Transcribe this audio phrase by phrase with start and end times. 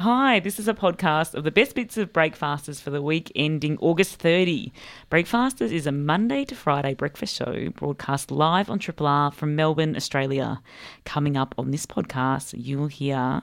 [0.00, 3.76] Hi, this is a podcast of the best bits of Breakfasters for the week ending
[3.82, 4.72] August 30.
[5.10, 9.94] Breakfasters is a Monday to Friday breakfast show broadcast live on Triple R from Melbourne,
[9.94, 10.62] Australia.
[11.04, 13.42] Coming up on this podcast, you'll hear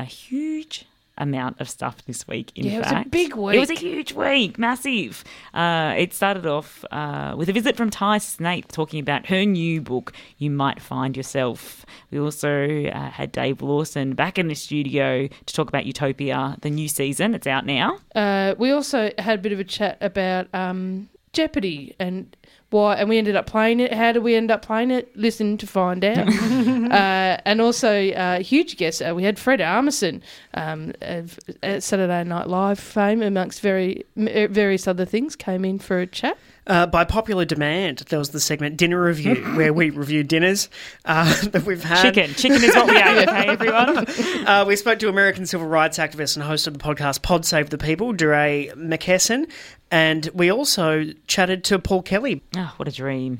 [0.00, 0.84] a huge
[1.18, 2.52] amount of stuff this week.
[2.54, 5.24] In Yeah, it was a fact, big It was a huge week, massive.
[5.52, 9.80] Uh, it started off uh, with a visit from Tai Snaith talking about her new
[9.80, 15.28] book, "You Might Find Yourself." We also uh, had Dave Lawson back in the studio
[15.28, 17.34] to talk about Utopia, the new season.
[17.34, 17.98] It's out now.
[18.14, 22.36] Uh, we also had a bit of a chat about um, Jeopardy and
[22.70, 23.94] why, and we ended up playing it.
[23.94, 25.16] How did we end up playing it?
[25.16, 26.28] Listen to find out.
[26.92, 29.00] uh, and also, uh, huge guest.
[29.00, 30.20] Uh, we had Fred Armisen,
[30.54, 35.78] um, of Saturday Night Live fame, amongst very m- uh, various other things, came in
[35.78, 36.36] for a chat.
[36.68, 40.68] Uh, by popular demand, there was the segment Dinner Review, where we review dinners
[41.06, 42.02] uh, that we've had.
[42.02, 43.26] Chicken, chicken is what we ate.
[43.28, 44.06] Okay, everyone.
[44.46, 47.70] Uh, we spoke to American civil rights activist and host of the podcast Pod Save
[47.70, 49.50] the People, DeRay Mckesson,
[49.90, 52.42] and we also chatted to Paul Kelly.
[52.54, 53.38] Oh, what a dream.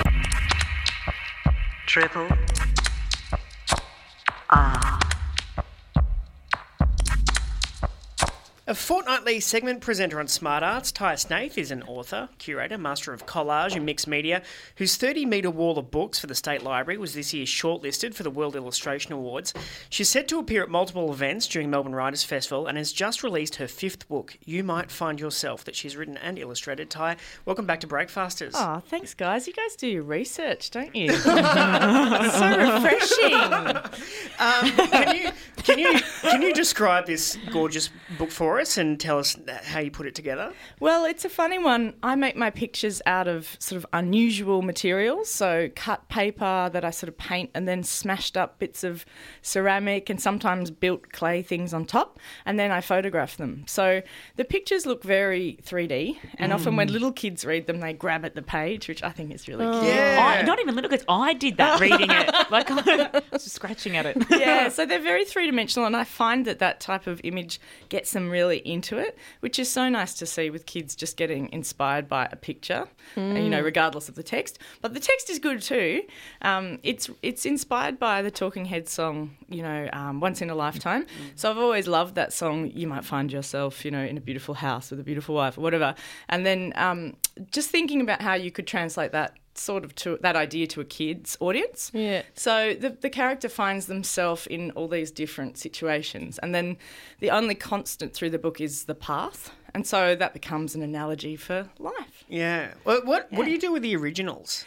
[1.86, 2.28] Triple
[4.50, 4.98] R.
[8.68, 13.24] A fortnightly segment presenter on Smart Arts, Tai Snaith is an author, curator, master of
[13.24, 14.42] collage and mixed media,
[14.76, 18.24] whose 30 metre wall of books for the State Library was this year shortlisted for
[18.24, 19.54] the World Illustration Awards.
[19.88, 23.54] She's set to appear at multiple events during Melbourne Writers Festival and has just released
[23.54, 26.90] her fifth book, You Might Find Yourself, that she's written and illustrated.
[26.90, 28.52] Tai, welcome back to Breakfasters.
[28.54, 29.46] Oh, thanks, guys.
[29.46, 31.10] You guys do your research, don't you?
[31.16, 31.30] so
[32.58, 33.32] refreshing.
[34.38, 39.18] Um, can you can you can you describe this gorgeous book for us and tell
[39.18, 40.52] us how you put it together?
[40.80, 41.94] Well, it's a funny one.
[42.02, 46.90] I make my pictures out of sort of unusual materials, so cut paper that I
[46.90, 49.04] sort of paint and then smashed up bits of
[49.42, 53.64] ceramic and sometimes built clay things on top, and then I photograph them.
[53.66, 54.02] So
[54.36, 56.92] the pictures look very 3D, and often when mm.
[56.92, 59.80] little kids read them, they grab at the page, which I think is really oh.
[59.80, 59.94] cute.
[59.94, 61.04] I, not even little kids.
[61.08, 62.50] I did that reading it.
[62.50, 64.16] Like I was just scratching at it.
[64.30, 68.12] yeah, so they're very three dimensional, and I find that that type of image gets
[68.12, 72.08] them really into it, which is so nice to see with kids just getting inspired
[72.08, 74.58] by a picture, and, you know, regardless of the text.
[74.80, 76.02] But the text is good too.
[76.42, 80.54] Um, it's it's inspired by the Talking Heads song, you know, um, Once in a
[80.54, 81.06] Lifetime.
[81.34, 82.70] So I've always loved that song.
[82.74, 85.62] You might find yourself, you know, in a beautiful house with a beautiful wife or
[85.62, 85.94] whatever.
[86.28, 87.16] And then um,
[87.50, 90.84] just thinking about how you could translate that sort of to that idea to a
[90.84, 91.90] kid's audience.
[91.94, 92.22] Yeah.
[92.34, 96.76] So the, the character finds themselves in all these different situations, and then
[97.20, 101.36] the only constant through the book is the path, and so that becomes an analogy
[101.36, 102.24] for life.
[102.28, 102.74] Yeah.
[102.84, 104.64] What what, what do you do with the originals?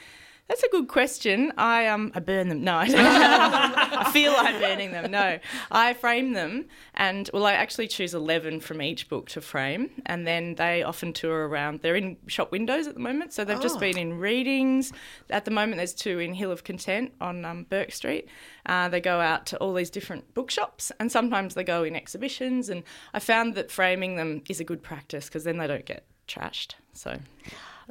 [0.51, 1.53] That's a good question.
[1.56, 2.62] I um I burn them.
[2.62, 3.00] No, I, don't.
[3.00, 5.09] I feel like burning them.
[5.09, 5.39] No,
[5.72, 10.28] I frame them, and well, I actually choose eleven from each book to frame, and
[10.28, 11.79] then they often tour around.
[11.79, 14.91] They're in shop windows at the moment, so they've just been in readings.
[15.29, 18.28] At the moment, there's two in Hill of Content on um, Bourke Street.
[18.66, 22.67] Uh, they go out to all these different bookshops, and sometimes they go in exhibitions.
[22.67, 26.03] And I found that framing them is a good practice because then they don't get
[26.28, 26.73] trashed.
[26.91, 27.19] So,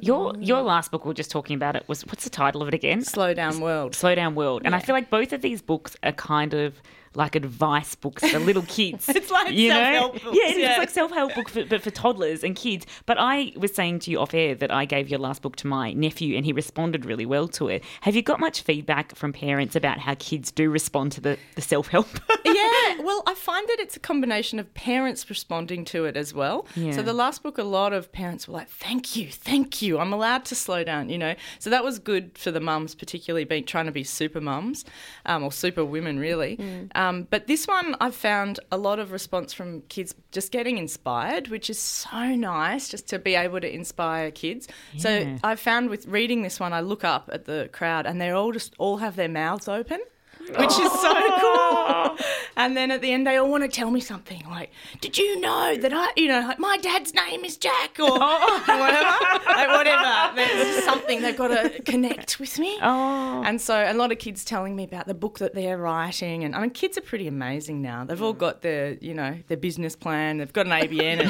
[0.01, 0.45] Your mm.
[0.45, 2.73] your last book, we were just talking about it, was what's the title of it
[2.73, 3.01] again?
[3.03, 3.95] slow down world.
[3.95, 4.63] Slow Down World.
[4.65, 6.81] And I feel like both of these books are kind of
[7.13, 9.09] like advice books for little kids.
[9.21, 9.75] It's like you know?
[9.75, 10.69] self-help books, Yeah, yeah.
[10.69, 12.85] It's like self help book, for, but for toddlers and kids.
[13.05, 15.67] But I was saying to you off air that I gave your last book to
[15.67, 17.83] my nephew, and he responded really well to it.
[18.01, 21.61] Have you got much feedback from parents about how kids do respond to the, the
[21.61, 22.07] self help?
[22.45, 26.65] yeah, well, I find that it's a combination of parents responding to it as well.
[26.75, 26.91] Yeah.
[26.93, 29.99] So the last book, a lot of parents were like, "Thank you, thank you.
[29.99, 31.35] I'm allowed to slow down," you know.
[31.59, 34.85] So that was good for the mums, particularly being trying to be super mums
[35.25, 36.57] um, or super women, really.
[36.95, 40.77] Um, Um, but this one, I've found a lot of response from kids just getting
[40.77, 44.67] inspired, which is so nice, just to be able to inspire kids.
[44.97, 45.37] So Yeah.
[45.43, 48.51] I found with reading this one, I look up at the crowd and they're all
[48.51, 49.99] just all have their mouths open
[50.57, 52.17] which is so cool.
[52.57, 55.39] And then at the end, they all want to tell me something like, "Did you
[55.39, 60.35] know that I, you know, like my dad's name is Jack or whatever, like whatever."
[60.35, 62.77] There's just something they've got to connect with me.
[62.81, 63.43] Oh.
[63.45, 66.55] And so a lot of kids telling me about the book that they're writing, and
[66.55, 68.03] I mean, kids are pretty amazing now.
[68.05, 70.37] They've all got their, you know, their business plan.
[70.37, 71.21] They've got an ABN.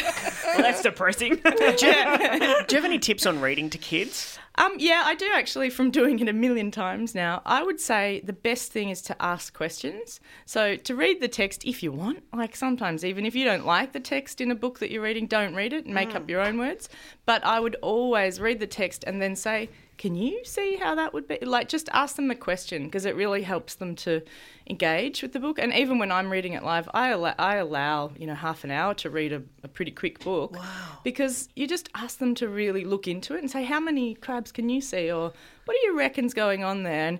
[0.54, 1.36] well, that's depressing.
[1.36, 4.38] Do you, do you have any tips on reading to kids?
[4.56, 7.40] Um, yeah, I do actually from doing it a million times now.
[7.46, 10.20] I would say the best thing is to ask questions.
[10.44, 13.92] So to read the text if you want, like sometimes even if you don't like
[13.92, 16.40] the text in a book that you're reading, don't read it and make up your
[16.40, 16.88] own words.
[17.24, 19.70] But I would always read the text and then say,
[20.00, 21.38] can you see how that would be?
[21.42, 24.22] Like, just ask them a question because it really helps them to
[24.66, 25.58] engage with the book.
[25.58, 28.70] And even when I'm reading it live, I allow, I allow you know half an
[28.70, 30.56] hour to read a, a pretty quick book.
[30.56, 31.00] Wow.
[31.04, 34.52] Because you just ask them to really look into it and say, how many crabs
[34.52, 35.34] can you see, or
[35.66, 37.06] what do you reckon's going on there?
[37.08, 37.18] And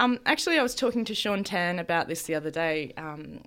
[0.00, 2.94] um, actually, I was talking to Sean Tan about this the other day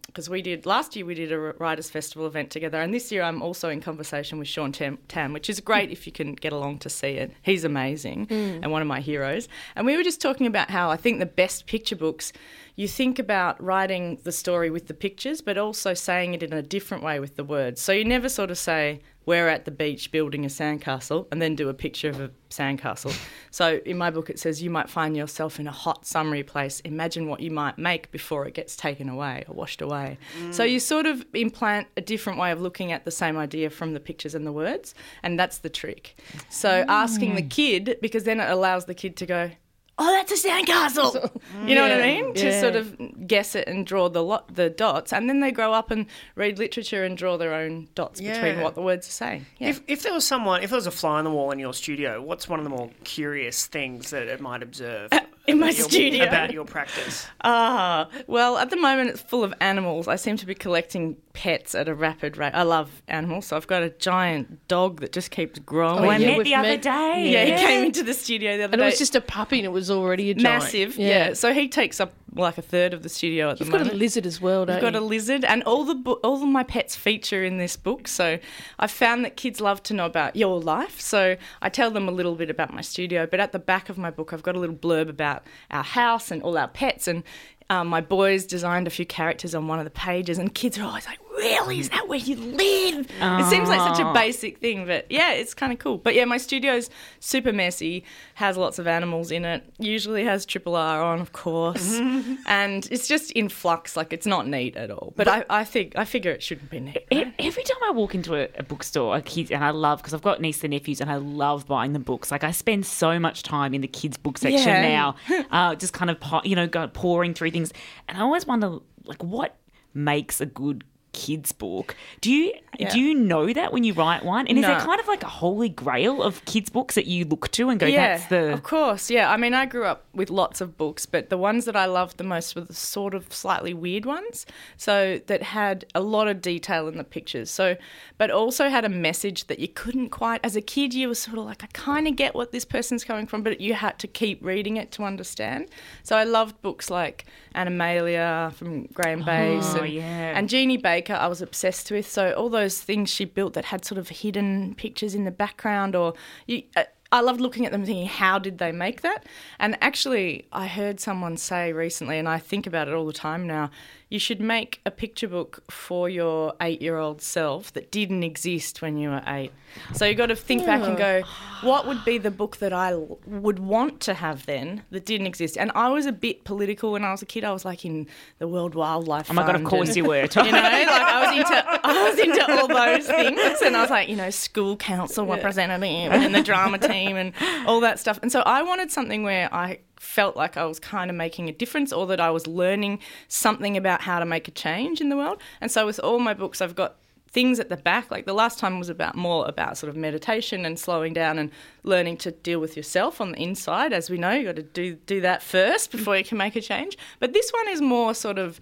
[0.06, 3.24] because we did last year we did a Writers Festival event together, and this year
[3.24, 6.54] I'm also in conversation with Sean Tan, Tan which is great if you can get
[6.54, 7.32] along to see it.
[7.42, 9.50] He's amazing and one of my heroes.
[9.76, 12.32] And we were just talking about how I think the best picture books
[12.76, 16.62] you think about writing the story with the pictures, but also saying it in a
[16.62, 17.82] different way with the words.
[17.82, 21.56] So you never sort of say, we're at the beach building a sandcastle and then
[21.56, 23.16] do a picture of a sandcastle.
[23.52, 26.80] so in my book, it says, you might find yourself in a hot, summery place.
[26.82, 30.18] Imagine what you might make before it gets taken away or washed away.
[30.52, 33.94] So you sort of implant a different way of looking at the same idea from
[33.94, 36.20] the pictures and the words, and that's the trick.
[36.50, 37.50] So asking the mm.
[37.50, 39.52] kid, because then it allows the kid to go,
[40.00, 41.30] oh, that's a sandcastle.
[41.68, 42.22] you know what I Yeah.
[42.22, 42.34] mean?
[42.36, 45.72] To sort of guess it and draw the lot, the dots, and then they grow
[45.74, 46.06] up and
[46.36, 49.46] read literature and draw their own dots between what the words are saying.
[49.60, 49.70] Yeah.
[49.70, 51.74] If, if there was someone, if there was a fly on the wall in your
[51.74, 55.12] studio, what's one of the more curious things that it might observe
[55.48, 56.24] in my your- studio.
[56.26, 57.28] about your practice?
[57.46, 60.08] Ah, well, at the moment it's full of animals.
[60.08, 62.52] I seem to be collecting pets at a rapid rate.
[62.54, 66.06] I love animals, so I've got a giant dog that just keeps growing.
[66.06, 67.30] Oh, I yeah, met we've the other met- day.
[67.32, 68.88] yeah, he came into the studio the other And day.
[68.88, 70.64] it was just a puppy and it was already a giant.
[70.64, 70.98] massive.
[70.98, 71.34] Yeah.
[71.34, 73.94] so he takes up like a third of the studio at You've the got a
[73.96, 75.00] lizard as well, don't I've got you?
[75.00, 78.08] a lizard, and all the bo- all of my pets feature in this book.
[78.08, 78.40] So
[78.80, 81.00] I found that kids love to know about your life.
[81.02, 83.98] So I tell them a little bit about my studio, but at the back of
[83.98, 87.08] my book, I've got a little blurb about our house and all our pets.
[87.08, 87.24] And
[87.70, 90.84] um, my boys designed a few characters on one of the pages, and kids are
[90.84, 91.80] always like, "Really?
[91.80, 95.54] Is that where you live?" It seems like such a basic thing, but yeah, it's
[95.54, 95.98] kind of cool.
[95.98, 96.90] But yeah, my studio's
[97.20, 98.04] super messy,
[98.36, 99.64] has lots of animals in it.
[99.80, 101.94] Usually has Triple R on, of course,
[102.48, 103.96] and it's just in flux.
[103.98, 105.14] Like it's not neat at all.
[105.16, 106.98] But, I, I think I figure it shouldn't be neat.
[107.12, 110.14] E- Every time I walk into a, a bookstore, a kids, and I love because
[110.14, 112.32] I've got nieces and nephews, and I love buying the books.
[112.32, 114.82] Like I spend so much time in the kids' book section Yeah.
[114.82, 115.16] now,
[115.52, 117.74] uh, just kind of po- you know go, pouring through things,
[118.08, 119.56] and I always wonder like what
[119.94, 120.84] makes a good
[121.14, 121.96] kids book.
[122.22, 122.90] Do you Yeah.
[122.92, 124.48] do you know that when you write one?
[124.48, 127.50] And is there kind of like a holy grail of kids books that you look
[127.52, 129.12] to and go, yeah, that's the of course.
[129.12, 131.86] Yeah, I mean, I grew up with lots of books, but the ones that I
[131.86, 134.48] loved the most were the sort of slightly weird ones.
[134.76, 137.52] So that had a lot of detail in the pictures.
[137.52, 137.76] So,
[138.18, 140.40] but also had a message that you couldn't quite.
[140.44, 143.04] As a kid, you were sort of like, I kind of get what this person's
[143.04, 145.68] coming from, but you had to keep reading it to understand.
[146.02, 147.26] So I loved books like
[147.56, 150.38] Animalia from Graeme Base Oh, and, yeah.
[150.38, 151.03] and Jeannie Baker.
[151.10, 152.10] I was obsessed with.
[152.10, 155.96] So all those things she built that had sort of hidden pictures in the background,
[155.96, 156.14] or
[156.48, 156.64] you.
[157.12, 159.28] I loved looking at them thinking, how did they make that?
[159.60, 163.46] And actually, I heard someone say recently, and I think about it all the time
[163.46, 163.70] now,
[164.14, 168.80] you should make a picture book for your eight year old self that didn't exist
[168.80, 169.52] when you were eight.
[169.94, 171.24] So you've got to think back and go,
[171.62, 175.58] what would be the book that I would want to have then that didn't exist?
[175.58, 177.44] And I was a bit political when I was a kid.
[177.44, 178.06] I was like in
[178.38, 180.22] the World Wildlife oh my god, of course and- you were.
[180.36, 183.90] you know, like I was into I was into all those things, and I was
[183.90, 187.34] like, you know, school council representative and the drama team and
[187.66, 188.20] all that stuff.
[188.22, 191.52] And so I wanted something where I felt like I was kind of making a
[191.52, 195.18] difference, or that I was learning something about how to make a change in the
[195.18, 195.42] world.
[195.62, 196.98] And so with all my books, I've got
[197.34, 198.12] things at the back.
[198.12, 201.50] Like the last time was about more about sort of meditation and slowing down and
[201.82, 204.32] learning to deal with yourself on the inside as we know.
[204.32, 206.98] You got to do do that first before you can make a change.
[207.20, 208.60] But this one is more sort of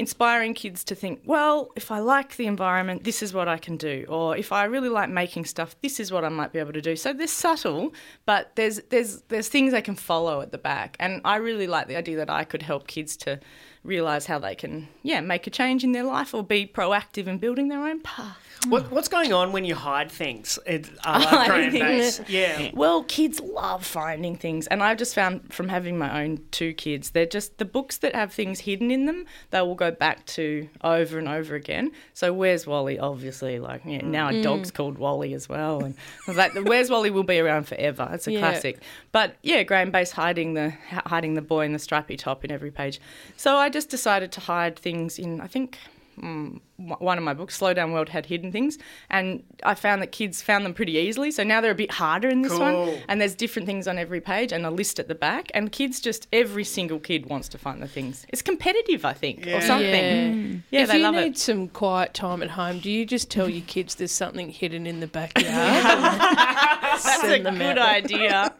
[0.00, 3.76] inspiring kids to think, well, if I like the environment, this is what I can
[3.76, 6.72] do, or if I really like making stuff, this is what I might be able
[6.72, 6.96] to do.
[6.96, 7.92] So they're subtle,
[8.24, 11.86] but there's there's there's things they can follow at the back, and I really like
[11.86, 13.38] the idea that I could help kids to
[13.82, 17.38] realize how they can yeah make a change in their life or be proactive in
[17.38, 18.36] building their own path.
[18.68, 20.58] What, what's going on when you hide things?
[20.66, 22.18] It, I love Hiding Graeme Base.
[22.18, 22.28] things.
[22.28, 22.70] Yeah.
[22.74, 27.10] Well, kids love finding things, and I've just found from having my own two kids,
[27.10, 29.24] they're just the books that have things hidden in them.
[29.50, 31.92] They will go back to over and over again.
[32.14, 32.98] So, Where's Wally?
[32.98, 35.94] Obviously, like yeah, now a dog's called Wally as well, and
[36.28, 38.08] like, the Where's Wally will be around forever.
[38.12, 38.38] It's a Yeah.
[38.40, 38.78] classic.
[39.12, 40.70] But yeah, Graeme Base hiding the
[41.06, 43.00] hiding the boy in the stripy top in every page.
[43.36, 45.40] So I just decided to hide things in.
[45.40, 45.78] I think
[46.20, 46.60] mm,
[46.98, 48.78] one of my books, Slow Down World, had hidden things,
[49.10, 51.30] and I found that kids found them pretty easily.
[51.30, 52.60] So now they're a bit harder in this Cool.
[52.86, 55.50] one, and there's different things on every page and a list at the back.
[55.54, 58.26] And kids just every single kid wants to find the things.
[58.30, 59.58] It's competitive, I think, Yeah.
[59.58, 59.90] or something.
[59.90, 60.30] Yeah.
[60.30, 60.62] Mm.
[60.70, 61.38] Yeah, if they you love need it.
[61.38, 65.00] some quiet time at home, do you just tell your kids there's something hidden in
[65.00, 65.46] the backyard?
[67.02, 67.78] That's a good out.
[67.78, 68.52] idea.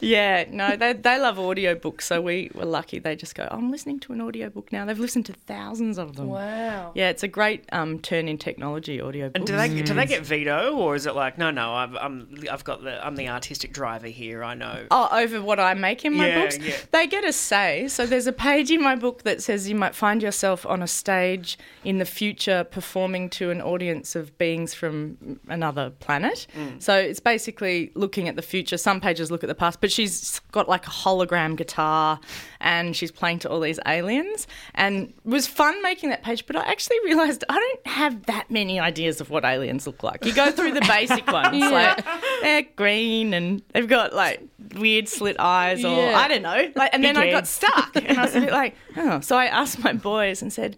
[0.00, 2.98] yeah, no, they, they love audiobooks, so we were lucky.
[2.98, 4.84] They just go, oh, I'm listening to an audiobook now.
[4.84, 6.28] They've listened to thousands of them.
[6.28, 6.92] wow.
[6.94, 9.30] Yeah, it's a great um, turn in technology audio.
[9.34, 11.74] And do they do they get veto, or is it like no, no?
[11.74, 14.42] I've I'm, I've got the I'm the artistic driver here.
[14.44, 14.86] I know.
[14.90, 16.58] Oh, over what I make in my Yeah, books.
[16.58, 16.76] yeah.
[16.92, 17.88] They get a say.
[17.88, 20.86] So there's a page in my book that says you might find yourself on a
[20.86, 26.46] stage in the future performing to an audience of beings from another planet.
[26.56, 26.82] Mm.
[26.82, 28.76] So it's basically looking at the future.
[28.76, 32.20] Some pages look at the past, but she's got like a hologram guitar
[32.60, 34.46] and she's playing to all these aliens.
[34.74, 38.50] And it was fun making that page, but I actually realised I don't have that
[38.50, 40.24] many ideas of what aliens look like.
[40.24, 41.70] You go through the basic ones, Yeah.
[41.70, 42.04] like
[42.42, 44.42] they're green and they've got like
[44.74, 46.18] weird slit eyes or Yeah.
[46.18, 46.70] I don't know.
[46.74, 49.20] Like, and then Big I got stuck, and I was a bit like, oh.
[49.20, 50.76] So I asked my boys and said,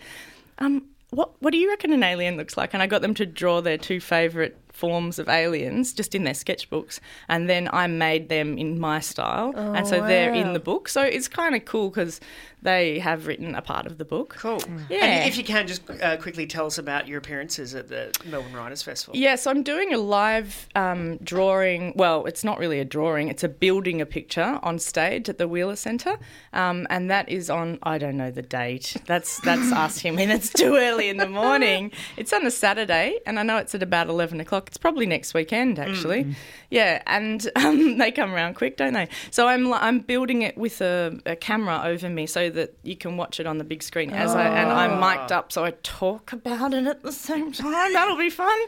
[0.59, 3.27] um, "What what do you reckon an alien looks like?" And I got them to
[3.27, 8.29] draw their two favourite forms of aliens just in their sketchbooks, and then I made
[8.29, 10.89] them in my style, and so they're in the book.
[10.89, 12.21] So it's kind of cool because
[12.63, 14.35] they have written a part of the book.
[14.39, 14.61] Cool.
[14.89, 15.05] Yeah.
[15.05, 18.53] And if you can, just uh, quickly tell us about your appearances at the Melbourne
[18.53, 19.17] Writers Festival.
[19.17, 21.93] Yes, I'm doing a live um, drawing.
[21.97, 25.47] Well, it's not really a drawing; it's a building a picture on stage at the
[25.47, 26.19] Wheeler Centre,
[26.53, 27.79] um, and that is on.
[27.83, 28.97] I don't know the date.
[29.07, 31.93] That's that's asked him, and it's too early in the morning.
[32.17, 34.69] It's on a Saturday, and I know it's at about eleven o'clock.
[34.69, 36.35] It's probably next weekend, actually.
[36.71, 39.09] Yeah, and um, they come around quick, don't they?
[39.31, 43.17] So I'm I'm building it with a, a camera over me so that you can
[43.17, 45.15] watch it on the big screen as I and I'm ah.
[45.21, 47.93] mic'd up, so I talk about it at the same time.
[47.93, 48.59] That'll be fun.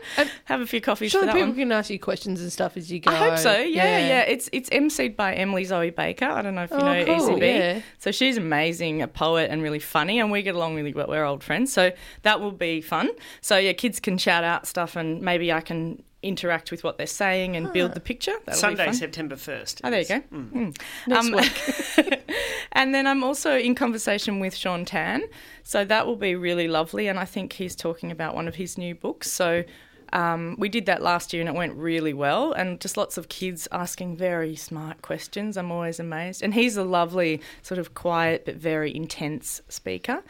[0.45, 1.57] Have a few coffees Sure, for that people one.
[1.59, 3.11] can ask you questions and stuff as you go.
[3.11, 3.59] I hope so.
[3.59, 6.27] Yeah, yeah, It's it's emceed by Emily Zoe Baker.
[6.27, 7.41] I don't know if you Oh, know cool, ECB.
[7.59, 7.81] yeah.
[7.99, 11.07] So she's amazing, a poet and really funny, and we get along really well.
[11.09, 13.11] We're old friends, so that will be fun.
[13.41, 17.07] So yeah, kids can shout out stuff, and maybe I can interact with what they're
[17.07, 18.35] saying and build the picture.
[18.45, 18.95] That'll be Sunday, fun.
[18.95, 19.81] September first.
[19.83, 20.21] Oh, there you go.
[20.33, 20.79] Mm.
[21.07, 22.15] Next Um,
[22.73, 25.23] and then I'm also in conversation with Sean Tan.
[25.63, 27.09] So that will be really lovely.
[27.09, 29.31] And I think he's talking about one of his new books.
[29.31, 29.65] So
[30.13, 32.53] um, we did that last year and it went really well.
[32.53, 35.57] And just lots of kids asking very smart questions.
[35.57, 36.43] I'm always amazed.
[36.43, 40.23] And he's a lovely, sort of quiet but very intense speaker.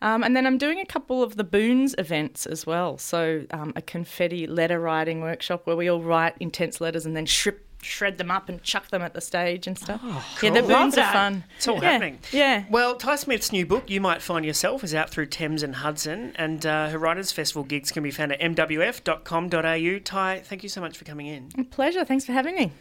[0.00, 2.98] Um, and then I'm doing a couple of the Boons events as well.
[2.98, 7.26] So um, a confetti letter writing workshop where we all write intense letters and then
[7.26, 7.56] shred,
[7.88, 10.00] shred them up and chuck them at the stage and stuff.
[10.42, 10.68] Yeah, the cool.
[10.68, 11.44] Boons are fun.
[11.56, 12.18] It's all Yeah, happening.
[12.32, 12.64] Yeah.
[12.70, 16.32] Well, Tai Snaith's new book, You Might Find Yourself, is out through Thames and Hudson,
[16.36, 19.98] and uh, her Writers Festival gigs can be found at mwf.com.au.
[20.04, 21.50] Tai, thank you so much for coming in.
[21.70, 22.04] Pleasure.
[22.04, 22.72] Thanks for having me.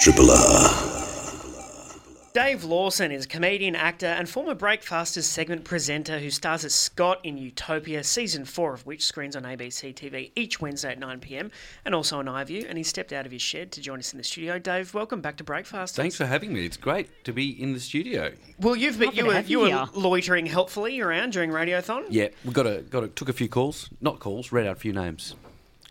[0.00, 1.29] Triple R.
[2.32, 7.18] Dave Lawson is a comedian, actor, and former Breakfasters segment presenter who stars as Scott
[7.24, 11.50] in Utopia, season four of which screens on ABC TV each Wednesday at 9 pm,
[11.84, 12.64] and also on iView.
[12.68, 14.60] And he stepped out of his shed to join us in the studio.
[14.60, 15.96] Dave, welcome back to Breakfasters.
[15.96, 16.64] Thanks for having me.
[16.64, 18.32] It's great to be in the studio.
[18.60, 22.04] Well, you've been, you were you you were loitering helpfully around during Radiothon.
[22.10, 24.80] Yeah, we got a got a, took a few calls, not calls, read out a
[24.80, 25.34] few names.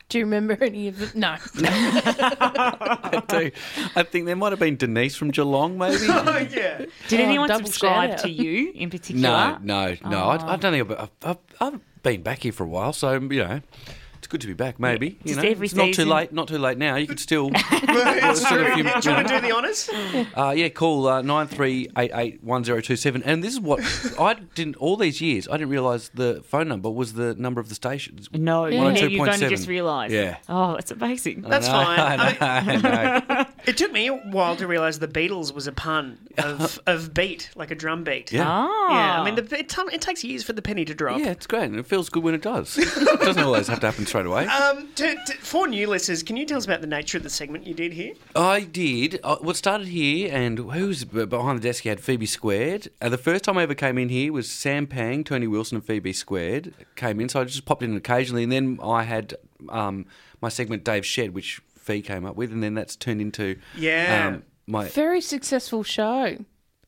[0.10, 1.16] Do you remember any of it?
[1.16, 1.36] No.
[1.64, 3.52] I do.
[3.96, 5.98] I think there might have been Denise from Geelong, maybe.
[6.10, 6.86] Oh yeah.
[7.08, 8.24] Did Oh, anyone double subscribe shout-out.
[8.26, 9.60] to you in particular?
[9.62, 10.18] no, no, no.
[10.24, 10.58] I, I oh.
[10.58, 13.99] don't think I've, I've, I've been back here for a while, so you know, it's
[14.30, 14.80] good to be back.
[14.80, 16.32] Maybe you Just know, every it's not too late.
[16.32, 16.96] Not too late now.
[16.96, 18.74] You could still, It's still a true.
[18.76, 19.90] few- Do you want to do the honours?
[20.38, 23.24] uh, yeah, call uh, nine three eight eight one zero two seven.
[23.24, 23.80] And this is what
[24.20, 25.48] I didn't all these years.
[25.48, 28.30] I didn't realise the phone number was the number of the stations.
[28.34, 28.94] No, Yeah.
[28.94, 29.06] yeah.
[29.06, 29.50] you've only 102.7.
[29.50, 30.14] just realised.
[30.14, 30.38] Yeah.
[30.48, 31.42] Oh, it's amazing.
[31.42, 32.20] That's I know, fine.
[32.42, 33.46] I know, I know.
[33.66, 37.50] It took me a while to realise the Beatles was a pun of, of beat,
[37.56, 38.32] like a drum beat.
[38.32, 38.46] Yeah.
[38.48, 38.88] Ah.
[38.90, 41.20] Yeah, I mean, the, it, it takes years for the penny to drop.
[41.20, 42.78] Yeah, it's great, and it feels good when it does.
[42.78, 44.46] it doesn't always have to happen straight away.
[44.48, 47.30] Um, to, to, for new listeners, can you tell us about the nature of the
[47.30, 48.14] segment you did here?
[48.36, 49.20] I did.
[49.24, 51.86] Uh, what started here, and who's b- behind the desk?
[51.86, 52.90] You had Fee B-Squared.
[53.02, 55.86] Uh, the first time I ever came in here was Sam Pang, Tony Wilson, and
[55.86, 57.30] Fee B-Squared came in.
[57.30, 59.36] So I just popped in occasionally, and then I had
[59.70, 60.06] um,
[60.42, 64.28] my segment Dave Shed, which Fee came up with, and then that's turned into Yeah.
[64.36, 66.38] um, my Very successful show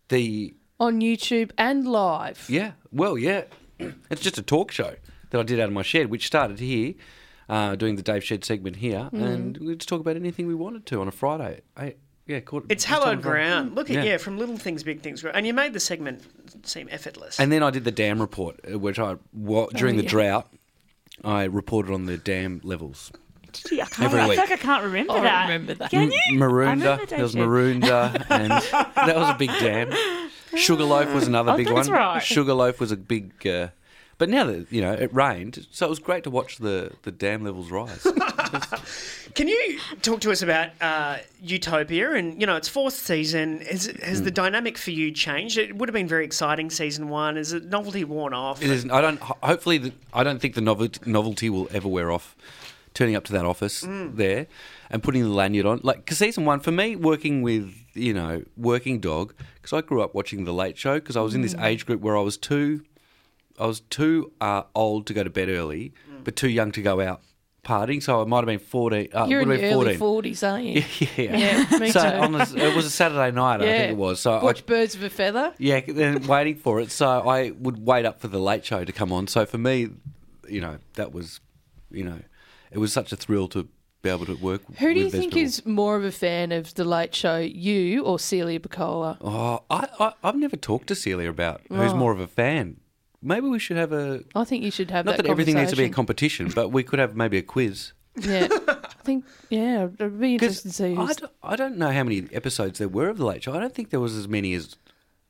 [0.09, 2.45] the on YouTube and live.
[2.49, 2.71] yeah.
[2.91, 3.43] Well, yeah,
[4.09, 4.95] it's just a talk show
[5.29, 6.93] that I did out of my shed, which started here.
[7.51, 9.23] Uh, doing the Dave Shed segment here, Mm.
[9.25, 12.65] and we just talk about anything we wanted to on a Friday, eight, yeah, caught,
[12.69, 13.23] It's hallowed ground.
[13.23, 13.75] ground.
[13.75, 14.11] Look at Yeah.
[14.11, 14.17] yeah.
[14.17, 15.21] from little things, big things.
[15.21, 15.31] grow.
[15.33, 16.23] And you made the segment
[16.65, 17.39] seem effortless.
[17.41, 20.09] And then I did the dam report, uh, which I wa- during the yeah.
[20.09, 20.47] drought,
[21.25, 23.11] I reported on the dam levels.
[23.51, 24.35] Gee, I, can't, Every I week.
[24.39, 25.43] feel like I can't remember I that.
[25.49, 25.91] remember that.
[25.91, 26.19] Can you?
[26.29, 27.39] I Maroondah, there was that
[28.21, 28.31] shit.
[28.31, 28.51] And
[29.09, 29.91] that was a big dam.
[30.55, 31.97] Sugarloaf was another Oh, big that's one.
[31.97, 32.23] right.
[32.23, 33.45] Sugarloaf was a big.
[33.45, 33.67] Uh,
[34.21, 37.11] but now that you know it rained, so it was great to watch the, the
[37.11, 38.03] dam levels rise.
[39.33, 42.11] Can you talk to us about uh, Utopia?
[42.13, 43.61] And you know, it's fourth season.
[43.61, 44.25] Has, has Hmm.
[44.25, 45.57] the dynamic for you changed?
[45.57, 47.35] It would have been very exciting season one.
[47.35, 48.61] Is it novelty worn off?
[48.61, 48.85] It is.
[48.91, 49.19] I don't.
[49.19, 52.35] Hopefully, the, I don't think the novelty, novelty will ever wear off.
[52.93, 54.45] Turning up to that office there
[54.89, 58.43] and putting the lanyard on, like because season one for me, working with you know
[58.57, 61.55] working dog, because I grew up watching the Late Show because I was in this
[61.55, 62.83] age group where I was too,
[63.59, 65.93] I was too uh, old to go to bed early,
[66.23, 67.21] but too young to go out
[67.63, 68.01] partying.
[68.01, 69.09] So I might have been fourteen.
[69.13, 69.99] Uh, You're in would your been early 14.
[69.99, 70.83] forties, aren't you?
[71.17, 72.17] Yeah, Yeah, me so too.
[72.17, 73.77] on the, it was a Saturday night, I Yeah.
[73.77, 74.19] think it was.
[74.19, 75.53] So I, Watch Birds of a Feather.
[75.59, 76.91] yeah, then waiting for it.
[76.91, 79.27] So I would wait up for the late show to come on.
[79.27, 79.89] So for me,
[80.49, 81.39] you know, that was,
[81.91, 82.19] you know,
[82.71, 83.67] it was such a thrill to
[84.01, 84.61] be able to work.
[84.79, 85.41] Who do you with think Vesperl.
[85.43, 89.19] is more of a fan of the Late Show, you or Celia Pacquola?
[89.21, 91.75] Oh, I, I I've never talked to Celia about Oh.
[91.75, 92.77] who's more of a fan.
[93.21, 94.23] Maybe we should have a.
[94.35, 95.23] I think you should have Not that.
[95.23, 97.93] that, everything needs to be a competition, but we could have maybe a quiz.
[98.15, 99.25] Yeah, I think.
[99.49, 100.91] Yeah, it'd be interesting to see.
[100.93, 103.53] I Who's, don't, I don't know how many episodes there were of the Late Show.
[103.53, 104.75] I don't think there was as many as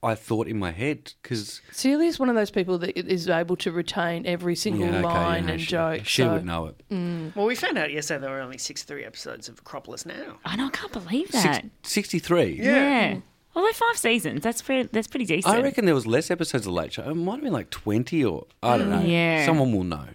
[0.04, 3.72] I thought in my head because Celia's one of those people that is able to
[3.72, 6.06] retain every single yeah, okay, line yeah, and she, joke.
[6.06, 6.82] She so- would know it.
[6.90, 7.36] Mm.
[7.36, 10.40] Well, we found out yesterday there were only 63 episodes of Acropolis now.
[10.44, 11.66] I know, I can't believe Six, that.
[11.84, 12.62] Sixty-three.
[12.64, 13.18] yeah.
[13.56, 15.54] Although five seasons, that's pretty, that's pretty decent.
[15.54, 17.04] I reckon there was less episodes of Late Show.
[17.10, 19.02] It might have been like twenty or I don't know.
[19.02, 19.46] Yeah.
[19.46, 20.06] Someone will know.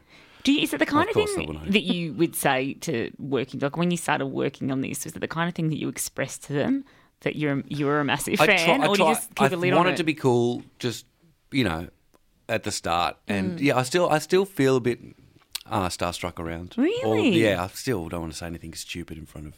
[0.43, 2.37] Do you, is it the kind Of of, course they will thing that you would
[2.37, 5.05] say to working dog when you started working on this?
[5.05, 6.85] Was it the kind of thing that you expressed to them
[7.21, 9.55] that you're you're a massive I fan, try, I or try, you just keep I
[9.55, 9.97] a lid on wanted it?
[9.99, 11.05] to be cool, just
[11.50, 11.88] you know,
[12.49, 13.35] at the start, Mm.
[13.35, 15.00] and yeah, I still I still feel a bit
[15.69, 16.75] uh, starstruck around.
[16.78, 17.31] Or- Really?
[17.43, 19.55] yeah, I still don't want to say anything stupid in front of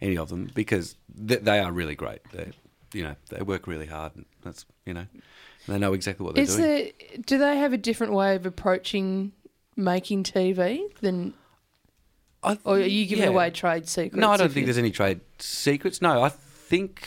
[0.00, 0.96] any of them because
[1.28, 2.20] th- they are really great.
[2.32, 2.52] They,
[2.92, 4.14] you know, they work really hard.
[4.16, 5.06] And that's you know,
[5.68, 6.68] they know exactly what they're Is doing.
[6.68, 9.32] there, do they have a different way of approaching
[9.76, 11.34] making TV than,
[12.42, 13.30] I- or are you giving yeah.
[13.30, 14.16] away trade secrets?
[14.20, 16.02] No, I don't think there's any trade secrets.
[16.02, 17.06] No, I think,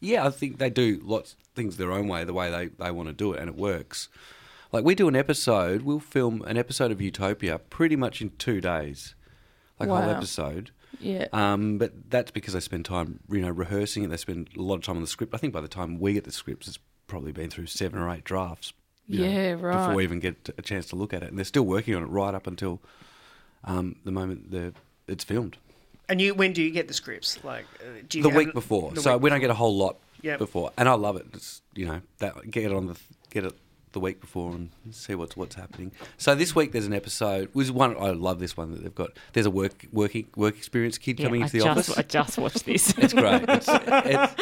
[0.00, 2.90] yeah, I think they do lots of things their own way, the way they, they
[2.90, 4.08] want to do it, and it works.
[4.72, 8.60] Like we do an episode, we'll film an episode of Utopia pretty much in two
[8.60, 9.14] days,
[9.78, 10.70] like a whole episode.
[11.00, 11.28] Yeah.
[11.32, 14.08] Um, but that's because they spend time, you know, rehearsing it.
[14.10, 15.34] They spend a lot of time on the script.
[15.34, 18.10] I think by the time we get the scripts, it's probably been through seven or
[18.10, 18.72] eight drafts.
[19.06, 19.78] you know, Yeah, right.
[19.78, 22.02] Before we even get a chance to look at it, and they're still working on
[22.02, 22.80] it right up until
[23.64, 24.72] um, the moment the
[25.06, 25.56] it's filmed.
[26.08, 27.42] And you, when do you get the scripts?
[27.44, 28.90] Like uh, do you the have- week before.
[28.92, 30.38] the so week we don't get a whole lot Yep.
[30.40, 31.26] before, and I love it.
[31.32, 32.96] It's you know that get it on the
[33.30, 33.52] get it
[33.92, 35.92] the week before and see what's what's happening.
[36.16, 37.48] So this week there's an episode.
[37.54, 39.10] Was one I love this one that they've got.
[39.32, 41.98] There's a work working work experience kid Yeah, coming I into the just, office.
[41.98, 42.94] I just watched this.
[42.98, 43.42] It's great.
[43.48, 44.34] It's, it's,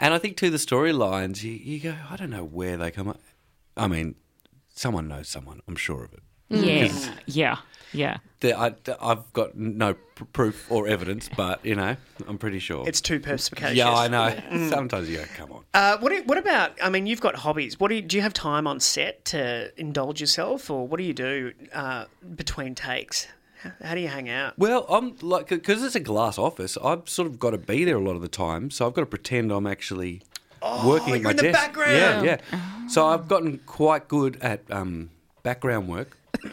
[0.00, 3.08] and I think to the storylines, you, you go, I don't know where they come
[3.08, 3.20] up.
[3.76, 4.16] I mean,
[4.74, 5.60] someone knows someone.
[5.68, 6.22] I'm sure of it.
[6.50, 7.56] yeah, yeah,
[7.94, 8.18] yeah.
[8.40, 11.96] There, I, have got no pr- proof or evidence, but you know,
[12.28, 12.86] I'm pretty sure.
[12.86, 13.76] It's too perspicacious.
[13.76, 14.68] yeah, I know.
[14.70, 15.64] Sometimes you go, come on.
[15.72, 16.72] Uh, what, do- what about?
[16.82, 17.80] I mean, you've got hobbies.
[17.80, 21.04] What do you, do you have time on set to indulge yourself, or what do
[21.04, 22.04] you do uh,
[22.34, 23.28] between takes?
[23.62, 24.58] How, how do you hang out?
[24.58, 26.76] Well, I'm like because it's a glass office.
[26.84, 29.02] I've sort of got to be there a lot of the time, so I've got
[29.02, 30.20] to pretend I'm actually
[30.84, 31.58] working at you're my in the desk.
[31.58, 32.26] background.
[32.26, 32.86] Yeah, yeah.
[32.88, 35.08] So I've gotten quite good at um,
[35.42, 36.16] background work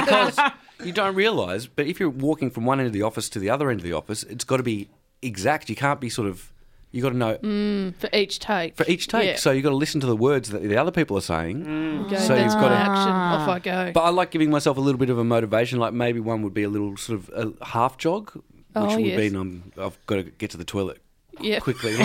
[0.00, 0.38] because
[0.84, 1.66] you don't realise.
[1.66, 3.84] But if you're walking from one end of the office to the other end of
[3.84, 4.88] the office, it's got to be
[5.22, 5.68] exact.
[5.68, 6.52] You can't be sort of.
[6.90, 8.74] You got to know mm, for each take.
[8.74, 9.26] for each take.
[9.26, 9.36] Yeah.
[9.36, 11.66] So you got to listen to the words that the other people are saying.
[11.66, 12.10] Mm.
[12.10, 13.12] Go, so you've got to- action.
[13.12, 13.92] Off I go.
[13.92, 15.78] But I like giving myself a little bit of a motivation.
[15.78, 18.42] Like maybe one would be a little sort of a half jog, which
[18.74, 19.18] Oh, would yes.
[19.18, 21.02] mean I'm, I've got to get to the toilet
[21.42, 21.58] yeah.
[21.60, 21.94] quickly.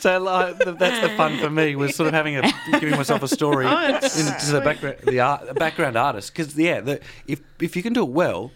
[0.00, 3.22] so like, th- that's the fun for me was sort of having a giving myself
[3.22, 7.40] a story oh, into the background the art, the background artist because yeah, the, if
[7.60, 8.50] if you can do it well,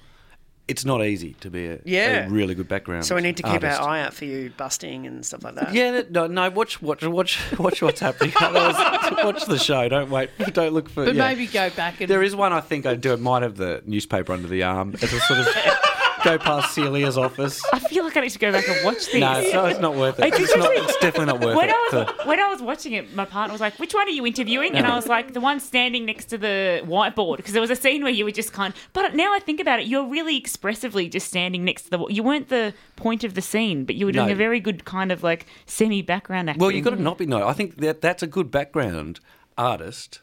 [0.66, 2.26] it's not easy to be a, Yeah.
[2.26, 3.04] a really good background.
[3.04, 3.80] So we need to keep artist.
[3.80, 5.74] our eye out for you busting and stuff like that.
[5.74, 6.48] Yeah, no, no.
[6.48, 8.32] Watch, watch, watch, watch what's happening.
[8.40, 9.88] Watch the show.
[9.88, 10.30] Don't wait.
[10.52, 11.04] Don't look for.
[11.04, 11.28] But yeah.
[11.28, 13.12] maybe go back and There is one I think I do.
[13.12, 14.94] It might have the newspaper under the arm.
[14.94, 15.46] It's a sort of
[16.24, 17.62] go past Celia's office.
[17.72, 19.14] I feel like I need to go back and watch this.
[19.16, 20.34] No, it's not, it's not worth it.
[20.34, 21.74] It's not, it's definitely not worth when it.
[21.74, 24.26] I was when I was watching it, my partner was like, "Which one are you
[24.26, 27.70] interviewing?" And I was like, "The one standing next to the whiteboard," because there was
[27.70, 28.74] a scene where you were just kind.
[28.92, 32.06] But now I think about it, you're really expressively just standing next to the.
[32.08, 34.32] You weren't the point of the scene, but you were doing No.
[34.32, 36.60] a very good kind of like semi background acting.
[36.60, 37.48] Well, you've got to not be noticed.
[37.48, 39.20] I think that that's a good background
[39.58, 40.20] artist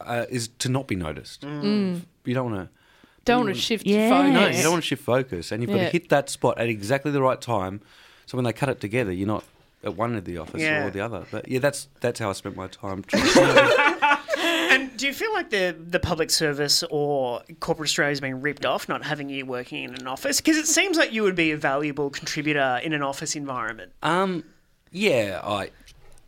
[0.00, 1.42] uh, is to not be noticed.
[1.42, 2.02] Mm.
[2.24, 2.79] You don't want to.
[3.24, 4.08] Don't want to shift Yeah.
[4.10, 4.32] focus.
[4.32, 5.84] No, you don't want to shift focus, and you've got Yeah.
[5.86, 7.80] to hit that spot at exactly the right time.
[8.26, 9.44] So when they cut it together, you're not
[9.84, 10.86] at one end of the office Yeah.
[10.86, 11.24] or the other.
[11.30, 13.04] But yeah, that's that's how I spent my time.
[14.72, 18.64] And do you feel like the the public service or corporate Australia has been ripped
[18.64, 20.40] off, not having you working in an office?
[20.40, 23.92] Because it seems like you would be a valuable contributor in an office environment.
[24.02, 24.44] um,
[24.92, 25.70] yeah, I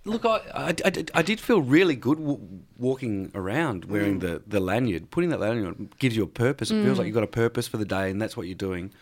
[0.05, 0.25] look.
[0.25, 2.41] I, I, I, did- I did feel really good w-
[2.79, 5.11] walking around wearing the, the lanyard.
[5.11, 6.71] Putting that lanyard on gives you a purpose.
[6.71, 8.93] It feels like you've got a purpose for the day, and that's what you're doing.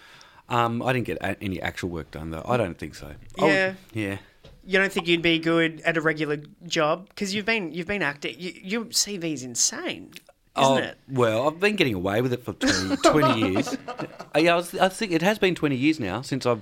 [0.48, 2.44] Um, I didn't get a- any actual work done though.
[2.46, 3.06] I don't think so.
[3.38, 3.74] I would- Yeah.
[3.92, 4.18] yeah.
[4.66, 6.36] You don't think you'd be good at a regular
[6.66, 8.36] job because you've been you've been acting.
[8.38, 10.22] You, your CV's insane, isn't
[10.54, 10.98] Oh, it?
[11.08, 13.68] Well, I've been getting away with it for 20, 20 years.
[13.88, 16.58] Uh, yeah, I, was, I think it has been 20 years now since I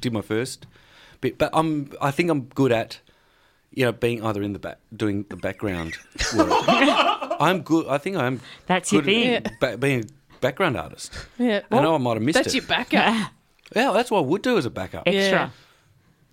[0.00, 0.66] did my first
[1.20, 1.36] bit.
[1.36, 3.00] But I'm, I think I'm good at,
[3.74, 5.94] you know, being either in the back, doing the background
[6.36, 6.48] work.
[7.40, 7.86] I'm good.
[7.88, 9.56] I think I'm That's your good at thing.
[9.60, 11.12] ba- being a background artist.
[11.38, 11.60] Yeah.
[11.70, 12.58] I know I might have missed it That's it.
[12.58, 13.30] your backup.
[13.74, 15.02] yeah, that's what I would do as a backup.
[15.06, 15.52] Extra.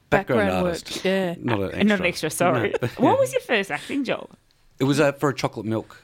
[0.10, 1.06] Background, background work, artist.
[1.06, 1.36] yeah.
[1.40, 1.84] Not an extra.
[1.86, 2.74] Not an extra, sorry.
[2.82, 2.88] No.
[2.98, 4.30] What was your first acting job?
[4.80, 6.02] It was uh, for a chocolate milk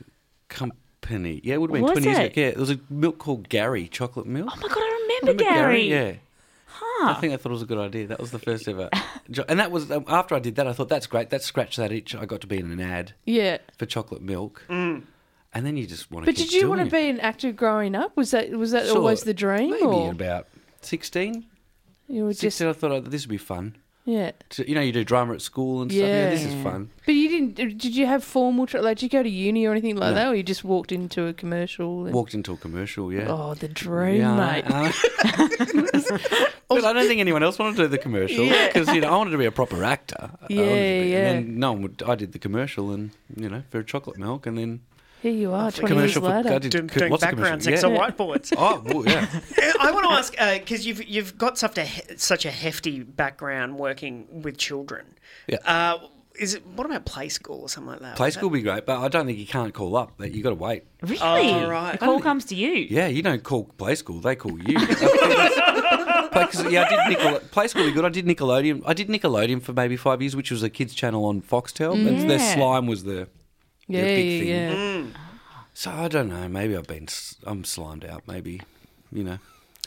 [0.50, 1.42] company.
[1.44, 2.42] Yeah, it would have been Was 20 years ago.
[2.42, 4.50] Yeah, it was a milk called Gary Chocolate Milk.
[4.52, 5.90] Oh my god, I remember, Remember Gary.
[5.90, 6.14] Yeah.
[7.04, 8.08] I think I thought it was a good idea.
[8.08, 8.90] That was the first ever.
[9.32, 10.68] jo- And that was um, after I did that.
[10.68, 11.30] I thought that's great.
[11.30, 12.16] That scratched that itch.
[12.16, 13.58] I got to be in an ad Yeah.
[13.78, 15.06] for chocolate milk, and
[15.54, 16.32] then you just want to.
[16.32, 18.16] But did you want to be an actor growing up?
[18.18, 19.72] Was that was that Sort always the dream?
[19.72, 20.48] Maybe or about
[20.82, 21.46] sixteen.
[22.08, 22.68] you were just Sixteen.
[22.68, 23.76] I thought oh, this would be fun.
[24.06, 24.32] yeah.
[24.50, 26.02] To- you know, you do drama at school and stuff.
[26.04, 26.90] Yeah, this is fun.
[27.06, 27.78] But you didn't.
[27.78, 28.66] Did you have formal?
[28.68, 30.16] Tra- like, did you go to uni or anything like No.
[30.16, 32.06] that, or you just walked into a commercial?
[32.06, 33.12] And, Walked into a commercial.
[33.14, 33.28] Yeah.
[33.30, 34.66] Oh, the dream, Yeah, mate.
[34.68, 39.02] I- I- but I don't think anyone else wanted to do the commercial because you
[39.02, 40.32] know I wanted to be a proper actor.
[40.50, 41.28] Yeah, be- yeah.
[41.30, 42.04] And then no one would.
[42.06, 44.82] I did the commercial and you know for chocolate milk and then
[45.22, 46.56] Here you are, twenty commercial years for later.
[46.56, 48.04] I did Doing, co- doing lots of background commercials, sex yeah.
[48.04, 48.54] on whiteboards.
[48.58, 49.28] Oh well, yeah.
[49.80, 54.28] I want to ask because you've you've got such a such a hefty background working
[54.44, 55.06] with children.
[55.48, 55.58] Yeah.
[55.66, 56.00] Uh,
[56.40, 58.16] is it what about play school or something like that?
[58.16, 60.18] Play school would be great, but I don't think you can't call up.
[60.18, 60.84] That you got to wait.
[61.02, 61.18] Really?
[61.22, 61.94] Oh, right.
[61.94, 62.72] The call comes to you.
[62.90, 64.78] Yeah, you don't call play school; they call you.
[64.88, 67.86] play, 'cause, yeah, I did Nickel- play school.
[67.86, 68.06] Be good.
[68.06, 68.84] I did Nickelodeon.
[68.86, 71.94] I did Nickelodeon for maybe five years, which was a kids' channel on Foxtel.
[71.94, 72.56] And their Yeah.
[72.56, 73.28] slime was the,
[73.88, 74.48] the yeah, big yeah, thing.
[74.48, 74.74] yeah.
[75.04, 75.12] Mm.
[75.74, 76.48] So I don't know.
[76.48, 78.24] Maybe I've been s- I'm slimed out.
[78.28, 78.62] Maybe
[79.12, 79.38] you know.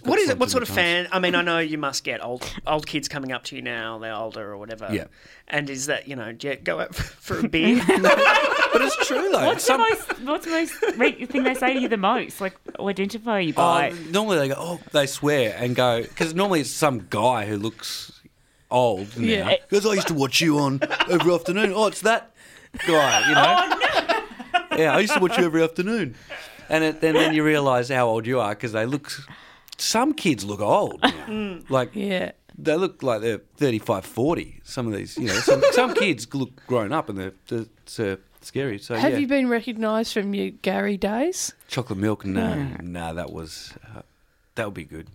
[0.00, 0.38] Got What is it?
[0.38, 1.08] What sort of fan?
[1.12, 3.98] I mean, I know you must get old old kids coming up to you now.
[3.98, 4.88] They're older or whatever.
[4.90, 5.04] Yeah.
[5.48, 6.94] And is that you know, do you go out
[7.26, 7.82] for a beer?
[8.72, 9.46] But it's true though.
[9.46, 10.22] What's Some- the most?
[10.22, 12.40] What's the most re- thing they say to you the most?
[12.40, 13.90] Like, or identify you by?
[13.90, 17.56] Oh, normally they go, oh, they swear and go because normally it's some guy who
[17.56, 18.12] looks
[18.70, 19.16] old.
[19.16, 19.26] Now.
[19.26, 19.56] Yeah.
[19.68, 20.78] Because I used to watch you on
[21.10, 21.72] every afternoon.
[21.74, 22.30] Oh, it's that
[22.86, 23.56] guy, you know.
[23.58, 24.76] Oh, no.
[24.78, 26.14] Yeah, I used to watch you every afternoon,
[26.68, 29.10] and it, then then you realise how old you are because they look.
[29.80, 31.58] Some kids look old, now.
[31.68, 32.32] like Yeah.
[32.58, 34.60] they look like they're 35, 40.
[34.64, 37.98] Some of these, you know, some, some kids look grown up and they're, they're, it's,
[37.98, 38.78] uh, scary.
[38.78, 39.18] So Have yeah.
[39.18, 41.52] you been recognised from your Gary days?
[41.68, 42.24] chocolate milk?
[42.24, 44.02] No, no, that was uh,
[44.56, 45.08] that would be good.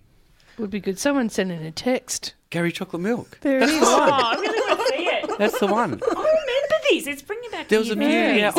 [0.57, 0.97] Would be good.
[0.97, 2.33] Someone sent in a text.
[2.49, 3.37] Gary chocolate milk.
[3.41, 3.81] There it is.
[3.83, 5.37] Oh, I really want to see it.
[5.37, 5.99] That's the one.
[6.91, 7.13] I remember this.
[7.13, 7.67] It's bringing back.
[7.67, 8.07] There was a your few.
[8.09, 8.57] Yeah, memories.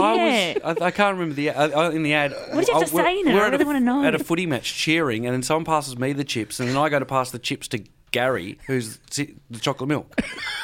[0.65, 0.83] I was.
[0.83, 1.73] I, I can't remember the ad.
[1.73, 2.33] I, in the ad.
[2.33, 3.35] What did you have to we're- say in it?
[3.35, 4.05] We're I at really a- wanna know.
[4.05, 6.89] At a footy match, cheering, and then someone passes me the chips, and then I
[6.89, 10.19] go to pass the chips to Gary, who's the the chocolate milk.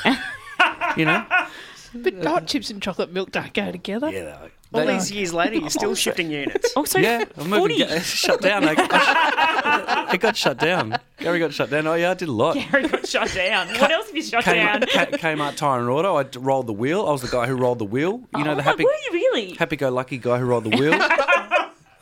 [0.96, 1.25] you know.
[1.94, 4.11] But hot chips and chocolate milk don't go together.
[4.11, 4.38] Yeah.
[4.74, 6.72] All they- these years later, you're still oh, shifting units.
[6.76, 7.76] Also, yeah, I'm moving.
[7.78, 7.85] footy.
[7.85, 8.64] Ga- shut down.
[8.64, 10.96] I, I, it got shut down.
[11.18, 11.87] Gary got shut down.
[11.87, 12.54] Oh yeah, I did a lot.
[12.54, 13.68] Gary got shut down.
[13.80, 14.80] What else have you shut down?
[14.80, 16.16] Kmart, K- Kmart Tyre and Auto.
[16.16, 17.06] I rolled the wheel.
[17.06, 18.20] I was the guy who rolled the wheel.
[18.37, 19.52] You know Oh the happy, Were you really?
[19.54, 20.92] happy-go-lucky guy who rolled the wheel.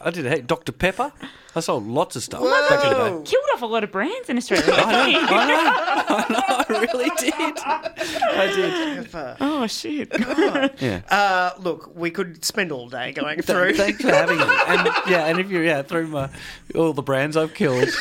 [0.02, 0.24] I did.
[0.26, 1.12] Hey, Dr Pepper.
[1.54, 3.30] I sold lots of stuff back in the day.
[3.30, 4.72] Killed off a lot of brands in Australia.
[4.72, 5.72] I know, I know,
[6.08, 7.58] I know, I really did.
[7.58, 9.36] I did.
[9.40, 10.10] oh shit!
[10.80, 11.02] Yeah.
[11.10, 13.74] Uh, look, we could spend all day going through.
[13.74, 14.44] Thanks for having me.
[14.44, 16.30] And yeah, and if you're yeah through my
[16.74, 17.88] all the brands I've killed.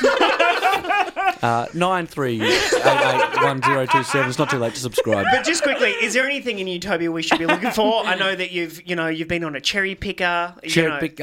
[1.42, 4.28] Uh, nine three eight eight one zero two seven.
[4.28, 5.26] It's not too late to subscribe.
[5.32, 8.04] But just quickly, is there anything in Utopia we should be looking for?
[8.06, 10.54] I know that you've, you know, you've been on a cherry picker.
[10.64, 11.00] you Cherry know.
[11.00, 11.22] pick.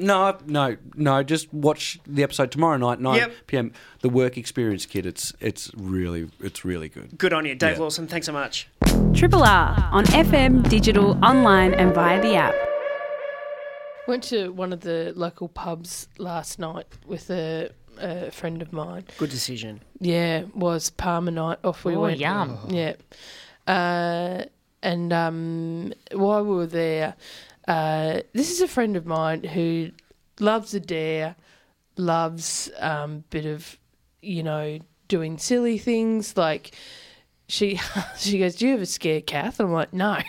[0.00, 1.22] No, no, no.
[1.22, 3.32] Just watch the episode tomorrow night, nine Yep.
[3.46, 3.72] p.m.
[4.00, 5.04] The Work Experience Kid.
[5.06, 7.16] It's it's really it's really good.
[7.18, 7.80] Good on you, Dave Yeah.
[7.80, 8.06] Wilson.
[8.06, 8.68] Thanks so much.
[9.14, 12.54] Triple R on FM, digital, online, and via the app.
[14.08, 19.04] Went to one of the local pubs last night with a, a friend of mine.
[19.18, 19.82] Good decision.
[20.00, 21.58] Yeah, was parma night.
[21.62, 22.18] Off we Oh, went.
[22.18, 22.58] yum.
[22.68, 22.94] Yeah.
[23.66, 24.44] Uh,
[24.82, 27.14] and um, while we were there,
[27.68, 29.90] uh, this is a friend of mine who
[30.38, 31.36] loves a dare,
[31.96, 33.78] loves um, bit of,
[34.22, 36.36] you know, doing silly things.
[36.36, 36.72] Like
[37.48, 37.80] she
[38.18, 40.18] she goes, "Do you ever scare Kath?" And I'm like, "No."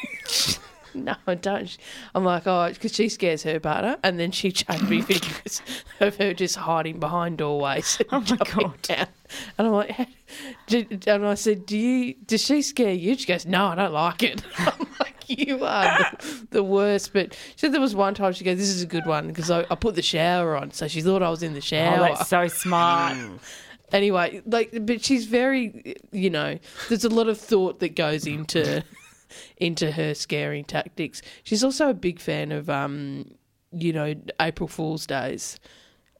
[0.95, 1.77] No, I don't.
[2.13, 5.61] I'm like, oh, because she scares her partner, and then she showed me videos
[5.99, 7.97] of her just hiding behind doorways.
[8.11, 8.81] And Oh my God.
[8.81, 9.07] down.
[9.57, 10.07] And I'm like,
[10.67, 12.15] did, and I said, do you?
[12.25, 13.15] Does she scare you?
[13.15, 14.43] She goes, no, I don't like it.
[14.57, 17.13] I'm like, you are the, the worst.
[17.13, 19.49] But she said there was one time she goes, this is a good one because
[19.49, 21.97] I, I put the shower on, so she thought I was in the oh, shower
[21.99, 23.17] Oh, that's so smart.
[23.17, 23.39] Mm.
[23.93, 28.83] anyway, like, but she's very, you know, there's a lot of thought that goes into
[29.57, 31.21] into her scaring tactics.
[31.43, 33.25] She's also a big fan of, um,
[33.71, 35.59] you know, April Fool's days.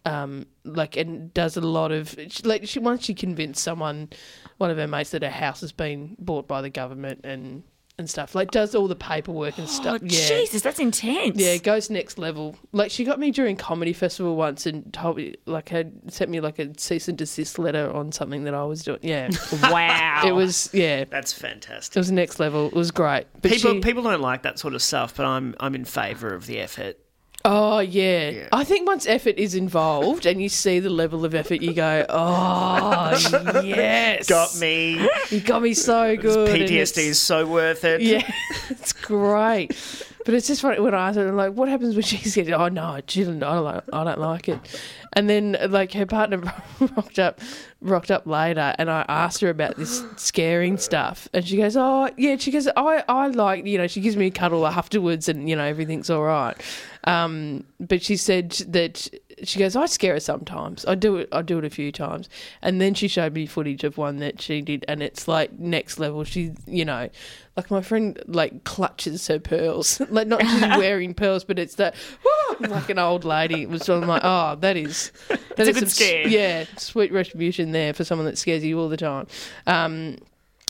[0.04, 2.68] Um, like, and does a lot of like.
[2.68, 4.10] She once she convinced someone,
[4.58, 7.62] one of her mates, that her house has been bought by the government and
[8.02, 8.36] and stuff.
[8.36, 10.02] Like, does all the paperwork and Oh, stuff.
[10.04, 10.28] yeah.
[10.28, 11.38] Jesus, that's intense.
[11.40, 12.58] Yeah, it goes next level.
[12.74, 16.42] Like she got me during comedy festival once and told me like had sent me
[16.42, 19.00] like a cease and desist letter on something that I was doing.
[19.04, 19.30] Yeah,
[19.64, 20.24] Wow.
[20.26, 21.96] it was yeah, That's fantastic.
[21.96, 22.68] it was next level.
[22.68, 23.28] It was great.
[23.42, 26.34] But People she- people don't like that sort of stuff, but I'm I'm in favour
[26.34, 26.98] of the effort.
[27.46, 28.30] Oh yeah.
[28.30, 28.48] Yeah.
[28.52, 32.06] I think once effort is involved and you see the level of effort, you go,
[32.10, 33.12] oh
[33.64, 35.08] yes, Got me.
[35.30, 36.50] You got me so good.
[36.50, 38.02] and PTSD is so worth it.
[38.02, 38.30] Yeah,
[38.70, 39.76] it's great.
[40.26, 42.68] But it's just funny when I asked her, like, what happens when she said, oh,
[42.68, 44.60] no, she didn't, I, don't like, I don't like it.
[45.14, 46.38] And then, like, her partner
[46.96, 47.40] rocked up
[47.82, 51.28] rocked up later and I asked her about this scaring stuff.
[51.34, 52.38] And she goes, oh, yeah.
[52.38, 55.56] She goes, I, I like, you know, she gives me a cuddle afterwards and, you
[55.56, 56.56] know, everything's all right.
[57.06, 59.10] Um, but she said that
[59.44, 60.86] she goes, I scare her sometimes.
[60.86, 61.30] I do it.
[61.32, 62.30] I do it a few times.
[62.62, 66.00] And then she showed me footage of one that she did, and it's like next
[66.00, 66.24] level.
[66.24, 67.10] She, you know,
[67.58, 71.96] like my friend like clutches her pearls, like not she's wearing pearls, but it's that
[72.60, 73.64] like an old lady.
[73.64, 76.28] It was sort of like, oh, that is that a is good some scare.
[76.28, 79.28] Yeah, sweet retribution there for someone that scares you all the time.
[79.68, 80.18] Um,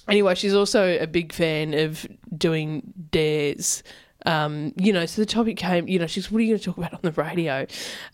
[0.07, 3.83] anyway, she's also a big fan of doing dares.
[4.25, 6.65] Um, you know, so the topic came, you know, she's, what are you going to
[6.65, 7.65] talk about on the radio?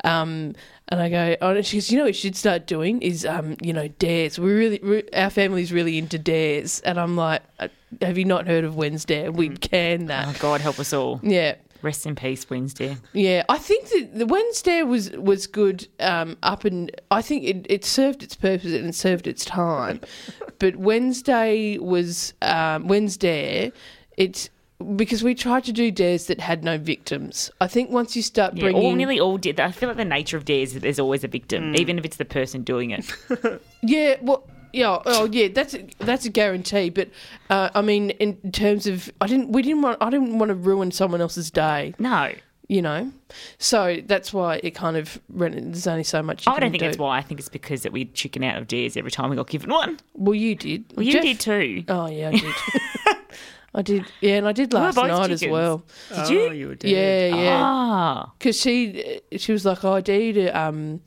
[0.03, 0.53] Um,
[0.89, 3.25] and I go, oh, and she goes, you know, what we should start doing is,
[3.25, 4.39] um, you know, dares.
[4.39, 6.79] We're really, our family's really into dares.
[6.81, 7.67] And I'm like, uh,
[8.01, 9.29] have you not heard of Wednesday?
[9.29, 10.27] We can that.
[10.27, 10.35] Oh.
[10.39, 11.19] God help us all.
[11.23, 11.55] Yeah.
[11.81, 12.97] Rest in peace, Wednesday.
[13.13, 17.67] Yeah, I think that the Wednesday was was good um, up and I think it,
[17.69, 20.01] it served its purpose and it served its time.
[20.59, 23.71] but Wednesday was um, Wednesday.
[24.17, 24.49] It's
[24.95, 27.49] because we tried to do dares that had no victims.
[27.59, 29.59] I think once you start Yeah, bringing all, nearly all did.
[29.59, 32.17] I feel like the nature of dares is there's always a victim, even if it's
[32.17, 33.11] the person doing it.
[33.83, 36.89] Yeah, well, yeah, oh yeah, that's a, that's a guarantee.
[36.89, 37.09] But
[37.49, 40.55] uh, I mean, in terms of, I didn't, we didn't want, I didn't want to
[40.55, 42.33] ruin someone else's day, No,
[42.67, 43.11] you know.
[43.59, 46.45] So that's why it kind of there's only so much.
[46.45, 46.87] You I can don't think do.
[46.87, 47.17] that's why.
[47.17, 49.69] I think it's because that we chicken out of dares every time we got given
[49.69, 49.99] one.
[50.15, 50.85] Well, you did.
[50.95, 51.83] Well, you Jeff- did too.
[51.87, 52.53] Oh yeah, I did.
[53.77, 54.05] I did.
[54.21, 55.53] Yeah, and I did last both night as chickens.
[55.53, 55.83] well.
[56.15, 56.41] Did you?
[56.41, 56.89] Oh, you were dead.
[56.91, 57.59] Yeah, yeah.
[57.61, 60.99] Ah, Because she she was like, oh, I dare you to um,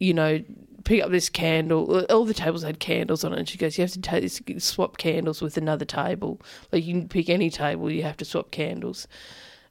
[0.00, 0.42] you know,
[0.84, 2.04] pick up this candle.
[2.10, 4.42] All the tables had candles on it, and she goes, you have to take this,
[4.64, 6.40] swap candles with another table.
[6.72, 9.06] Like you can pick any table, you have to swap candles.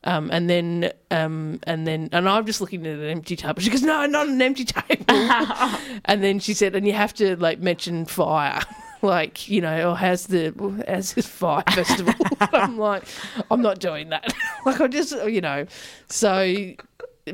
[0.04, 3.60] Um, and then, um, and then, and I'm just looking at an empty table.
[3.62, 5.04] She goes, "No, not an empty table."
[6.06, 8.62] and then she said, "And you have to like mention fire,
[9.08, 10.54] like you know, or has the
[10.88, 12.14] has this fire festival."
[12.54, 13.04] I'm like,
[13.50, 14.32] I'm not doing that.
[14.66, 15.66] like I just, you know,
[16.10, 16.74] so.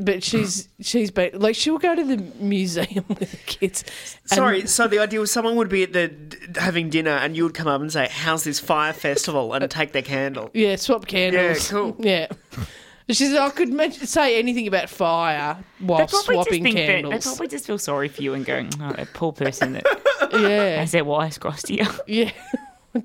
[0.02, 3.84] But she's she's been like she'll go to the museum with the kids.
[4.32, 6.12] and- Sorry, so the idea was someone would be at the
[6.60, 9.92] having dinner and you would come up and say, "How's this fire festival?" and take
[9.92, 10.50] their candle.
[10.56, 11.64] Yeah, swap candles.
[11.66, 11.96] Yeah, cool.
[12.00, 12.28] Yeah.
[13.10, 17.10] She said I could say anything about fire while they probably just swapping think that
[17.10, 19.86] they probably just feel sorry for you and going, "Oh, that poor person that
[20.34, 22.32] Yeah, has their wires crossed here." yeah.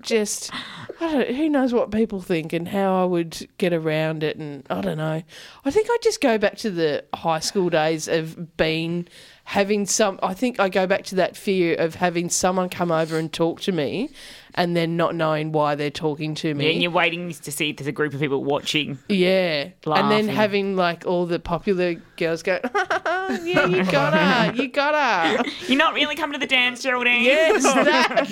[0.02, 0.52] Just
[1.00, 4.66] I don't, who knows what people think and how I would get around it, and
[4.68, 5.22] I don't know.
[5.64, 9.08] I think I just go back to the high school days of being
[9.48, 10.20] having some.
[10.22, 13.62] I think I go back to that fear of having someone come over and talk
[13.62, 14.11] to me,
[14.52, 16.66] and then not knowing why they're talking to me.
[16.66, 18.98] Yeah, and you're waiting to see if there's a group of people watching.
[19.08, 19.70] Yeah.
[19.87, 24.94] And then having like all the popular girls go, yeah, you got her, you got
[24.94, 25.42] her.
[25.66, 27.22] You're not really coming to the dance, Geraldine.
[27.22, 28.28] Yes, that.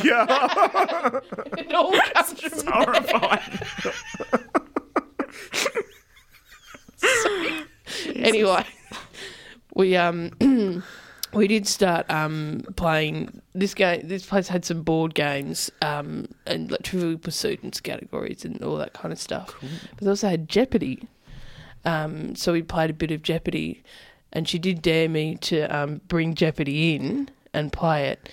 [1.57, 2.74] it all comes from there.
[2.74, 3.40] Horrifying.
[8.16, 8.66] Anyway,
[9.74, 10.31] we um
[11.37, 14.01] we did start um playing this game.
[14.09, 18.77] This place had some board games um and like Trivial Pursuit and categories and all
[18.77, 19.55] that kind of stuff.
[19.61, 21.07] But they also had Jeopardy.
[21.85, 23.85] Um, so we played a bit of Jeopardy,
[24.33, 28.29] and she did dare me to um bring Jeopardy in and play it.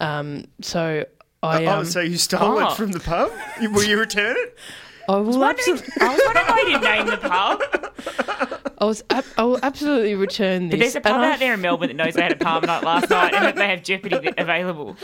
[0.00, 1.04] Um, so
[1.42, 2.68] I um, oh, so you stole Oh.
[2.70, 3.30] it from the pub?
[3.60, 4.58] Will you return it?
[5.08, 5.86] I will absolutely.
[6.00, 8.64] I was wondering why you didn't name the pub.
[8.78, 9.04] I was.
[9.10, 10.80] ab- I will absolutely return this.
[10.80, 12.64] There's a pub and I- out there in Melbourne that knows they had a palm
[12.64, 14.96] night last night and that they have Jeopardy available.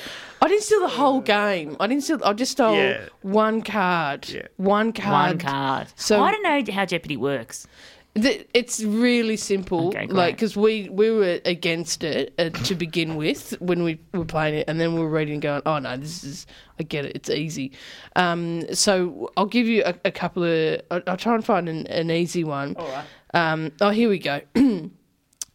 [0.42, 1.76] I didn't steal the whole game.
[1.80, 2.20] I didn't steal.
[2.24, 3.08] I just stole Yeah.
[3.22, 4.28] one card.
[4.28, 4.46] Yeah.
[4.56, 5.12] One card.
[5.12, 5.88] One card.
[5.96, 7.66] So- I don't know how Jeopardy works.
[8.14, 9.88] It's really simple.
[9.88, 14.24] Okay, like because we we were against it uh, to begin with when we were
[14.24, 16.46] playing it, and then we were reading and going, "Oh no, this is
[16.80, 17.14] I get it.
[17.14, 17.70] It's easy."
[18.16, 20.82] Um, so I'll give you a, a couple of.
[20.90, 22.74] I'll, I'll try and find an, an easy one.
[22.76, 23.04] All right.
[23.32, 24.40] Um, oh, here we go.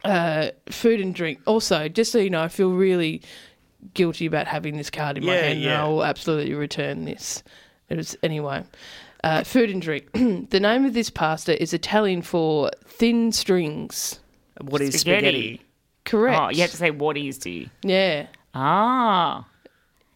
[0.06, 1.42] uh, food and drink.
[1.46, 3.22] Also, just so you know, I feel really
[3.94, 5.74] guilty about having this card in my hand, yeah.
[5.74, 7.44] and I will absolutely return this.
[7.90, 8.64] It was anyway.
[9.26, 10.12] Uh, food and drink.
[10.52, 14.20] the name of this pasta is Italian for thin strings.
[14.62, 15.26] What is Spaghetti.
[15.26, 15.62] spaghetti?
[16.04, 16.40] Correct.
[16.40, 17.70] Oh, you have to say what is do you?
[17.82, 18.28] Yeah.
[18.54, 19.48] Ah.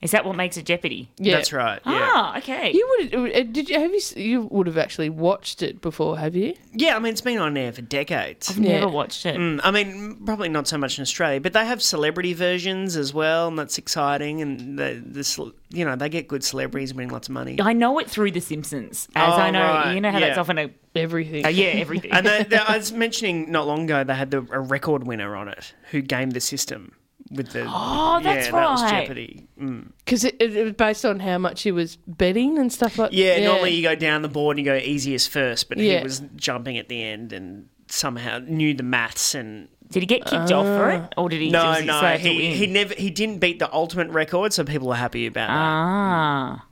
[0.01, 1.09] Is that what makes it Jeopardy?
[1.17, 1.35] Yeah.
[1.35, 1.81] That's right.
[1.85, 2.09] Yeah.
[2.13, 2.71] Ah, okay.
[2.71, 6.37] You would uh, did you have you you would have actually watched it before, have
[6.37, 6.53] you?
[6.71, 8.49] Yeah, I mean, it's been on air for decades.
[8.49, 8.91] I've never Yeah.
[8.93, 9.35] watched it.
[9.35, 13.13] Mm, I mean, probably not so much in Australia, but they have celebrity versions as
[13.13, 14.41] well, and that's exciting.
[14.41, 17.57] And the, the cel- you know, they get good celebrities winning lots of money.
[17.59, 19.59] I know it through The Simpsons, as Oh, I know.
[19.61, 20.69] right, You know how that's often a.
[20.95, 21.45] Everything.
[21.45, 22.11] Uh, yeah, everything.
[22.13, 25.35] And they, they, I was mentioning not long ago they had the, a record winner
[25.35, 26.93] on it who gamed the system
[27.31, 27.65] with the.
[27.67, 29.01] Oh, that's yeah, that was right.
[29.01, 29.47] Jeopardy.
[29.59, 29.91] Mm.
[29.99, 33.11] Because it, it, it was based on how much he was betting and stuff like
[33.13, 35.99] Yeah, normally you go down the board and you go easiest first, but Yeah.
[35.99, 40.23] he was jumping at the end and somehow knew the maths and did he get
[40.25, 41.49] kicked off for it, or did he?
[41.49, 42.57] no, was he no, slated to he, win?
[42.57, 45.53] he never he didn't beat the ultimate record, so people are happy about that.
[45.55, 46.65] Ah,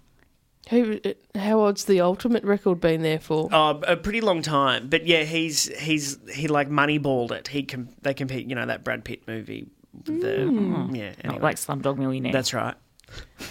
[0.70, 1.00] Who,
[1.34, 3.50] how old's the ultimate record been there for?
[3.52, 7.48] Oh, a pretty long time, but yeah, he's he's he like moneyballed it.
[7.48, 9.68] He com- they compete, you know, that Brad Pitt movie.
[10.06, 12.32] With The yeah, not like Slumdog Millionaire.
[12.34, 12.76] that's right.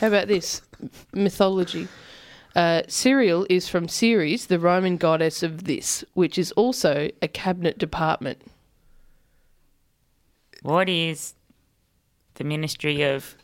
[0.01, 0.63] How about this?
[1.13, 1.89] Mythology.
[2.55, 7.79] Uh, Cereal is from Ceres, the Roman goddess of this, which is also a cabinet
[7.79, 8.41] department.
[10.63, 11.35] what is
[12.35, 13.37] the Ministry of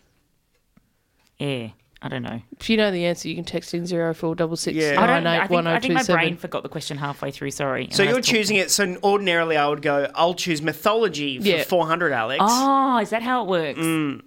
[1.38, 1.72] Air?
[2.04, 2.40] I don't know.
[2.58, 5.00] If you know the answer, you can text in zero four double six Yeah.
[5.00, 5.24] I don't.
[5.26, 6.36] I eight think, one I zero think two my brain seven.
[6.38, 7.52] forgot the question halfway through.
[7.52, 7.88] Sorry.
[7.92, 8.70] So And I you're was talking- choosing it.
[8.72, 10.10] So ordinarily, I would go.
[10.16, 11.62] I'll choose mythology for Yeah.
[11.62, 12.42] 400, Alex.
[12.44, 13.78] Oh, is that how it works?
[13.78, 14.22] Mm.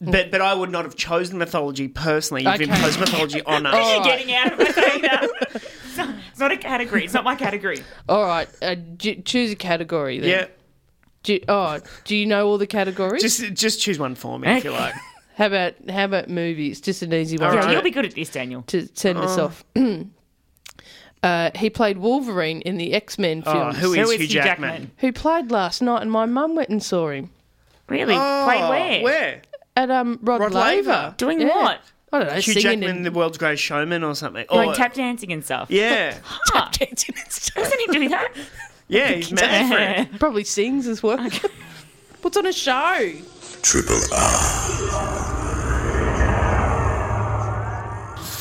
[0.00, 2.44] But but I would not have chosen mythology personally.
[2.44, 2.64] You've Okay.
[2.64, 3.74] imposed mythology on us.
[3.94, 5.28] You're getting out of my saying that.
[5.54, 7.04] It's not- It's not a category.
[7.04, 7.82] It's not my category.
[8.08, 10.20] All right, uh, j- choose a category.
[10.20, 10.30] Then.
[10.30, 10.46] Yeah,
[11.24, 13.20] Do, oh, do you know all the categories?
[13.22, 14.94] just just choose one for me if you like.
[15.38, 16.80] how about how about movies?
[16.80, 17.72] Just an easy one Yeah, right.
[17.72, 18.62] you'll be good at this, Daniel.
[18.66, 19.64] to send us off.
[21.22, 23.78] uh, he played Wolverine in the X Men Oh, films.
[23.78, 24.70] who is Who Hugh, is Hugh Jackman?
[24.70, 24.90] Jackman?
[24.98, 27.30] Who played last night, and my mum went and saw him
[27.88, 28.14] Really?
[28.16, 29.02] Oh, Played where?
[29.02, 29.42] Where?
[29.76, 30.90] at um Rod, Rod Laver.
[30.90, 31.14] Laver.
[31.16, 31.54] Doing Yeah.
[31.54, 31.80] what?
[32.12, 34.46] I don't know, Hugh singing Jackman, and the world's greatest showman, or something.
[34.50, 35.70] Like Or- tap dancing and stuff.
[35.70, 36.18] yeah,
[36.54, 37.62] Ah, dancing and stuff.
[37.64, 38.32] doesn't he do that?
[38.88, 39.78] yeah, he's mad for
[40.14, 40.18] it.
[40.18, 41.18] Probably sings as well.
[42.22, 43.12] What's on a show?
[43.62, 44.87] Triple R.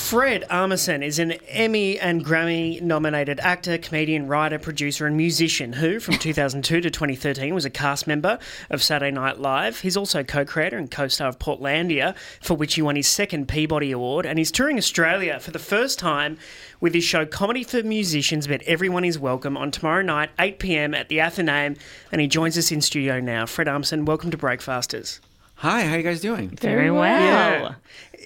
[0.07, 5.99] Fred Armisen is an Emmy and Grammy nominated actor, comedian, writer, producer, and musician who,
[5.99, 8.39] from 2002 to 2013, was a cast member
[8.69, 9.81] of Saturday Night Live.
[9.81, 13.49] He's also co creator and co star of Portlandia, for which he won his second
[13.49, 16.37] Peabody Award, and he's touring Australia for the first time
[16.79, 20.93] with his show Comedy for Musicians, but Everyone is Welcome on tomorrow night, 8 pm
[20.93, 21.75] at the Athenaeum,
[22.13, 23.45] and he joins us in studio now.
[23.45, 25.19] Fred Armisen, welcome to Breakfasters.
[25.61, 26.49] Hi, how you guys doing?
[26.49, 27.01] Very well.
[27.01, 27.75] Yeah.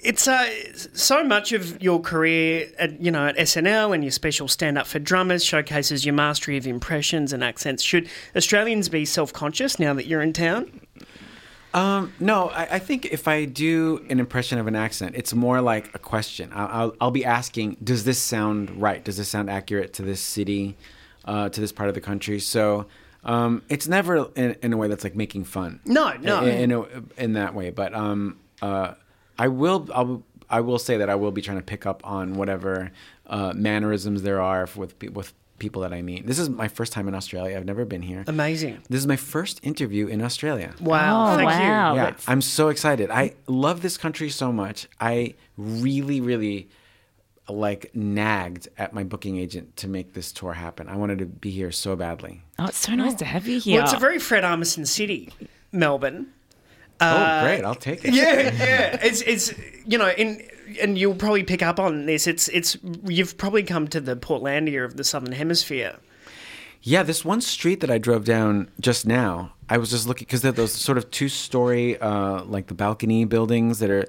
[0.02, 0.50] It's uh,
[0.94, 4.88] so much of your career, at, you know, at SNL and your special stand up
[4.88, 7.84] for drummers showcases your mastery of impressions and accents.
[7.84, 10.80] Should Australians be self conscious now that you're in town?
[11.72, 15.60] Um, no, I, I think if I do an impression of an accent, it's more
[15.60, 16.50] like a question.
[16.52, 19.02] I'll, I'll, I'll be asking, does this sound right?
[19.02, 20.76] Does this sound accurate to this city,
[21.24, 22.40] uh, to this part of the country?
[22.40, 22.86] So
[23.24, 25.80] um, it's never in, in a way that's like making fun.
[25.84, 26.44] No, no.
[26.44, 26.84] In, in, a,
[27.16, 27.70] in that way.
[27.70, 28.94] But um, uh,
[29.38, 29.88] I will.
[29.94, 32.90] I'll, I will say that I will be trying to pick up on whatever
[33.26, 36.26] uh, mannerisms there are with with people that I meet.
[36.26, 37.56] This is my first time in Australia.
[37.56, 38.24] I've never been here.
[38.26, 38.82] Amazing.
[38.90, 40.74] This is my first interview in Australia.
[40.80, 41.32] Wow.
[41.32, 41.92] Oh, Thank wow.
[41.92, 41.98] you.
[41.98, 43.10] Yeah, that's- I'm so excited.
[43.12, 44.88] I love this country so much.
[45.00, 46.68] I really, really
[47.48, 50.88] like nagged at my booking agent to make this tour happen.
[50.88, 52.42] I wanted to be here so badly.
[52.58, 53.76] Oh, it's so nice to have you here.
[53.78, 55.32] Well, it's a very Fred Armisen city,
[55.70, 56.32] Melbourne.
[57.02, 57.64] Oh, great!
[57.64, 58.14] I'll take it.
[58.14, 58.98] Yeah, yeah.
[59.02, 59.54] It's it's
[59.86, 60.42] you know, in
[60.80, 62.26] and you'll probably pick up on this.
[62.26, 65.96] It's it's you've probably come to the Portlandia of the Southern Hemisphere.
[66.84, 70.42] Yeah, this one street that I drove down just now, I was just looking because
[70.42, 74.04] they're those sort of two-story, uh, like the balcony buildings that are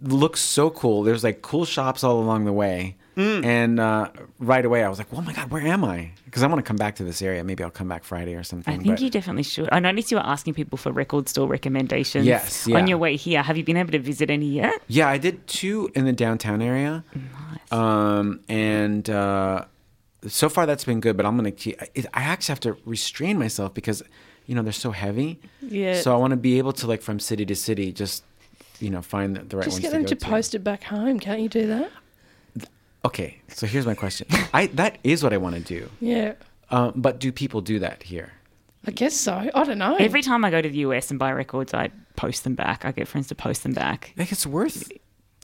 [0.00, 1.02] look so cool.
[1.02, 3.44] There's like cool shops all along the way, Mm.
[3.44, 6.46] and uh, right away I was like, "Oh my god, where am I?" Because I
[6.46, 7.42] want to come back to this area.
[7.42, 8.72] Maybe I'll come back Friday or something.
[8.72, 9.68] I think but- you definitely should.
[9.72, 13.42] I noticed you were asking people for record store recommendations Yes, on your way here.
[13.42, 14.80] Have you been able to visit any yet?
[14.86, 17.02] Yeah, I did two in the downtown area.
[17.72, 19.64] Um, and uh,
[20.26, 21.82] so far that's been good, but I'm going to keep.
[21.82, 24.02] I I actually have to restrain myself because,
[24.46, 25.40] you know, they're so heavy.
[25.60, 26.00] Yeah.
[26.00, 28.24] So I want to be able to, like, from city to city, just,
[28.80, 30.62] you know, find the, the right Just ones get to them go to post it
[30.64, 31.18] back home.
[31.18, 31.90] Can't you do that?
[33.04, 34.26] Okay, so here's my question.
[34.52, 35.88] I That is what I want to do.
[36.00, 36.34] Yeah.
[36.70, 38.32] Um, but do people do that here?
[38.86, 39.32] I guess so.
[39.54, 39.96] I don't know.
[39.96, 42.84] Every time I go to the US and buy records, I post them back.
[42.84, 44.12] I get friends to post them back.
[44.16, 44.90] Like, it's worth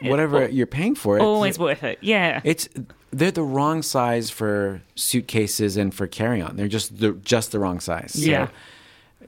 [0.03, 1.23] whatever al- you're paying for it.
[1.23, 1.99] Always worth it.
[2.01, 2.41] Yeah.
[2.45, 2.69] It's
[3.13, 6.57] they're the wrong size for suitcases and for carry on.
[6.57, 8.13] They're just the just the wrong size.
[8.15, 8.49] So Yeah.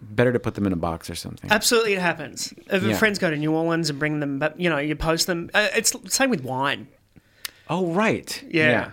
[0.01, 1.51] better to put them in a box or something.
[1.51, 2.53] Absolutely, it happens.
[2.71, 2.97] If Yeah.
[2.97, 5.51] friends go to New Orleans and bring them, but you know, you post them.
[5.55, 6.89] Uh, it's same with wine.
[7.69, 8.43] Oh right.
[8.49, 8.71] Yeah.
[8.71, 8.91] yeah.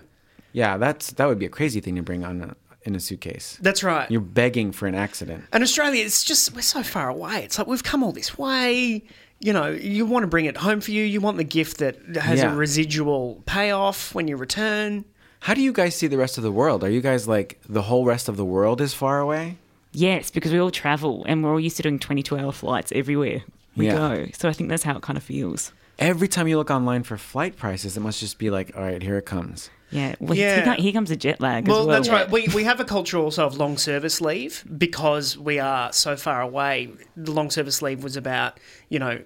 [0.54, 3.58] Yeah, that's that would be a crazy thing to bring on a, in a suitcase.
[3.62, 4.10] That's right.
[4.12, 5.46] You're begging for an accident.
[5.52, 7.44] And Australia, it's just we're so far away.
[7.44, 9.04] It's like we've come all this way.
[9.40, 11.04] You know, you want to bring it home for you.
[11.04, 12.54] You want the gift that has Yeah.
[12.54, 15.06] a residual payoff when you return.
[15.42, 16.84] How do you guys see the rest of the world?
[16.84, 19.58] Are you guys like the whole rest of the world is far away?
[19.92, 23.42] Yes, because we all travel and we're all used to doing 22 hour flights everywhere
[23.76, 23.96] we Yeah.
[23.96, 24.28] go.
[24.38, 25.74] So I think that's how it kind of feels.
[26.00, 29.02] Every time you look online for flight prices, it must just be like, all right,
[29.02, 29.70] here it comes.
[29.92, 30.16] Yeah.
[30.20, 30.64] Well, Yeah.
[30.66, 31.96] Here, here comes a jet lag Well, as well.
[31.96, 32.32] that's right.
[32.32, 36.42] We, we have a culture also of long service leave because we are so far
[36.42, 36.90] away.
[37.16, 39.22] The long service leave was about, you know,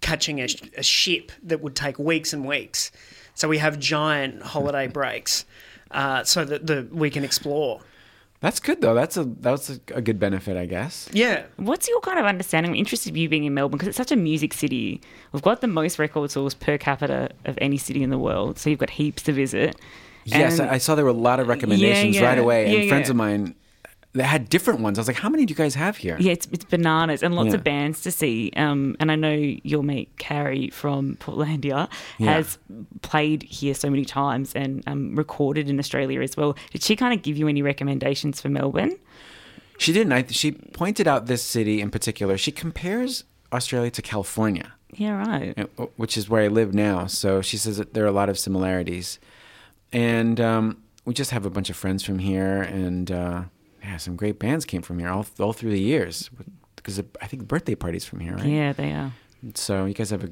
[0.00, 0.46] catching a,
[0.78, 2.90] a ship that would take weeks and weeks.
[3.34, 5.44] So we have giant holiday breaks
[5.90, 7.82] uh, so that the, we can explore.
[8.40, 8.94] That's good though.
[8.94, 11.08] That's a that's a, a good benefit, I guess.
[11.12, 11.44] Yeah.
[11.56, 12.72] What's your kind of understanding?
[12.72, 15.00] I'm interested in you being in Melbourne because it's such a music city.
[15.32, 18.68] We've got the most record stores per capita of any city in the world, so
[18.70, 19.76] you've got heaps to visit.
[20.24, 22.26] Yes, And- I I saw there were a lot of recommendations yeah.
[22.26, 23.54] right away, and Yeah, friends of mine
[24.16, 24.98] that had different ones.
[24.98, 27.34] I was like, "How many do you guys have here?" Yeah, it's, it's bananas and
[27.34, 27.54] lots Yeah.
[27.56, 28.50] of bands to see.
[28.56, 31.88] Um, and I know your mate Carrie from Portlandia
[32.18, 32.34] Yeah.
[32.34, 32.58] has
[33.02, 36.56] played here so many times and um, recorded in Australia as well.
[36.72, 38.96] Did she kind of give you any recommendations for Melbourne?
[39.78, 40.12] She didn't.
[40.12, 42.38] I, she pointed out this city in particular.
[42.38, 45.54] She compares Australia to California, Yeah, right.
[45.78, 47.06] uh, which is where I live now.
[47.06, 49.18] So she says that there are a lot of similarities,
[49.92, 53.42] and um, we just have a bunch of friends from here, and uh,
[53.86, 56.28] yeah, some great bands came from here all all through the years.
[56.76, 58.46] Because I think the birthday parties from here, right?
[58.46, 59.12] Yeah, they are.
[59.54, 60.30] So you guys have a.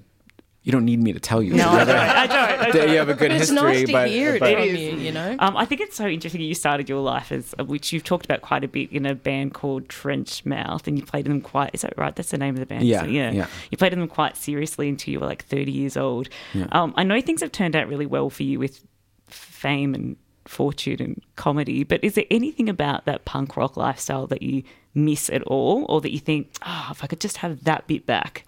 [0.63, 1.53] You don't need me to tell you.
[1.55, 1.97] No, I don't.
[1.97, 2.39] I don't.
[2.61, 2.89] I don't.
[2.91, 4.75] you have a good But it's history, nice to but, hear it but- from you,
[4.97, 5.37] you know?
[5.39, 8.25] Um, I think it's so interesting you started your life as, uh, which you've talked
[8.25, 11.41] about quite a bit in a band called Trench Mouth, and you played in them
[11.43, 11.71] quite.
[11.75, 12.15] Is that right?
[12.17, 12.85] That's the name of the band.
[12.85, 13.31] Yeah, So, yeah.
[13.33, 13.47] yeah.
[13.71, 16.29] You played in them quite seriously until you were like thirty years old.
[16.55, 16.67] Yeah.
[16.73, 18.81] Um, I know things have turned out really well for you with
[19.29, 20.17] fame and
[20.47, 24.63] fortune and comedy, but is there anything about that punk rock lifestyle that you
[24.95, 28.07] miss at all, or that you think, oh, if I could just have that bit
[28.07, 28.45] back?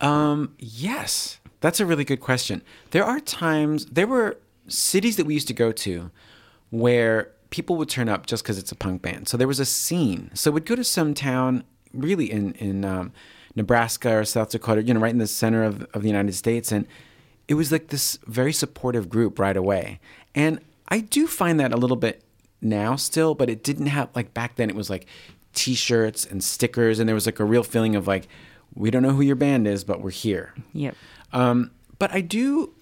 [0.00, 2.62] Um, yes, that's a really good question.
[2.90, 6.10] There are times, there were cities that we used to go to
[6.70, 9.28] where people would turn up just because it's a punk band.
[9.28, 10.30] So there was a scene.
[10.34, 13.12] So we'd go to some town, really in in um,
[13.54, 16.72] Nebraska or South Dakota, you know, right in the center of of the United States,
[16.72, 16.86] and
[17.48, 19.98] it was like this very supportive group right away.
[20.34, 20.60] And
[20.90, 22.24] I do find that a little bit
[22.60, 24.68] now still, but it didn't have like back then.
[24.68, 25.06] It was like
[25.54, 28.28] T-shirts and stickers, and there was like a real feeling of like
[28.74, 30.54] we don't know who your band is, but we're here.
[30.72, 30.94] Yep.
[31.32, 32.72] Um, but I do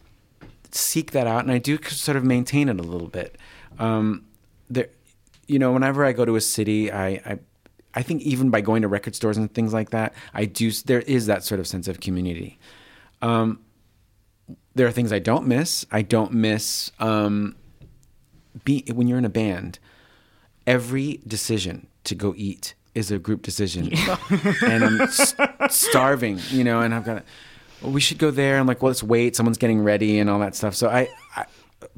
[0.71, 3.37] seek that out, and I do sort of maintain it a little bit.
[3.79, 4.25] Um,
[4.69, 4.89] there,
[5.47, 7.39] you know, whenever I go to a city, I, I
[7.95, 10.71] I think even by going to record stores and things like that, I do.
[10.71, 12.59] There is that sort of sense of community.
[13.23, 13.61] Um,
[14.75, 15.85] there are things I don't miss.
[15.91, 17.57] I don't miss um,
[18.65, 19.79] be when you're in a band.
[20.67, 23.91] Every decision to go eat is a group decision,
[24.63, 25.35] and I'm s-
[25.71, 27.25] starving, you know, and I've got.
[27.81, 28.59] Well, we should go there.
[28.59, 29.37] I'm like, well, let's wait.
[29.37, 30.75] Someone's getting ready and all that stuff.
[30.75, 31.47] So I, I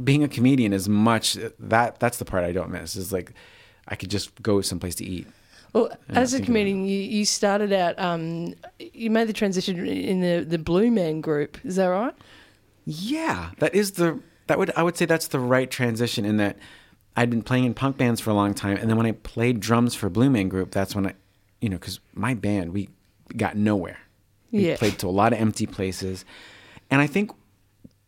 [0.03, 2.97] being a comedian is much that that's the part I don't miss.
[2.97, 3.33] Is like,
[3.89, 5.27] I could just go someplace to eat.
[5.73, 7.99] Well, as a comedian, you, you started out.
[7.99, 11.59] Um, you made the transition in the the Blue Man Group.
[11.65, 12.15] Is that right?
[12.85, 14.21] Yeah, that is the
[14.51, 16.59] that would I would say that's the right transition in that
[17.17, 19.61] I'd been playing in punk bands for a long time, and then when I played
[19.61, 21.15] drums for Blue Man Group, that's when I,
[21.61, 22.89] you know, because my band we
[23.37, 23.99] got nowhere.
[24.51, 24.77] We Yeah.
[24.77, 26.25] played to a lot of empty places,
[26.91, 27.31] and I think,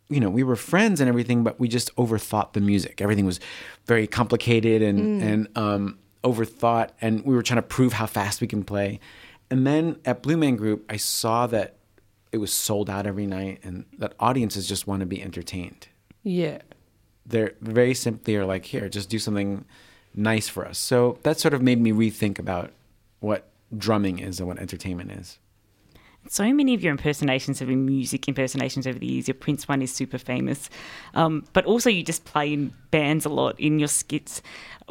[0.09, 2.99] you know, we were friends and everything, but we just overthought the music.
[3.01, 3.39] Everything was
[3.85, 8.47] very complicated and and um, overthought, and we were trying to prove how fast we
[8.47, 8.99] can play.
[9.49, 11.75] And then at Blue Man Group, I saw that
[12.33, 15.87] it was sold out every night, and that audiences just want to be entertained.
[16.23, 16.59] Yeah.
[17.25, 19.65] They're very simply are like, here, just do something
[20.15, 20.77] nice for us.
[20.77, 22.71] So that sort of made me rethink about
[23.19, 23.47] what
[23.77, 25.39] drumming is and what entertainment is.
[26.29, 29.27] So many of your impersonations have been music impersonations over the years.
[29.27, 30.69] Your Prince one is super famous,
[31.15, 34.41] um, but also you just play in bands a lot in your skits.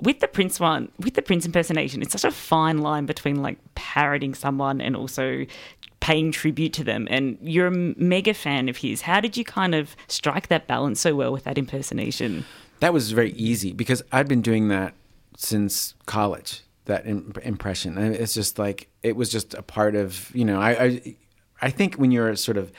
[0.02, 3.58] With the Prince one, with the Prince impersonation, it's such a fine line between like
[3.74, 5.46] parroting someone and also
[6.02, 7.06] paying tribute to them.
[7.08, 9.02] And you're a mega fan of his.
[9.02, 12.44] How did you kind of strike that balance so well with that impersonation?
[12.80, 14.94] That was very easy because I'd been doing that
[15.36, 16.62] since college.
[16.86, 20.60] That Im- impression, and it's just like it was just a part of you know.
[20.60, 21.16] I I,
[21.60, 22.72] I think when you're sort of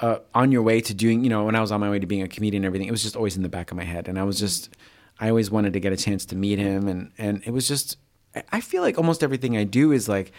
[0.00, 2.06] uh, on your way to doing, you know, when I was on my way to
[2.06, 4.06] being a comedian and everything, it was just always in the back of my head,
[4.06, 4.68] and I was just,
[5.18, 7.96] I always wanted to get a chance to meet him, and and it was just,
[8.52, 10.30] I feel like almost everything I do is like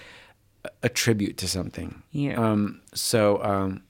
[0.65, 2.01] a- a tribute to something.
[2.11, 2.39] Yeah.
[2.39, 2.81] Um.
[2.93, 3.83] So um,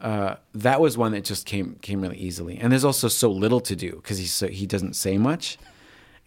[0.00, 2.58] uh, that was one that just came came really easily.
[2.58, 5.58] And there's also so little to do because he's so he doesn't say much.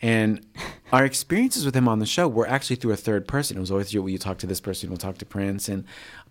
[0.02, 0.46] And
[0.92, 3.58] our experiences with him on the show were actually through a third person.
[3.58, 4.06] It was always you.
[4.08, 5.70] You talk to this person, we'll talk to Prince.
[5.70, 5.86] And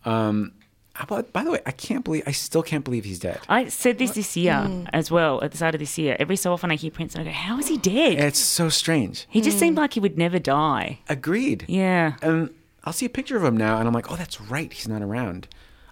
[0.04, 0.52] um,
[1.00, 3.40] about, by the way, I can't believe I still can't believe he's dead.
[3.48, 6.14] I said this this year as well, at the start of this year.
[6.20, 8.18] Every so often I hear Prince and I go, How is he dead?
[8.20, 9.26] It's so strange.
[9.30, 11.00] He just seemed like he would never die.
[11.08, 11.64] Agreed.
[11.66, 12.16] Yeah.
[12.22, 12.50] And
[12.84, 15.02] I'll see a picture of him now, and I'm like, oh, that's right, he's not
[15.02, 15.48] around.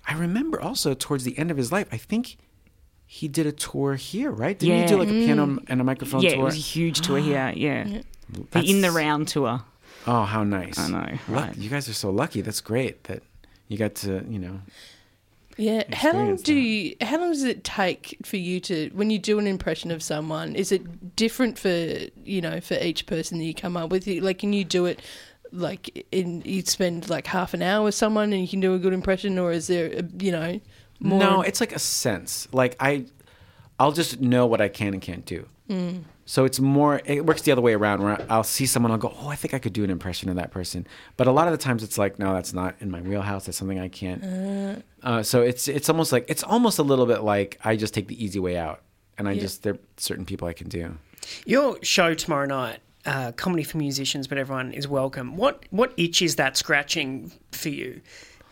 [0.07, 2.37] I remember also towards the end of his life, I think
[3.07, 4.59] he did a tour here, right?
[4.59, 4.83] Didn't Yeah.
[4.83, 5.65] he do like a piano mm.
[5.69, 6.41] and a microphone yeah, tour?
[6.41, 7.53] it was a huge tour here.
[7.57, 8.03] Yeah.
[8.51, 9.63] The In the Round tour.
[10.07, 10.79] Oh, how nice!
[10.79, 11.55] I know, right.
[11.57, 12.41] You guys are so lucky.
[12.41, 13.23] That's great that
[13.69, 14.61] you got to, you know.
[15.59, 15.85] Yeah.
[15.95, 16.61] How long do that.
[16.61, 20.03] you, how long does it take for you to when you do an impression of
[20.03, 20.57] someone?
[20.57, 21.69] Is it different for
[22.25, 24.07] you know for each person that you come up with?
[24.07, 25.01] Like, can you do it
[25.53, 28.79] like in you spend like half an hour with someone and you can do a
[28.79, 30.61] good impression, or is there a, you know
[31.01, 31.21] more?
[31.21, 32.49] No, it's like a sense.
[32.53, 33.07] Like I,
[33.79, 35.47] I'll just know what I can and can't do.
[36.27, 37.01] So it's more.
[37.07, 38.03] It works the other way around.
[38.03, 40.37] Where I'll see someone, I'll go, "Oh, I think I could do an impression of
[40.37, 40.87] that person."
[41.17, 43.47] But a lot of the times, it's like, "No, that's not in my wheelhouse.
[43.47, 44.23] That's something I can't."
[45.03, 48.07] Uh, so it's it's almost like it's almost a little bit like I just take
[48.09, 48.83] the easy way out,
[49.17, 50.99] and I just there are certain people I can do.
[51.47, 55.37] Your show tomorrow night, uh, comedy for musicians, but everyone is welcome.
[55.37, 58.01] What what itch is that scratching for you?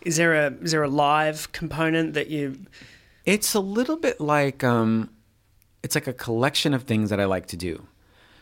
[0.02, 2.66] Is there a is there a live component that you?
[3.24, 5.10] It's a little bit like um,
[5.82, 7.86] it's like a collection of things that I like to do.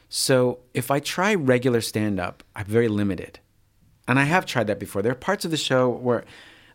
[0.08, 3.40] So if I try regular stand up, I'm very limited,
[4.06, 5.02] and I have tried that before.
[5.02, 6.24] There are parts of the show where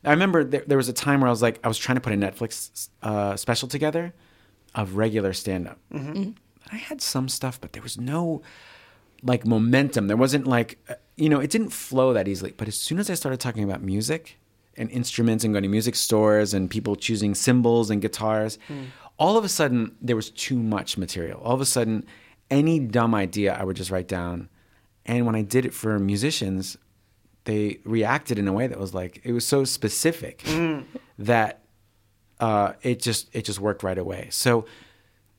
[0.03, 2.01] I remember there, there was a time where I was like I was trying to
[2.01, 4.13] put a Netflix uh, special together
[4.75, 5.79] of regular stand up.
[6.71, 8.41] I had some stuff, but there was no
[9.24, 10.07] like momentum.
[10.07, 12.53] There wasn't like uh, you know, it didn't flow that easily.
[12.55, 14.38] But as soon as I started talking about music
[14.76, 18.57] and instruments and going to music stores and people choosing cymbals and guitars,
[19.17, 21.39] all of a sudden there was too much material.
[21.41, 22.05] All of a sudden,
[22.49, 24.49] any dumb idea I would just write down.
[25.05, 26.78] And when I did it for musicians,
[27.45, 30.43] they reacted in a way that was like it was so specific
[31.19, 31.59] that
[32.39, 34.28] uh, it just it just worked right away.
[34.32, 34.65] So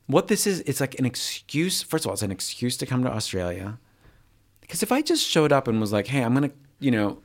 [0.06, 1.82] what this is, it's like an excuse.
[1.82, 3.78] First of all, it's an excuse to come to Australia.
[4.60, 7.18] Because if I just showed up and was like, "Hey, I'm gonna, you know,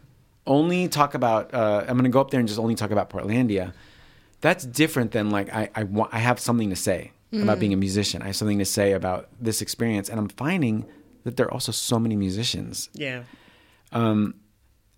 [0.45, 3.73] only talk about, uh, I'm gonna go up there and just only talk about Portlandia,"
[4.41, 7.77] that's different than like I I want I have something to say about being a
[7.77, 8.21] musician.
[8.21, 10.85] I have something to say about this experience, and I'm finding
[11.23, 13.23] that there are also so many musicians Yeah.
[13.91, 14.35] Um,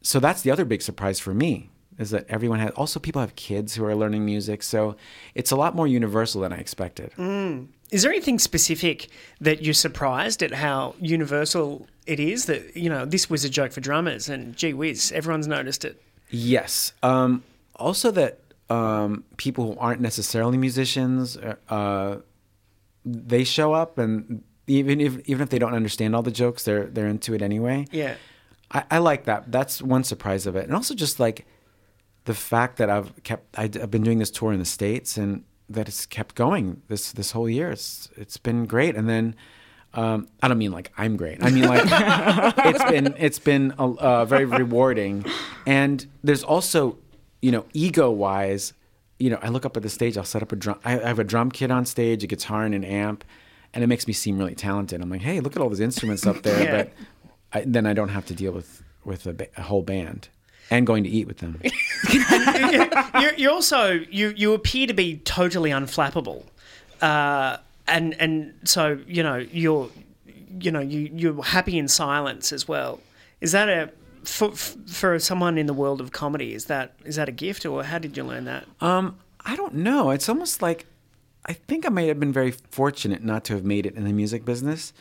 [0.01, 3.35] so that's the other big surprise for me is that everyone has also people have
[3.35, 4.95] kids who are learning music, so
[5.35, 7.11] it's a lot more universal than I expected.
[7.91, 9.09] Is there anything specific
[9.41, 12.45] that you're surprised at how universal it is?
[12.45, 16.01] That you know, this was a joke for drummers, and gee whiz, everyone's noticed it.
[16.29, 16.93] Yes.
[17.03, 17.43] Um,
[17.75, 18.39] also, that
[18.69, 21.37] um, people who aren't necessarily musicians,
[21.69, 22.17] uh,
[23.03, 26.85] they show up, and even if even if they don't understand all the jokes, they're
[26.85, 27.85] they're into it anyway.
[27.91, 28.15] Yeah.
[28.71, 29.51] I, I like that.
[29.51, 31.45] That's one surprise of it, and also just like
[32.31, 35.43] the fact that I've kept I, have been doing this tour in the states, and
[35.69, 37.69] that it's kept going this this whole year.
[37.71, 39.35] It's it's been great, and then.
[39.93, 41.43] Um, I don't mean like I'm great.
[41.43, 41.83] I mean like
[42.69, 45.25] it's been it's been uh, uh, very rewarding,
[45.65, 46.97] and there's also,
[47.41, 48.71] you know, ego wise,
[49.19, 50.15] you know, I look up at the stage.
[50.17, 50.79] I'll set up a drum.
[50.85, 53.25] I I have a drum kit on stage, a guitar and an amp,
[53.73, 55.01] and it makes me seem really talented.
[55.01, 56.71] I'm like, hey, look at all those instruments up there, Yeah.
[56.77, 56.93] but
[57.51, 60.29] I, then I don't have to deal with with a, ba- a whole band
[60.71, 61.61] and going to eat with them.
[63.21, 66.43] you're, you're also you you appear to be totally unflappable,
[67.01, 67.57] uh,
[67.87, 69.89] and and so you know you're
[70.59, 72.99] you know you you're happy in silence as well.
[73.41, 73.91] Is that a
[74.23, 76.53] for, for someone in the world of comedy?
[76.53, 78.65] Is that is that a gift or how did you learn that?
[78.79, 80.11] Um, I don't know.
[80.11, 80.85] It's almost like
[81.45, 84.13] I think I might have been very fortunate not to have made it in the
[84.13, 84.93] music business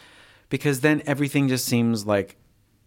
[0.48, 2.36] because then everything just seems like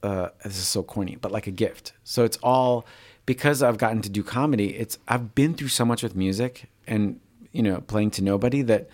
[0.04, 1.94] uh, this is so corny, but like a gift.
[2.04, 2.86] So it's all
[3.26, 4.76] because I've gotten to do comedy.
[4.76, 7.20] It's I've been through so much with music and
[7.52, 8.90] you know playing to nobody that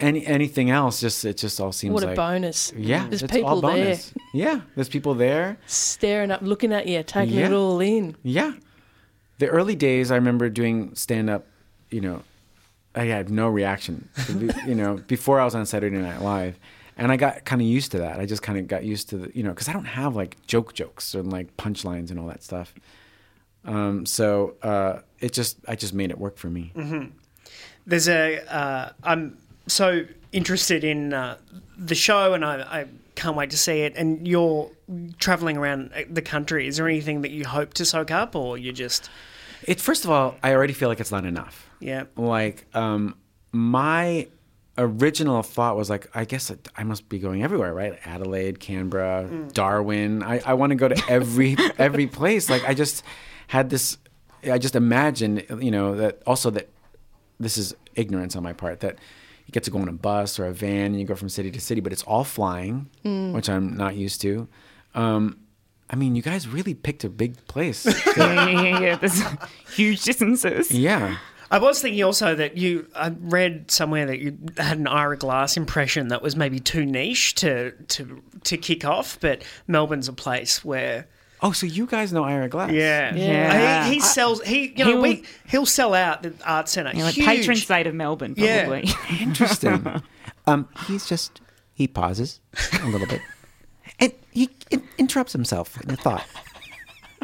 [0.00, 2.72] any anything else just it just all seems What a like bonus.
[2.76, 3.06] yeah.
[3.08, 3.98] There's it's people all there.
[4.34, 5.56] Yeah, there's people there.
[5.66, 8.16] staring up, looking at you, taking it all in.
[8.22, 8.52] Yeah.
[9.38, 11.46] The early days, I remember doing stand up,
[11.90, 12.22] you know,
[12.94, 14.08] I had no reaction,
[14.66, 16.58] you know, before I was on Saturday Night Live.
[16.96, 18.20] And I got kind of used to that.
[18.20, 20.36] I just kind of got used to the, you know, because I don't have like
[20.46, 22.74] joke jokes and like punchlines and all that stuff.
[23.64, 26.72] Um, so uh, it just, I just made it work for me.
[27.86, 31.38] There's a uh, I'm so interested in uh,
[31.76, 33.94] the show and I, I can't wait to see it.
[33.96, 34.70] And you're
[35.18, 36.66] traveling around the country.
[36.66, 39.08] Is there anything that you hope to soak up or you just
[39.64, 41.68] It first of all, I already feel like it's not enough.
[41.80, 42.04] yeah?
[42.16, 43.14] like um
[43.52, 44.28] my
[44.78, 47.98] original thought was like i guess i must be going everywhere right?
[48.06, 50.22] Adelaide canberra darwin.
[50.22, 52.48] I, I want to go to every every place.
[52.48, 53.02] Like i just
[53.48, 53.98] had this
[54.50, 56.68] i just imagined you know that also that
[57.38, 58.96] this is ignorance on my part that
[59.46, 61.50] you get to go on a bus or a van and you go from city
[61.50, 62.88] to city but it's all flying
[63.34, 64.48] which i'm not used to.
[64.94, 65.38] Um
[65.90, 67.84] i mean you guys really picked a big place.
[68.16, 68.96] Yeah, yeah, yeah, yeah.
[68.96, 69.20] There's
[69.76, 70.70] huge distances.
[70.70, 71.18] yeah
[71.52, 75.56] I was thinking also that you I read somewhere that you had an Ira Glass
[75.56, 80.64] impression that was maybe too niche to to to kick off, but Melbourne's a place
[80.64, 81.06] where
[81.42, 83.84] oh so you guys know ira glass yeah, Yeah.
[83.86, 86.92] He, he sells he you know He'll- we he'll sell out the art centre.
[86.94, 87.26] Yeah, like Huge.
[87.26, 88.66] patron saint of Melbourne, Yeah.
[88.66, 88.88] probably.
[89.20, 90.02] Interesting.
[90.46, 91.40] Um, he's just
[91.74, 92.40] he pauses
[92.82, 93.20] a little bit,
[94.00, 96.24] and he in- interrupts himself in a thought.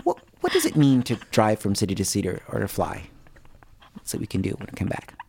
[0.04, 3.04] What what does it mean to drive from city to city or, or to fly?
[4.08, 5.12] That's what we can do when I come back.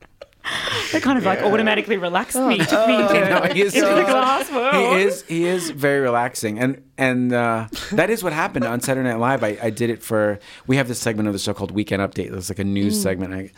[0.93, 2.59] That kind of like automatically relaxed me.
[2.59, 4.73] Took me into, No, he is- into the glass world.
[4.95, 9.07] He is he is very relaxing, and and uh, that is what happened on Saturday
[9.09, 9.43] Night Live.
[9.43, 12.33] I, I did it for we have this segment of the show called Weekend Update.
[12.35, 13.51] It's like a news segment, I,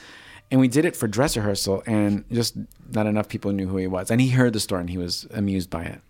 [0.50, 2.58] and we did it for dress rehearsal, and just
[2.92, 5.28] not enough people knew who he was, and he heard the story and he was
[5.32, 6.02] amused by it.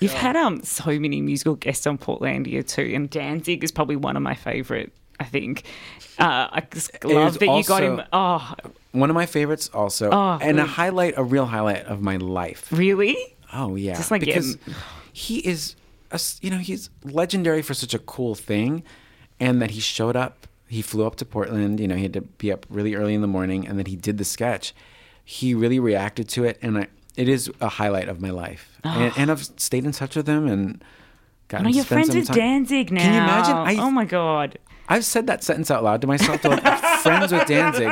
[0.00, 4.16] You've had um so many musical guests on Portlandia too, and Danzig is probably one
[4.16, 4.92] of my favourite.
[5.18, 5.62] I think
[6.18, 8.02] uh, I just love that you got him.
[8.12, 8.54] Oh,
[8.92, 12.70] One of my favorites, also, Oh, and a highlight, a real highlight of my life.
[12.72, 13.16] really?
[13.52, 14.74] Oh yeah, Just like because him.
[15.12, 15.76] he is,
[16.10, 18.82] a you know, he's legendary for such a cool thing,
[19.40, 20.46] and that he showed up.
[20.68, 21.78] He flew up to Portland.
[21.78, 23.94] You know, he had to be up really early in the morning, and then he
[23.96, 24.74] did the sketch.
[25.24, 26.86] He really reacted to it, and I,
[27.16, 28.72] it is a highlight of my life.
[28.84, 30.82] And, and I've stayed in touch with him and
[31.48, 32.28] gotten No, friends with.
[32.32, 33.00] Danzig now.
[33.00, 33.56] Can you imagine?
[33.56, 34.58] I, oh my god.
[34.88, 36.40] I've said that sentence out loud to myself.
[36.42, 36.62] To like,
[37.02, 37.88] friends with Danzig,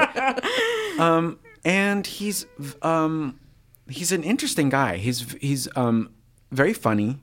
[0.99, 2.47] um, and he's
[2.83, 3.39] um,
[3.89, 4.97] he's an interesting guy.
[4.97, 6.11] He's he's um,
[6.51, 7.19] very funny,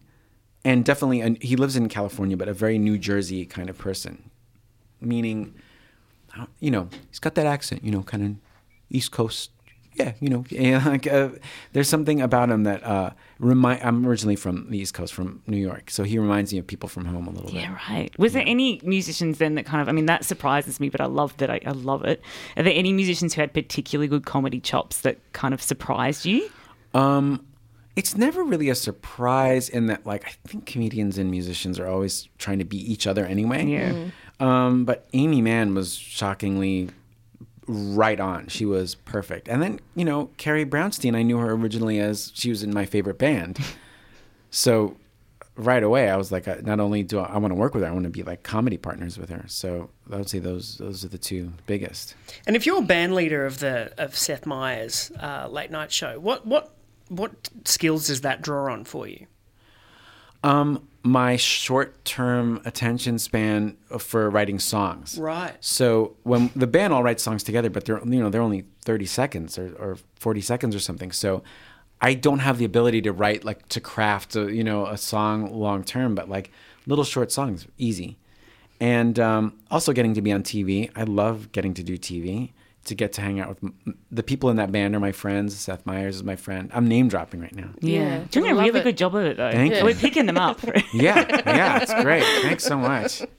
[0.63, 4.29] and definitely an, he lives in California, but a very New Jersey kind of person.
[4.99, 5.55] Meaning,
[6.59, 7.83] you know, he's got that accent.
[7.83, 8.35] You know, kind of
[8.89, 9.51] East Coast.
[9.95, 11.29] Yeah, you know, yeah, like, uh,
[11.73, 13.83] there's something about him that uh, remind.
[13.83, 16.87] I'm originally from the East Coast, from New York, so he reminds me of people
[16.87, 17.61] from home a little bit.
[17.61, 18.17] Yeah, right.
[18.17, 19.89] Was there any musicians then that kind of?
[19.89, 21.49] I mean, that surprises me, but I love that.
[21.49, 22.21] I, I love it.
[22.57, 26.49] Are there any musicians who had particularly good comedy chops that kind of surprised you?
[26.93, 27.45] Um,
[27.95, 32.29] it's never really a surprise in that, like, I think comedians and musicians are always
[32.37, 33.65] trying to be each other anyway.
[33.65, 34.11] Yeah.
[34.39, 36.89] Um, but Aimee Mann was shockingly
[37.67, 38.47] right on.
[38.47, 39.47] She was perfect.
[39.47, 42.85] And then, you know, Carrie Brownstein, I knew her originally as she was in my
[42.85, 43.59] favorite band.
[44.53, 44.97] So
[45.55, 47.83] right away, I was like, uh, not only do I, I want to work with
[47.83, 49.45] her, I want to be like comedy partners with her.
[49.47, 52.15] So I would say those those are the two biggest.
[52.45, 56.19] And if you're a band leader of the of Seth Meyers' uh, late night show,
[56.19, 56.73] what what
[57.07, 59.25] what skills does that draw on for you?
[60.43, 65.17] Um, my short term attention span for writing songs.
[65.17, 65.55] Right.
[65.59, 69.05] So when the band all writes songs together, but they're you know they're only thirty
[69.05, 71.11] seconds or, or forty seconds or something.
[71.11, 71.43] So
[72.01, 75.51] I don't have the ability to write like to craft a, you know a song
[75.51, 76.51] long term, but like
[76.85, 78.17] little short songs, easy.
[78.79, 80.89] And um, also getting to be on TV.
[80.95, 82.51] I love getting to do TV.
[82.85, 85.55] To get to hang out with m- the people in that band are my friends.
[85.55, 86.71] Seth Meyers is my friend.
[86.73, 87.69] I'm name dropping right now.
[87.79, 87.99] Yeah.
[88.01, 88.83] Yeah, Doing a really it.
[88.83, 89.51] good job of it, though.
[89.51, 89.83] Thank you.
[89.83, 90.59] We're picking them up.
[90.93, 92.23] Yeah, yeah, it's great.
[92.41, 93.21] Thanks so much.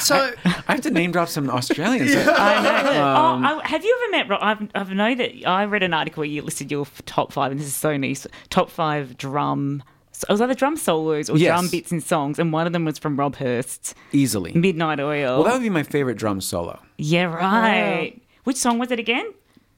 [0.00, 2.14] So I have to name drop some Australians.
[2.14, 3.02] I know.
[3.08, 4.28] Um, oh, I, have you ever met?
[4.28, 4.40] Rob?
[4.42, 7.60] I've, I've know that I read an article where you listed your top five, and
[7.60, 8.26] this is so nice.
[8.50, 9.82] Top five drum.
[10.24, 11.48] It was either drum solos or Yes.
[11.48, 14.52] drum bits in songs, and one of them was from Rob Hirst's Easily.
[14.54, 16.78] "Midnight Oil." Well, that would be my favorite drum solo.
[16.96, 18.20] yeah, right.
[18.44, 19.26] Which song was it again?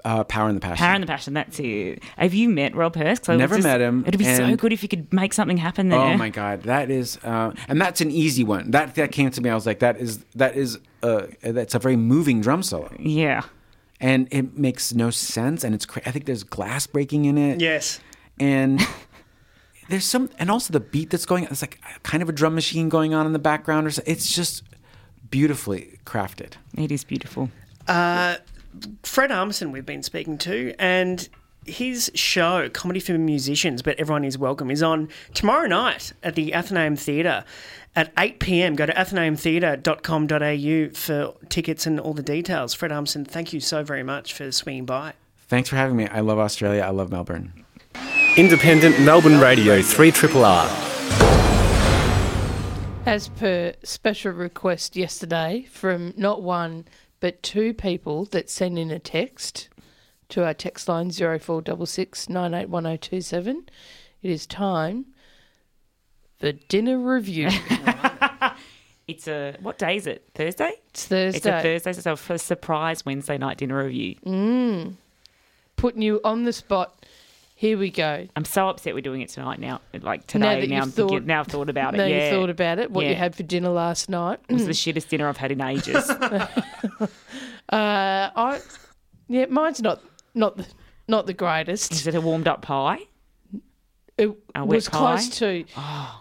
[0.02, 0.76] Uh, Power and the Passion.
[0.78, 1.34] Power and the Passion.
[1.34, 2.02] That's it.
[2.16, 3.28] Have you met Rob Hirst?
[3.28, 5.90] I was Never met him, It'd be so good if you could make something happen
[5.90, 5.98] there.
[6.00, 8.70] Oh my god, that is, uh, and that's an easy one.
[8.70, 9.50] That that came to me.
[9.50, 13.42] I was like, that is that is uh, that's a very moving drum solo, Yeah.
[14.00, 15.64] and it makes no sense.
[15.64, 17.60] And it's cra- I think there's glass breaking in it.
[17.60, 18.00] yes,
[18.38, 18.80] and
[19.90, 21.44] there's some, and also the beat that's going.
[21.44, 24.02] It's like kind of a drum machine going on in the background, or so.
[24.06, 24.62] It's just
[25.30, 26.54] beautifully crafted.
[26.76, 27.50] It is beautiful.
[27.86, 28.36] Uh,
[29.02, 31.28] Fred Armisen we've been speaking to, and
[31.66, 36.54] his show, Comedy for Musicians, but everyone is welcome, is on tomorrow night at the
[36.54, 37.44] Athenaeum Theatre
[37.96, 38.76] at 8 pm.
[38.76, 42.74] Go to athenaeumtheatre.com.au for tickets and all the details.
[42.74, 45.14] Fred Armisen, thank you so very much for swinging by.
[45.48, 46.06] Thanks for having me.
[46.06, 46.82] I love Australia.
[46.82, 47.59] I love Melbourne.
[48.36, 50.66] Independent Melbourne Radio 3 Triple R.
[53.04, 56.86] As per special request yesterday from not one
[57.18, 59.68] but two people that sent in a text
[60.28, 63.68] to our text line 0466 981027,
[64.22, 65.06] it is time
[66.38, 67.50] for dinner review.
[69.10, 70.24] It's a what day is it?
[70.36, 70.74] Thursday.
[70.90, 71.36] it's Thursday.
[71.36, 74.14] It's a Thursday, so it's a surprise Wednesday night dinner review.
[74.24, 74.94] Mm.
[75.74, 77.04] Putting you on the spot.
[77.60, 78.26] Here we go.
[78.34, 79.82] I'm so upset we're doing it tonight now.
[79.92, 81.98] Like Now today, that now, you've I'm thinking, thought- now I've thought about it.
[81.98, 82.30] Now yeah.
[82.30, 84.40] you thought about it, what you had for dinner last night.
[84.48, 86.10] It was the shittest dinner I've had in ages.
[87.72, 88.60] Uh, I,
[89.28, 90.00] yeah, mine's not
[90.34, 90.66] not the
[91.06, 91.92] not the greatest.
[91.92, 92.98] Is it a warmed up pie?
[94.18, 94.98] It was pie?
[94.98, 95.64] close to.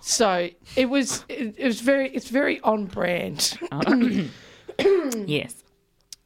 [0.02, 1.26] So it was.
[1.28, 2.10] It, it was very.
[2.12, 3.58] It's very on brand.
[5.26, 5.56] Yes.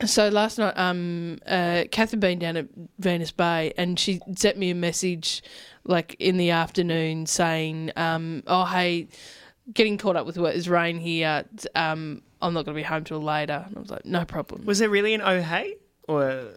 [0.06, 2.68] So last night, um, uh, Kath had been down at
[3.00, 5.42] Venus Bay, and she sent me a message,
[5.86, 9.08] like in the afternoon, saying, um, "Oh, hey,
[9.74, 11.46] getting caught up with what is rain here.
[11.76, 14.66] Um, I'm not going to be home till later." And I was like, "No problem."
[14.66, 15.78] Was there really an oh hey?
[16.08, 16.50] Or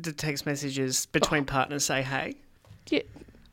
[0.00, 2.36] did text messages between partners say hey?
[2.88, 3.02] Yeah.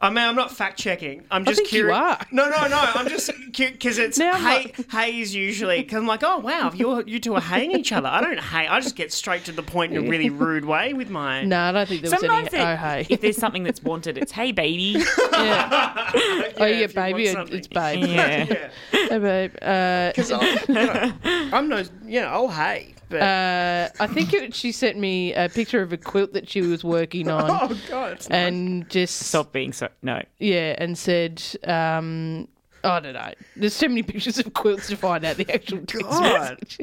[0.04, 1.24] I mean, I'm not fact checking.
[1.32, 1.98] I'm just think you curious.
[1.98, 2.20] are.
[2.34, 2.78] No, no, no.
[2.96, 4.74] I'm just because it's Now I'm hey.
[4.92, 8.10] Hey is usually because I'm like, oh wow, you you two are haying each other.
[8.10, 8.68] I don't hate.
[8.68, 11.44] I just get straight to the point in a really rude way with my.
[11.54, 12.62] No, I don't think there was Sometimes any.
[12.64, 13.08] it- Oh, hey.
[13.10, 15.02] if there's something that's wanted, it's hey baby.
[15.32, 16.12] yeah.
[16.14, 16.20] oh,
[16.58, 18.02] if yeah, you baby, want or it's something.
[18.02, 18.10] babe.
[18.10, 18.70] Yeah.
[18.92, 19.56] Hey, babe.
[19.62, 21.14] Uh, you know,
[21.54, 25.48] I'm no, you know, oh hey, but Uh, I think it, she sent me a
[25.50, 29.52] picture of a quilt that she was working on, oh god, it's and just Stop
[29.52, 29.88] being so.
[30.02, 30.22] No.
[30.40, 32.48] yeah, and said, um,
[32.84, 33.34] I don't know.
[33.56, 36.80] There's too many pictures of quilts to find out the actual text message.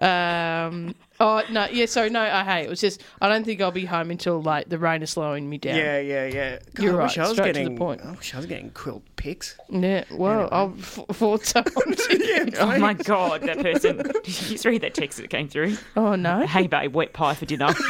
[0.00, 1.86] Um, oh no, yeah.
[1.86, 4.68] So no, I hey, it was just I don't think I'll be home until like
[4.68, 5.76] the rain is slowing me down.
[5.76, 6.58] Yeah, yeah, yeah.
[6.74, 8.02] God, You're I wish right, I was straight to the point.
[8.04, 9.56] I wish I was getting quilt pics.
[9.68, 13.96] Yeah, well, I'll f- forward someone to Oh my god, that person.
[13.98, 15.76] Did you just read that text that came through?
[15.96, 16.46] Oh no.
[16.46, 17.74] Hey babe, wet pie for dinner.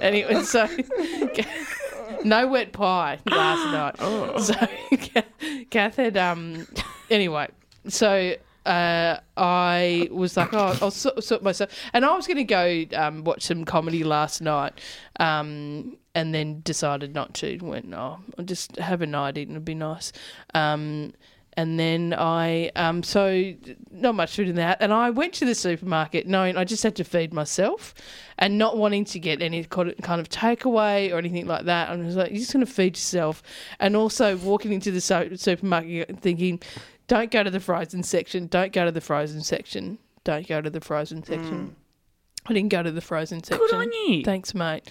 [0.00, 0.66] anyway, so
[2.24, 3.96] no wet pie last night.
[4.00, 4.38] Oh.
[4.38, 4.54] So
[5.70, 6.66] Kath had um.
[7.10, 7.48] Anyway,
[7.88, 8.34] so
[8.68, 12.84] uh, I was like, oh, I'll sort, sort myself, and I was going to go
[12.94, 14.78] um, watch some comedy last night,
[15.18, 17.58] um, and then decided not to.
[17.58, 20.12] Went, oh, I'll just have a night eat it'd be nice.
[20.54, 21.14] Um,
[21.58, 23.52] And then I, um, so
[23.90, 24.76] not much food in that.
[24.80, 27.94] And I went to the supermarket knowing I just had to feed myself
[28.38, 31.88] and not wanting to get any kind of takeaway or anything like that.
[31.88, 33.42] I was like, you're just going to feed yourself.
[33.80, 36.60] And also walking into the supermarket thinking,
[37.08, 40.70] don't go to the frozen section, don't go to the frozen section, don't go to
[40.70, 41.74] the frozen section.
[42.46, 43.66] I didn't go to the frozen section.
[43.66, 44.22] Good on you.
[44.22, 44.88] Thanks, mate.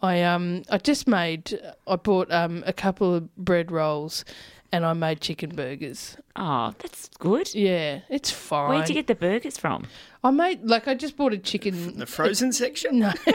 [0.00, 4.24] I um I just made I bought um a couple of bread rolls
[4.72, 6.16] and I made chicken burgers.
[6.36, 7.54] Oh, that's good.
[7.54, 8.70] Yeah, it's fine.
[8.70, 9.86] Where'd you get the burgers from?
[10.22, 12.98] I made like I just bought a chicken The frozen section?
[13.00, 13.12] No.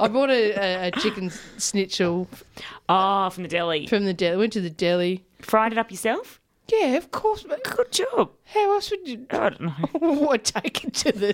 [0.00, 2.28] I bought a, a, a chicken schnitzel
[2.88, 3.86] Oh, from the deli.
[3.86, 4.36] from the deli.
[4.36, 5.24] Went to the deli.
[5.40, 6.40] Fried it up yourself?
[6.68, 7.44] Yeah, of course.
[7.44, 7.62] mate.
[7.62, 8.30] Good job.
[8.44, 9.26] How else would you?
[9.30, 9.72] I don't know.
[10.00, 11.32] What take it to the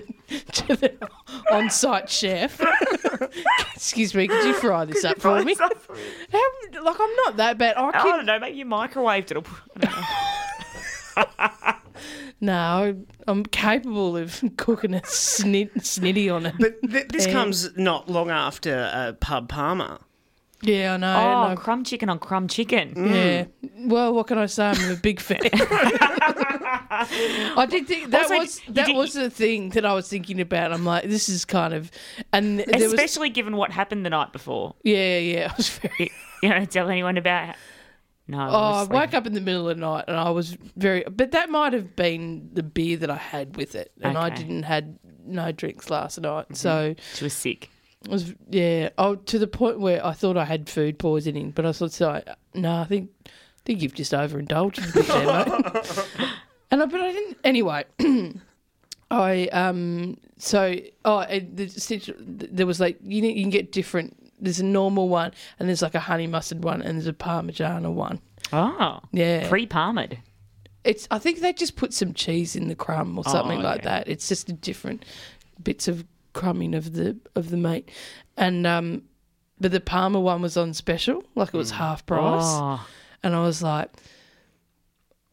[0.52, 1.08] to the
[1.50, 2.60] on-site chef?
[3.74, 5.54] Excuse me, could you fry this up for me?
[5.58, 5.70] How,
[6.82, 7.76] like I'm not that bad.
[7.76, 8.38] I I can, don't know.
[8.38, 9.36] Maybe you microwaved it.
[9.38, 9.42] Or,
[11.16, 11.74] I don't know.
[12.40, 16.54] no, I'm capable of cooking a snit, snitty on it.
[16.58, 17.34] But th- this Pan.
[17.34, 20.00] comes not long after uh, Pub Parma.
[20.62, 21.14] Yeah, I know.
[21.14, 21.60] Oh, I know.
[21.60, 22.92] crumb chicken on crumb chicken.
[22.96, 23.44] Yeah.
[23.78, 24.66] Well, what can I say?
[24.66, 25.40] I'm a big fan.
[26.34, 30.08] I did think that Also, was you that did- was the thing that I was
[30.08, 30.72] thinking about.
[30.72, 31.90] I'm like, this is kind of,
[32.32, 34.74] and there was Especially given what happened the night before.
[34.84, 35.48] yeah, yeah.
[35.52, 36.12] I was very.
[36.42, 37.56] You don't tell anyone about.
[38.28, 38.38] No.
[38.38, 40.56] Oh, I was like- woke up in the middle of the night and I was
[40.76, 44.26] very, but that might have been the beer that I had with it, and I
[44.26, 44.36] Okay.
[44.36, 44.48] Mm-hmm.
[44.48, 47.70] didn't had no drinks last night, so She was sick.
[48.04, 48.90] It was yeah.
[48.98, 52.22] Oh, to the point where I thought I had food poisoning, but I thought so.
[52.54, 53.30] No, I think I
[53.64, 56.28] think you've just overindulged a bit there, mate.
[56.70, 57.36] And I, but I didn't.
[57.44, 57.84] Anyway,
[59.10, 60.16] I um.
[60.38, 60.74] So
[61.04, 64.16] oh, the, there was like you, you can get different.
[64.40, 67.92] There's a normal one, and there's like a honey mustard one, and there's a parmigiana
[67.92, 68.20] one.
[68.52, 69.00] Oh.
[69.12, 69.48] Yeah.
[69.48, 70.18] Pre palmered.
[70.82, 71.06] It's.
[71.10, 74.08] I think they just put some cheese in the crumb or something Oh, like that.
[74.08, 75.04] It's just a different
[75.62, 77.90] bits of crumbing of the of the meat,
[78.36, 79.02] and um.
[79.60, 82.42] But the Parma one was on special, like it was half price.
[82.42, 82.84] Oh.
[83.22, 83.90] And I was like,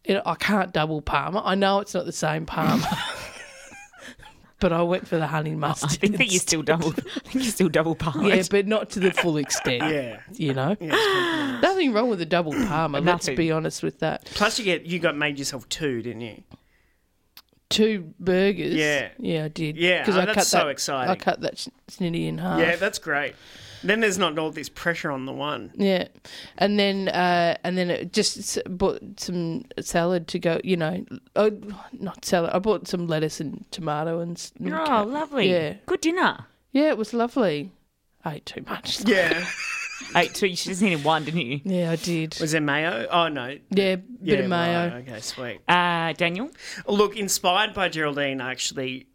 [0.06, 1.42] you know, I can't double Parma.
[1.44, 2.88] I know it's not the same Parma,
[4.60, 6.02] but I went for the honey mustard." I mustard.
[6.02, 6.90] think that you still double.
[6.90, 8.28] I think you still double palmed.
[8.28, 9.82] Yeah, but not to the full extent.
[9.82, 10.20] Yeah.
[10.34, 10.76] You know?
[10.80, 11.64] Yeah, it's.
[11.64, 13.00] Nothing wrong with a double Parma.
[13.02, 13.36] let's Nothing.
[13.36, 14.26] be honest with that.
[14.26, 16.44] Plus, you get you got made yourself two, didn't you?
[17.70, 18.74] Two burgers.
[18.74, 19.10] Yeah.
[19.20, 19.78] Yeah, I did.
[19.78, 21.12] Yeah, oh, that's so exciting.
[21.12, 22.60] I cut that snitty in half.
[22.60, 23.36] Yeah, that's great.
[23.84, 25.72] Then there's not all this pressure on the one.
[25.76, 26.08] Yeah,
[26.58, 30.60] and then uh, and then it just s- bought some salad to go.
[30.64, 31.06] You know,
[31.38, 31.52] oh,
[31.94, 32.52] not salad.
[32.54, 34.52] I bought some lettuce and tomato and.
[34.60, 35.50] and Oh, ca- lovely.
[35.50, 36.46] Yeah, Good dinner.
[36.74, 37.72] yeah, it was lovely.
[38.26, 39.08] I ate too much.
[39.08, 39.46] Yeah.
[40.16, 40.48] Eight two.
[40.48, 41.62] You should have needed one, didn't you?
[41.64, 42.38] Yeah, I did.
[42.40, 43.08] Was it mayo?
[43.12, 43.48] Oh no.
[43.70, 44.90] Yeah, bit Yeah, of mayo.
[44.94, 45.60] right, Okay, sweet.
[45.68, 46.50] Uh, Daniel.
[46.88, 49.08] Look, inspired by Geraldine, actually.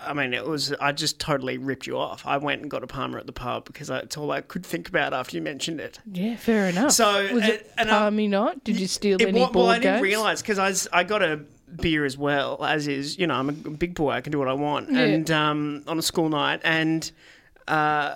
[0.00, 0.72] I mean, it was.
[0.74, 2.24] I just totally ripped you off.
[2.24, 4.64] I went and got a Parma at the pub because I, it's all I could
[4.64, 5.98] think about after you mentioned it.
[6.12, 6.92] Yeah, fair enough.
[6.92, 8.62] So, was and- it and I- palmy night?
[8.62, 10.02] Did you steal It any wa- board well, I didn't games?
[10.02, 11.40] realise because I, I got a
[11.80, 14.46] beer as well, as is, you know, I'm a big boy, I can do what
[14.48, 14.92] I want.
[14.92, 15.00] Yeah.
[15.00, 17.10] And um, on a school night, and
[17.66, 18.14] uh,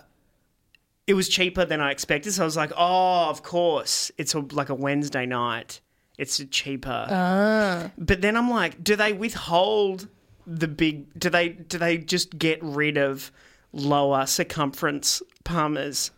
[1.12, 2.32] it was cheaper than I expected.
[2.32, 5.80] So I was like, oh, of course, it's a, like a Wednesday night.
[6.16, 7.06] It's cheaper.
[7.10, 10.08] Ah, But then I'm like, do they withhold
[10.46, 11.18] the big?
[11.18, 13.30] Do they do they just get rid of
[13.72, 16.10] lower circumference parmas?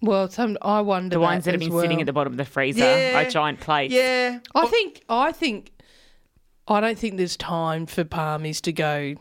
[0.00, 2.36] well, some I wonder The ones that have as been sitting at the bottom of
[2.38, 3.18] the freezer, Yeah.
[3.20, 3.90] a giant plate.
[3.90, 5.72] Yeah, I think I think
[6.68, 9.14] I don't think there's time for palmies to go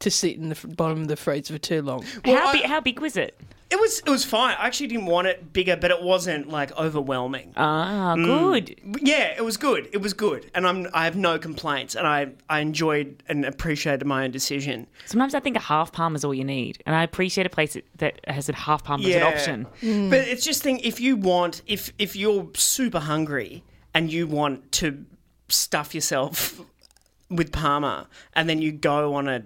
[0.00, 2.04] to sit in the bottom of the freezer for too long.
[2.24, 3.38] Well, how, I- bi- how big was it?
[3.72, 4.54] It was it was fine.
[4.58, 7.52] I actually didn't want it bigger, but it wasn't like overwhelming.
[7.56, 8.24] Ah, Mm.
[8.24, 8.80] good.
[9.02, 9.88] Yeah, it was good.
[9.92, 14.04] It was good, and I'm I have no complaints, and I I enjoyed and appreciated
[14.06, 14.86] my own decision.
[15.06, 17.72] Sometimes I think a half palm is all you need, and I appreciate a place
[17.74, 19.66] that- that has a half palm as an option.
[20.10, 23.64] But it's just thing if you want if if you're super hungry
[23.94, 25.04] and you want to
[25.48, 26.60] stuff yourself
[27.30, 29.44] with Parma, and then you go on a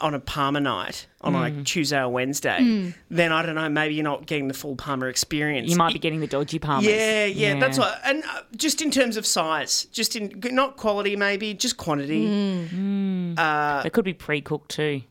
[0.00, 1.64] on a Parma night on like mm.
[1.64, 2.94] Tuesday or Wednesday, mm.
[3.10, 3.68] then I don't know.
[3.68, 5.70] Maybe you're not getting the full Parma experience.
[5.70, 6.82] You might be getting the dodgy parmas.
[6.82, 8.00] Yeah, yeah, that's what.
[8.04, 12.26] And uh, just in terms of size, just in not quality, maybe just quantity.
[12.26, 13.38] Mm.
[13.38, 15.02] Uh, it could be pre-cooked too.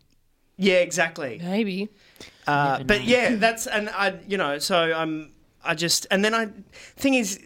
[0.57, 1.41] Yeah, exactly.
[1.43, 1.89] Maybe.
[2.45, 5.31] Uh, but yeah, that's and I, you know, so I'm,
[5.63, 6.49] I just and then I,
[6.97, 7.39] thing is,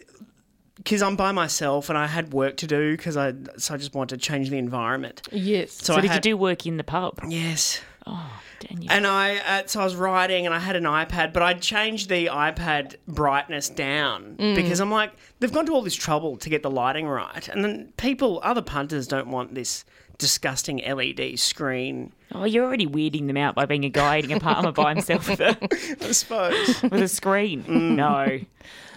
[0.88, 3.94] because I'm by myself and I had work to do because I, so I just
[3.94, 5.20] wanted to change the environment.
[5.30, 5.72] Yes.
[5.72, 7.20] So, So, I did had, you do work in the pub?
[7.28, 7.82] Yes.
[8.06, 8.90] Oh, Daniel.
[8.90, 12.08] And I, uh, so I was writing and I had an iPad, but I'd changed
[12.08, 14.54] the iPad brightness down Mm.
[14.54, 17.46] because I'm like, they've gone to all this trouble to get the lighting right.
[17.48, 19.84] And then people, other punters don't want this
[20.16, 22.12] disgusting LED screen.
[22.34, 25.28] oh, you're already weirding them out by being a guy eating a parma by himself
[25.28, 25.56] with a,
[26.00, 26.82] I suppose.
[26.82, 27.62] with a screen.
[27.64, 27.94] Mm.
[27.94, 28.40] No.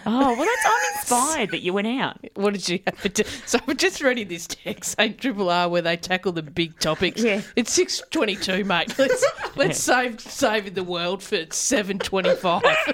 [0.06, 2.18] Oh, well, that's, I'm inspired that you went out.
[2.34, 5.68] What did you have for t- So I'm just reading this text saying Triple R
[5.68, 7.22] where they tackle the big topics.
[7.22, 7.42] Yeah.
[7.56, 8.96] It's six twenty two, mate.
[8.98, 9.24] Let's
[9.56, 12.62] let's save saving the world for seven twenty five.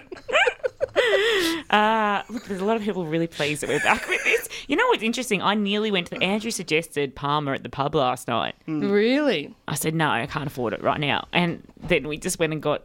[1.71, 4.49] Uh, look, there's a lot of people really pleased that we're back with this.
[4.69, 5.43] You know what's interesting?
[5.43, 8.55] I nearly went to the, Andrew suggested Parma at the pub last night.
[8.67, 9.55] Really?
[9.69, 11.29] I said, no, I can't afford it right now.
[11.33, 12.85] And then we just went and got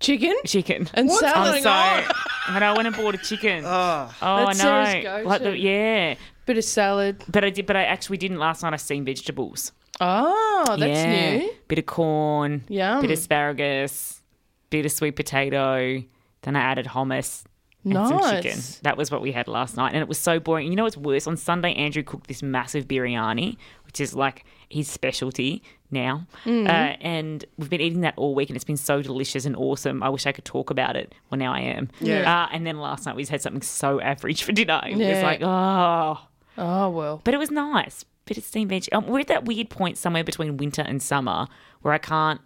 [0.00, 0.34] Chicken?
[0.46, 0.88] chicken.
[0.94, 1.62] And What's salad.
[1.62, 2.12] going I'm on?
[2.12, 2.54] sorry.
[2.56, 3.64] And I went and bought a chicken.
[3.66, 4.16] Ah.
[4.22, 5.02] Oh, That's I Sarah's know.
[5.02, 5.28] go-to.
[5.28, 6.14] Like the, yeah.
[6.46, 7.24] Bit of salad.
[7.28, 7.66] But I did.
[7.66, 8.72] But I actually didn't last night.
[8.72, 9.72] I steamed vegetables.
[10.00, 11.38] Oh, that's yeah.
[11.38, 11.50] new.
[11.66, 12.64] Bit of corn.
[12.68, 13.00] Yum.
[13.00, 14.22] Bit of asparagus.
[14.70, 16.02] Bit of sweet potato.
[16.42, 17.44] Then I added hummus.
[17.84, 18.42] And some Nice.
[18.42, 18.60] chicken.
[18.82, 20.66] That was what we had last night, and it was so boring.
[20.68, 21.26] You know what's worse?
[21.26, 26.26] On Sunday, Andrew cooked this massive biryani, which is like his specialty now.
[26.44, 26.66] Mm.
[26.68, 30.02] Uh, and we've been eating that all week, and it's been so delicious and awesome.
[30.02, 31.14] I wish I could talk about it.
[31.30, 31.88] Well, now I am.
[32.00, 32.42] Yeah.
[32.44, 34.80] Uh, and then last night we just had something so average for dinner.
[34.86, 36.20] It was like, oh,
[36.56, 37.20] Oh well.
[37.24, 38.04] but it was nice.
[38.24, 38.88] Bit of steamed veg.
[38.92, 41.46] Um, we're at that weird point somewhere between winter and summer
[41.82, 42.40] where I can't,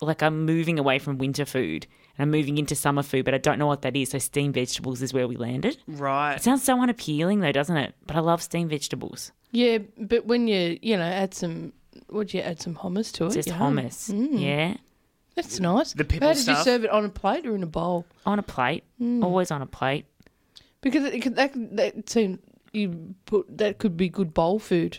[0.00, 1.86] like, I'm moving away from winter food
[2.18, 4.10] and I'm moving into summer food, but I don't know what that is.
[4.10, 5.76] So steamed vegetables is where we landed.
[5.86, 6.34] Right.
[6.34, 7.94] It sounds so unappealing though, doesn't it?
[8.06, 9.30] But I love steamed vegetables.
[9.52, 11.72] Yeah, but when you you know add some,
[12.12, 13.32] would you add some hummus to it?
[13.32, 13.76] Just Yum.
[13.76, 14.10] hummus.
[14.12, 14.40] Mm.
[14.40, 14.74] Yeah.
[15.36, 15.92] That's nice.
[15.94, 16.58] The pipple How did stuff.
[16.58, 18.04] you serve it on a plate or in a bowl?
[18.26, 18.84] On a plate.
[19.00, 19.22] Mm.
[19.24, 20.06] Always on a plate.
[20.80, 22.38] Because it, could- that that seemed
[22.72, 24.98] you put that could be good bowl food.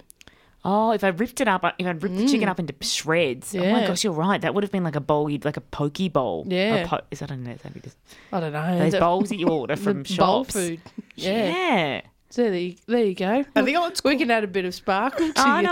[0.63, 3.55] Oh, if I ripped it up, if I ripped the chicken up into shreds.
[3.55, 3.81] Oh my Mm.
[3.81, 3.87] Yeah.
[3.87, 4.39] gosh, you're right.
[4.39, 6.45] That would have been like a bowl, you'd like a poke bowl.
[6.47, 6.85] Yeah.
[6.87, 7.97] Po- is that a no, that'd be just
[8.31, 10.79] I don't know those bowls that you order the from bowl food.
[11.15, 11.45] Yeah.
[11.49, 12.01] yeah.
[12.31, 13.43] So there you, there you go.
[13.57, 15.67] Are the odds we can add a bit of sparkle to I you.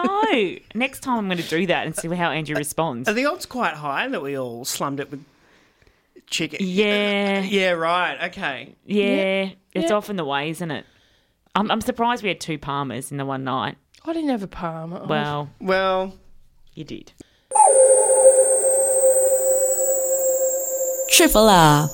[0.55, 0.60] know.
[0.76, 3.07] Next time I'm going to do that and see how Andrew responds.
[3.07, 5.24] Are the odds quite high that we all slummed it with
[6.28, 6.60] chicken?
[6.62, 8.26] Yeah, Yeah, right.
[8.26, 8.76] Okay.
[8.86, 9.51] yeah.
[9.74, 9.93] It's Yeah.
[9.95, 10.86] often the way, isn't it?
[11.55, 13.78] I'm, I'm surprised we had two Parmas in the one night.
[14.05, 14.91] I didn't have a palm.
[15.07, 16.14] Well, Well,
[16.74, 17.14] you did.
[21.10, 21.89] Triple R.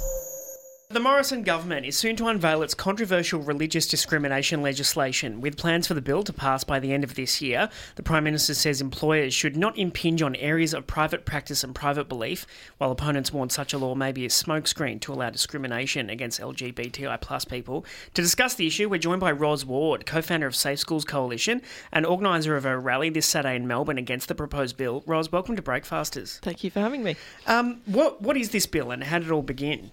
[0.96, 5.94] The Morrison government is soon to unveil its controversial religious discrimination legislation, with plans for
[5.94, 7.70] the bill to pass by the end of this year.
[7.96, 12.08] The Prime Minister says employers should not impinge on areas of private practice and private
[12.08, 16.40] belief, while opponents warn such a law may be a smokescreen to allow discrimination against
[16.40, 17.86] LGBTI plus people.
[18.14, 22.06] To discuss the issue, we're joined by Roz Ward, co-founder of Safe Schools Coalition and
[22.06, 25.04] organiser of a rally this Saturday in Melbourne against the proposed bill.
[25.06, 26.40] Roz, welcome to Breakfasters.
[26.42, 27.18] Thank you for having me.
[27.48, 29.92] Um, what what is this bill and how did it all begin?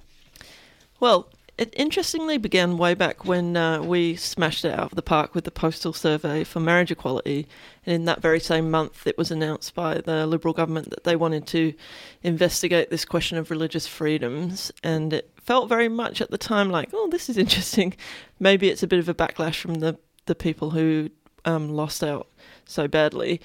[1.02, 1.28] Well,
[1.58, 5.42] it interestingly began way back when uh, we smashed it out of the park with
[5.42, 7.48] the postal survey for marriage equality.
[7.84, 11.16] And in that very same month, it was announced by the Liberal government that they
[11.16, 11.74] wanted to
[12.22, 14.70] investigate this question of religious freedoms.
[14.84, 17.96] And it felt very much at the time like, oh, this is interesting.
[18.38, 21.10] Maybe it's a bit of a backlash from the, the people who
[21.44, 22.28] um, lost out
[22.64, 23.40] so badly.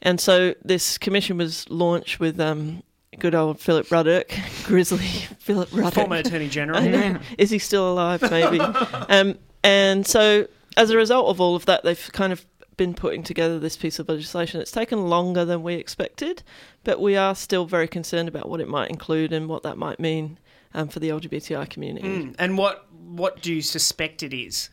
[0.00, 2.84] And so this commission was launched with um,
[3.18, 4.30] good old Philip Ruddock,
[4.64, 4.98] Grizzly
[5.38, 5.94] Philip Ruddock.
[5.94, 6.78] Former Attorney General.
[6.78, 7.18] I know.
[7.38, 8.22] Is he still alive?
[8.22, 8.60] Maybe.
[9.08, 10.46] um, and so,
[10.76, 12.46] as a result of all of that, they've kind of
[12.76, 14.60] been putting together this piece of legislation.
[14.60, 16.42] It's taken longer than we expected,
[16.84, 20.00] but we are still very concerned about what it might include and what that might
[20.00, 20.38] mean
[20.72, 22.08] um, for the LGBTI community.
[22.08, 22.36] Mm.
[22.38, 24.70] And what what do you suspect it is?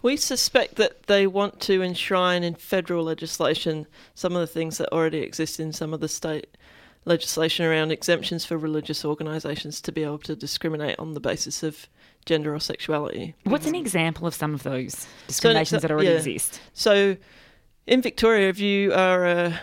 [0.00, 4.92] We suspect that they want to enshrine in federal legislation some of the things that
[4.92, 6.56] already exist in some of the state
[7.08, 11.88] legislation around exemptions for religious organisations to be able to discriminate on the basis of
[12.26, 13.34] gender or sexuality.
[13.44, 16.14] What's an example of some of those discriminations that already yeah.
[16.14, 16.60] exist?
[16.74, 17.16] So,
[17.86, 19.60] in Victoria, if you are a,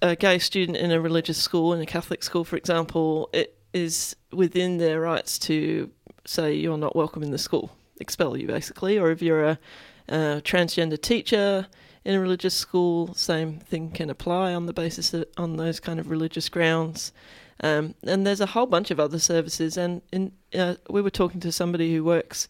[0.00, 4.16] a gay student in a religious school, in a Catholic school, for example, it is
[4.32, 5.90] within their rights to
[6.24, 7.70] say you're not welcome in the school,
[8.00, 8.98] expel you basically.
[8.98, 9.58] Or if you're a,
[10.08, 11.66] a transgender teacher
[12.06, 15.98] in a religious school, same thing can apply on the basis of, on those kind
[15.98, 17.12] of religious grounds.
[17.60, 19.76] Um, and there's a whole bunch of other services.
[19.76, 22.46] And in, uh, we were talking to somebody who works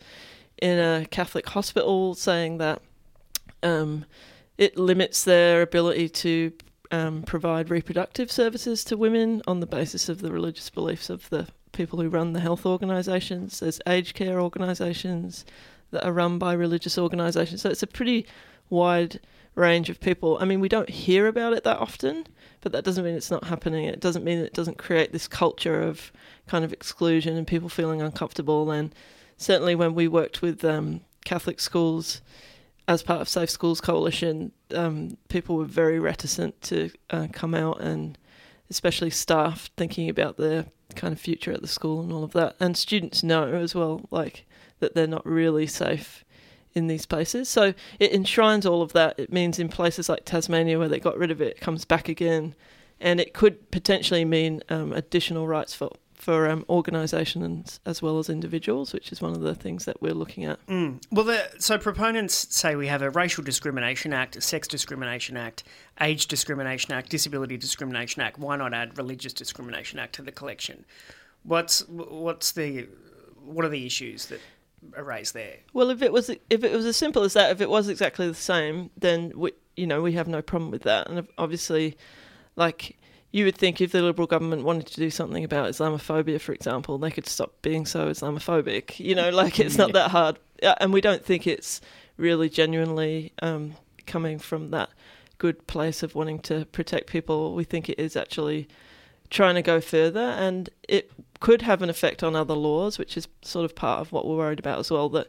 [0.61, 2.82] in a Catholic hospital, saying that
[3.62, 4.04] um,
[4.59, 6.52] it limits their ability to
[6.90, 11.48] um, provide reproductive services to women on the basis of the religious beliefs of the
[11.72, 13.61] people who run the health organisations.
[13.61, 15.46] There's aged care organisations
[15.92, 17.62] that are run by religious organisations.
[17.62, 18.26] So it's a pretty
[18.68, 19.18] wide
[19.57, 20.38] range of people.
[20.40, 22.26] I mean, we don't hear about it that often,
[22.61, 23.86] but that doesn't mean it's not happening.
[23.86, 26.12] It doesn't mean it doesn't create this culture of
[26.46, 28.70] kind of exclusion and people feeling uncomfortable.
[28.70, 28.94] And
[29.36, 32.20] certainly when we worked with um, Catholic schools
[32.86, 37.80] as part of Safe Schools Coalition, um, people were very reticent to uh, come out
[37.80, 38.16] and
[38.68, 42.57] especially staff thinking about their kind of future at the school and all of that.
[42.61, 44.46] And students know as well, like
[44.80, 46.26] that they're not really safe
[46.77, 47.49] in these places.
[47.49, 49.18] So it enshrines all of that.
[49.18, 52.09] It means in places like Tasmania where they got rid of it, it comes back
[52.09, 52.55] again,
[53.01, 58.31] and it could potentially mean um, additional rights for for um, organisations as well as
[58.31, 60.64] individuals, which is one of the things that we're looking at.
[60.66, 61.03] Mm.
[61.12, 65.62] Well, the, so proponents say we have a Racial Discrimination Act, a Sex Discrimination Act,
[66.01, 68.39] Age Discrimination Act, Disability Discrimination Act.
[68.39, 70.85] Why not add Religious Discrimination Act to the collection?
[71.43, 72.89] What's what's the
[73.45, 74.41] what are the issues that
[74.97, 75.57] are raised there?
[75.72, 78.28] Well, if it was if it was as simple as that, if it was exactly
[78.28, 81.09] the same, then we you know we have no problem with that.
[81.09, 81.97] And obviously,
[82.57, 82.97] like
[83.32, 86.97] you would think if the Liberal government wanted to do something about Islamophobia, for example,
[86.97, 88.99] they could stop being so Islamophobic.
[88.99, 90.39] You know, like it's not that hard.
[90.80, 91.80] And we don't think it's
[92.16, 93.74] really genuinely um,
[94.07, 94.91] coming from that
[95.39, 97.55] good place of wanting to protect people.
[97.55, 98.68] We think it is actually
[99.28, 101.11] trying to go further, and it
[101.41, 104.37] could have an effect on other laws, which is sort of part of what we're
[104.37, 105.09] worried about as well.
[105.11, 105.28] That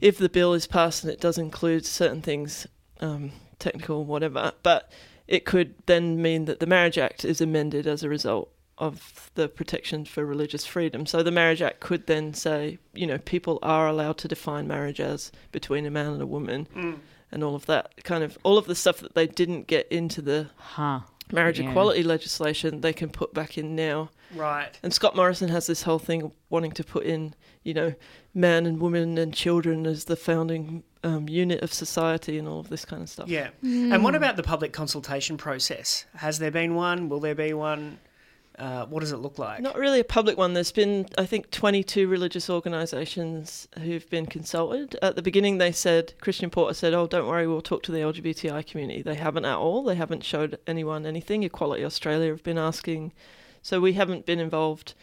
[0.00, 2.66] if the bill is passed and it does include certain things,
[3.00, 4.90] um, technical, whatever, but
[5.28, 9.48] it could then mean that the Marriage Act is amended as a result of the
[9.48, 11.06] protection for religious freedom.
[11.06, 14.98] So the Marriage Act could then say, you know, people are allowed to define marriage
[15.00, 16.98] as between a man and a woman, Mm.
[17.30, 20.20] and all of that kind of all of the stuff that they didn't get into
[20.20, 21.00] the Huh.
[21.32, 21.68] Marriage Yeah.
[21.70, 24.10] equality legislation, they can put back in now.
[24.34, 24.70] Right.
[24.82, 27.94] And Scott Morrison has this whole thing wanting to put in, you know,
[28.34, 32.68] man and woman and children as the founding um, unit of society and all of
[32.68, 33.28] this kind of stuff.
[33.28, 33.48] Yeah.
[33.62, 36.06] And what about the public consultation process?
[36.16, 37.08] Has there been one?
[37.08, 37.98] Will there be one?
[38.58, 39.60] Uh, what does it look like?
[39.60, 40.52] Not really a public one.
[40.52, 44.96] There's been, I think, 22 religious organisations who've been consulted.
[45.00, 47.98] At the beginning, they said, Christian Porter said, oh, don't worry, we'll talk to the
[47.98, 49.00] LGBTI community.
[49.02, 49.82] They haven't at all.
[49.82, 51.42] They haven't showed anyone anything.
[51.42, 53.12] Equality Australia have been asking.
[53.62, 54.94] So we haven't been involved.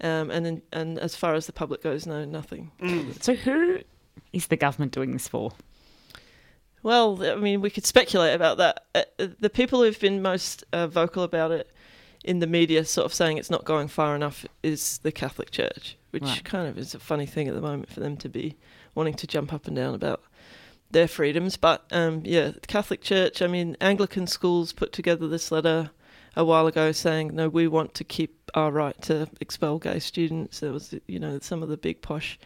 [0.00, 2.72] Um, and, in, and as far as the public goes, no, nothing.
[3.20, 3.78] So who
[4.32, 5.52] is the government doing this for?
[6.82, 8.84] Well, I mean, we could speculate about that.
[8.94, 11.70] Uh, uh, the people who've been most uh, vocal about it
[12.26, 15.96] in the media, sort of saying it's not going far enough, is the Catholic Church,
[16.10, 16.44] which Right.
[16.44, 18.56] kind of is a funny thing at the moment for them to be
[18.94, 20.22] wanting to jump up and down about
[20.90, 21.56] their freedoms.
[21.56, 25.90] But um, yeah, the Catholic Church, I mean, Anglican schools put together this letter
[26.34, 30.60] a while ago saying, no, we want to keep our right to expel gay students.
[30.60, 32.38] There was, you know, some of the big posh,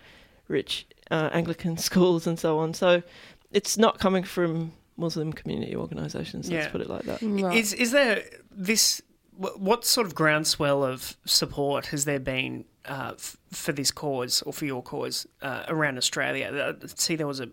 [0.49, 2.74] rich uh, Anglican schools and so on.
[2.74, 3.03] So
[3.51, 6.51] it's not coming from Muslim community organisations.
[6.51, 6.70] Let's Yeah.
[6.72, 7.22] put it like that.
[7.55, 9.01] Is is there this?
[9.41, 14.43] Wh- What sort of groundswell of support has there been uh, f- for this cause
[14.43, 16.47] or for your cause uh, around Australia?
[16.82, 17.49] Uh, See, there was a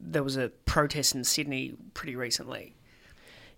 [0.00, 2.74] there was a protest in Sydney pretty recently.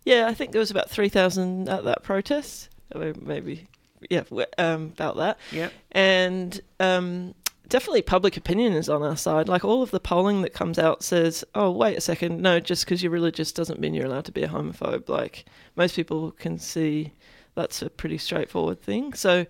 [0.04, 2.68] Yeah, I think there was about three thousand at that protest.
[2.94, 3.66] Maybe,
[4.10, 4.22] yeah,
[4.58, 5.38] um, about that.
[5.50, 5.70] Yeah.
[5.92, 7.34] and um,
[7.66, 9.48] definitely public opinion is on our side.
[9.48, 12.84] Like all of the polling that comes out says, "Oh, wait a second, no, just
[12.84, 16.58] because you're religious doesn't mean you're allowed to be a homophobe." Like most people can
[16.58, 17.12] see,
[17.54, 19.12] that's a pretty straightforward thing.
[19.14, 19.46] So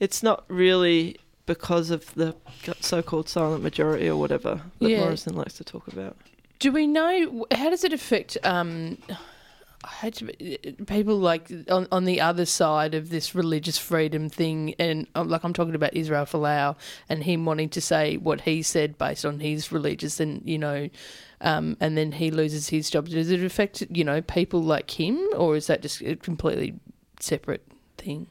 [0.00, 2.34] it's not really because of the
[2.80, 5.00] so-called silent majority or whatever that Yeah.
[5.00, 6.16] Morrison likes to talk about.
[6.60, 8.98] Do we know how does it affect um,
[10.86, 15.42] people like on on the other side of this religious freedom thing, and um, like
[15.44, 16.76] I'm talking about Israel Folau
[17.08, 20.88] and him wanting to say what he said based on his religious, and you know,
[21.40, 23.08] um, and then he loses his job.
[23.08, 26.74] Does it affect you know people like him, or is that just completely
[27.22, 27.66] separate
[27.98, 28.26] thing?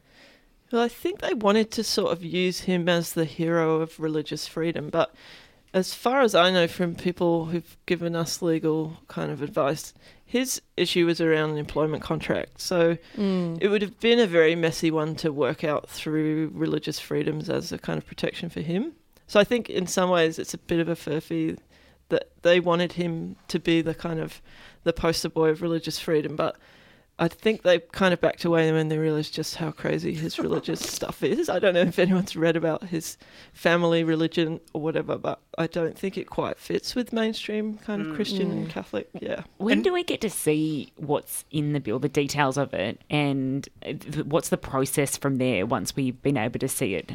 [0.71, 4.47] Well, I think they wanted to sort of use him as the hero of religious
[4.47, 5.13] freedom, but
[5.73, 9.93] as far as I know from people who've given us legal kind of advice,
[10.25, 12.59] his issue was around an employment contract.
[12.61, 13.57] So Mm.
[13.61, 17.71] it would have been a very messy one to work out through religious freedoms as
[17.71, 18.93] a kind of protection for him.
[19.27, 21.57] So I think in some ways it's a bit of a furphy
[22.09, 24.41] that they wanted him to be the kind of
[24.83, 26.57] the poster boy of religious freedom, but
[27.21, 30.79] I think they kind of backed away when they realised just how crazy his religious
[30.89, 31.49] stuff is.
[31.49, 33.15] I don't know if anyone's read about his
[33.53, 38.15] family religion or whatever, but I don't think it quite fits with mainstream kind of
[38.15, 39.07] Christian and Catholic.
[39.19, 39.43] Yeah.
[39.57, 43.69] When do we get to see what's in the bill, the details of it, and
[44.25, 47.11] what's the process from there once we've been able to see it?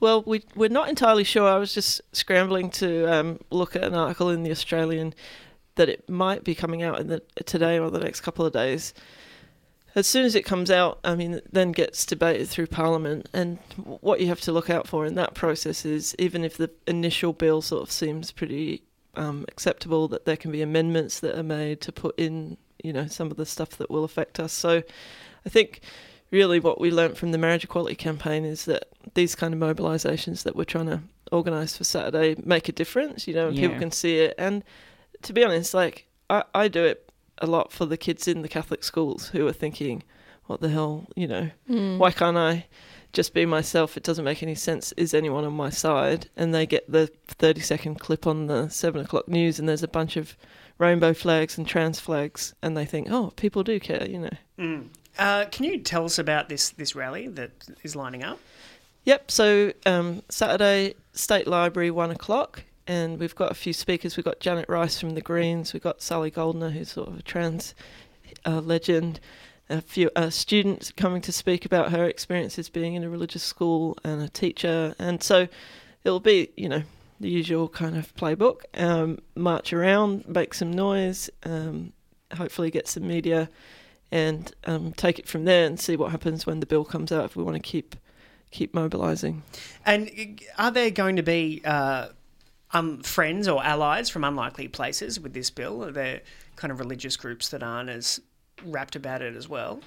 [0.00, 1.48] Well, we we're not entirely sure.
[1.48, 5.14] I was just scrambling to um, look at an article in the Australian.
[5.78, 8.92] That it might be coming out in the today or the next couple of days.
[9.94, 13.28] As soon as it comes out, I mean, it then gets debated through Parliament.
[13.32, 13.58] And
[14.00, 17.32] what you have to look out for in that process is even if the initial
[17.32, 18.82] bill sort of seems pretty
[19.14, 23.06] um, acceptable, that there can be amendments that are made to put in, you know,
[23.06, 24.52] some of the stuff that will affect us.
[24.52, 24.82] So
[25.46, 25.80] I think
[26.30, 30.42] really what we learnt from the marriage equality campaign is that these kind of mobilisations
[30.42, 31.00] that we're trying to
[31.32, 34.34] organise for Saturday make a difference, you know, and people can see it.
[34.38, 34.64] And
[35.22, 38.48] to be honest, like, I, I do it a lot for the kids in the
[38.48, 40.02] Catholic schools who are thinking,
[40.46, 41.98] what the hell, you know, Mm.
[41.98, 42.66] why can't I
[43.12, 43.96] just be myself?
[43.96, 44.92] It doesn't make any sense.
[44.96, 46.28] Is anyone on my side?
[46.36, 49.88] And they get the 30 second clip on the seven o'clock news, and there's a
[49.88, 50.36] bunch of
[50.78, 54.36] rainbow flags and trans flags, and they think, oh, people do care, you know.
[54.58, 54.88] Mm.
[55.18, 57.50] Uh, can you tell us about this this rally that
[57.82, 58.38] is lining up?
[59.04, 59.30] Yep.
[59.30, 64.16] So um, Saturday, State Library, one o'clock, and we've got a few speakers.
[64.16, 65.74] We've got Janet Rice from the Greens.
[65.74, 67.74] We've got Sally Goldner, who's sort of a trans
[68.46, 69.20] uh, legend.
[69.68, 73.98] A few uh, students coming to speak about her experiences being in a religious school
[74.02, 75.46] and a teacher, and so
[76.02, 76.82] it'll be, you know,
[77.20, 78.62] the usual kind of playbook.
[78.72, 81.92] Um, march around, make some noise, um,
[82.34, 83.50] hopefully get some media,
[84.10, 87.26] and um, take it from there and see what happens when the bill comes out.
[87.26, 87.94] If we want to keep
[88.50, 89.42] keep mobilising.
[89.84, 92.08] And are there going to be uh,
[92.72, 95.84] um, friends or allies from unlikely places with this bill?
[95.84, 96.20] Are there
[96.56, 98.20] kind of religious groups that aren't as
[98.64, 99.80] rapt about it as well?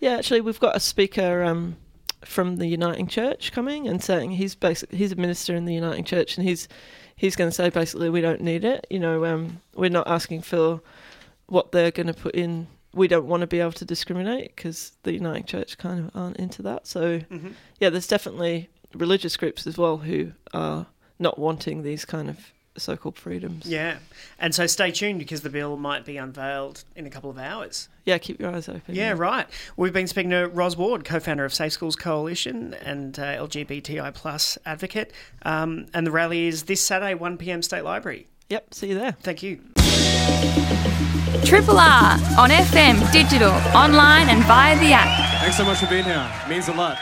[0.00, 1.76] Yeah, actually, we've got a speaker um,
[2.24, 4.92] from the Uniting Church coming and saying he's basic.
[4.92, 6.68] He's a minister in the Uniting Church, and he's
[7.16, 8.86] he's going to say basically we don't need it.
[8.90, 10.80] You know, um, we're not asking for
[11.46, 12.68] what they're going to put in.
[12.94, 16.36] We don't want to be able to discriminate because the Uniting Church kind of aren't
[16.36, 16.86] into that.
[16.86, 17.54] So, Mhm.
[17.80, 20.86] yeah, there's definitely religious groups as well who are
[21.18, 23.66] not wanting these kind of so-called freedoms.
[23.66, 23.98] Yeah.
[24.38, 27.88] And so stay tuned because the bill might be unveiled in a couple of hours.
[28.04, 28.94] Yeah, keep your eyes open.
[28.94, 29.46] Yeah, right.
[29.76, 34.58] We've been speaking to Roz Ward, co-founder of Safe Schools Coalition and uh, LGBTI plus
[34.64, 35.12] advocate.
[35.42, 37.62] Um, and the rally is this Saturday, 1 p.m.
[37.62, 38.28] State Library.
[38.48, 39.12] Yep, see you there.
[39.12, 39.60] Thank you.
[41.44, 45.40] Triple R on FM, digital, online, and via the app.
[45.40, 46.30] Thanks so much for being here.
[46.44, 46.98] It means a lot.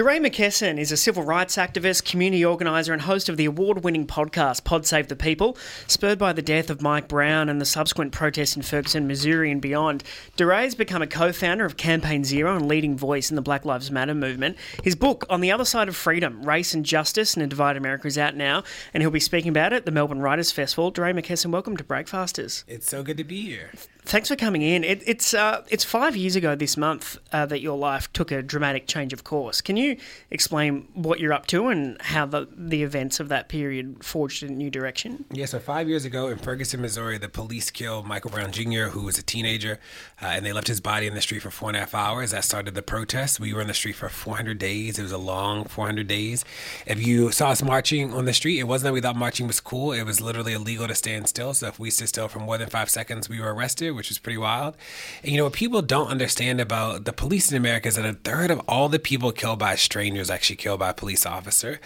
[0.00, 4.06] DeRay Mckesson is a civil rights activist, community organiser, and host of the award winning
[4.06, 5.58] podcast Pod Save the People.
[5.88, 9.60] Spurred by the death of Mike Brown and the subsequent protests in Ferguson, Missouri, and
[9.60, 10.02] beyond,
[10.38, 13.66] DeRay has become a co founder of Campaign Zero and leading voice in the Black
[13.66, 14.56] Lives Matter movement.
[14.82, 18.06] His book, On the Other Side of Freedom Race and Justice in a Divided America,
[18.06, 18.64] is out now,
[18.94, 20.90] and he'll be speaking about it at the Melbourne Writers Festival.
[20.90, 22.64] DeRay Mckesson, welcome to Breakfasters.
[22.66, 23.70] It's so good to be here.
[24.02, 24.82] Thanks for coming in.
[24.82, 28.42] It, it's uh, it's five years ago this month uh, that your life took a
[28.42, 29.60] dramatic change of course.
[29.60, 29.96] Can you
[30.30, 34.48] explain what you're up to and how the the events of that period forged a
[34.48, 35.24] new direction?
[35.32, 39.02] Yeah, so five years ago in Ferguson, Missouri, the police killed Michael Brown Jr., who
[39.02, 39.78] was a teenager,
[40.20, 42.30] uh, and they left his body in the street for four and a half hours.
[42.30, 43.38] That started the protest.
[43.38, 44.98] We were in the street for 400 days.
[44.98, 46.44] It was a long 400 days.
[46.86, 49.60] If you saw us marching on the street, it wasn't that we thought marching was
[49.60, 49.92] cool.
[49.92, 51.54] It was literally illegal to stand still.
[51.54, 54.18] So if we stood still for more than five seconds, we were arrested, which is
[54.18, 54.76] pretty wild.
[55.22, 58.14] And you know what people don't understand about the police in America is that a
[58.14, 61.80] third of all the people killed by strangers actually killed by a police officer.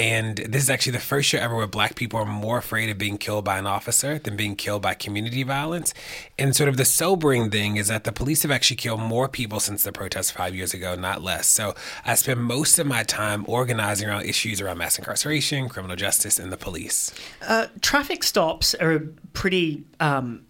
[0.00, 2.96] And this is actually the first year ever where black people are more afraid of
[2.96, 5.92] being killed by an officer than being killed by community violence.
[6.38, 9.60] And sort of the sobering thing is that the police have actually killed more people
[9.60, 11.46] since the protest five years ago, not less.
[11.48, 16.38] So I spend most of my time organizing around issues around mass incarceration, criminal justice,
[16.38, 17.12] and the police.
[17.46, 19.00] Uh, traffic stops are a
[19.34, 20.46] pretty um,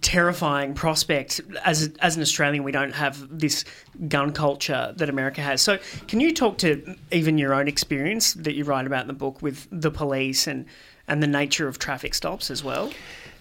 [0.00, 1.40] terrifying prospect.
[1.64, 3.64] As as an Australian, we don't have this
[4.08, 5.62] gun culture that America has.
[5.62, 5.78] So,
[6.08, 9.42] can you talk to even your own experience that you write about in the book
[9.42, 10.66] with the police and
[11.06, 12.92] and the nature of traffic stops as well?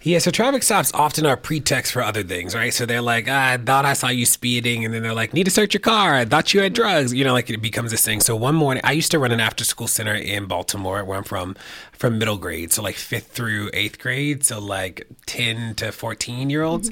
[0.05, 2.73] Yeah, so traffic stops often are pretext for other things, right?
[2.73, 5.45] So they're like, ah, I thought I saw you speeding, and then they're like, need
[5.45, 6.13] to search your car.
[6.13, 7.13] I thought you had drugs.
[7.13, 8.19] You know, like it becomes this thing.
[8.19, 11.23] So one morning, I used to run an after school center in Baltimore, where I'm
[11.23, 11.55] from,
[11.93, 16.63] from middle grade, so like fifth through eighth grade, so like ten to fourteen year
[16.63, 16.91] olds,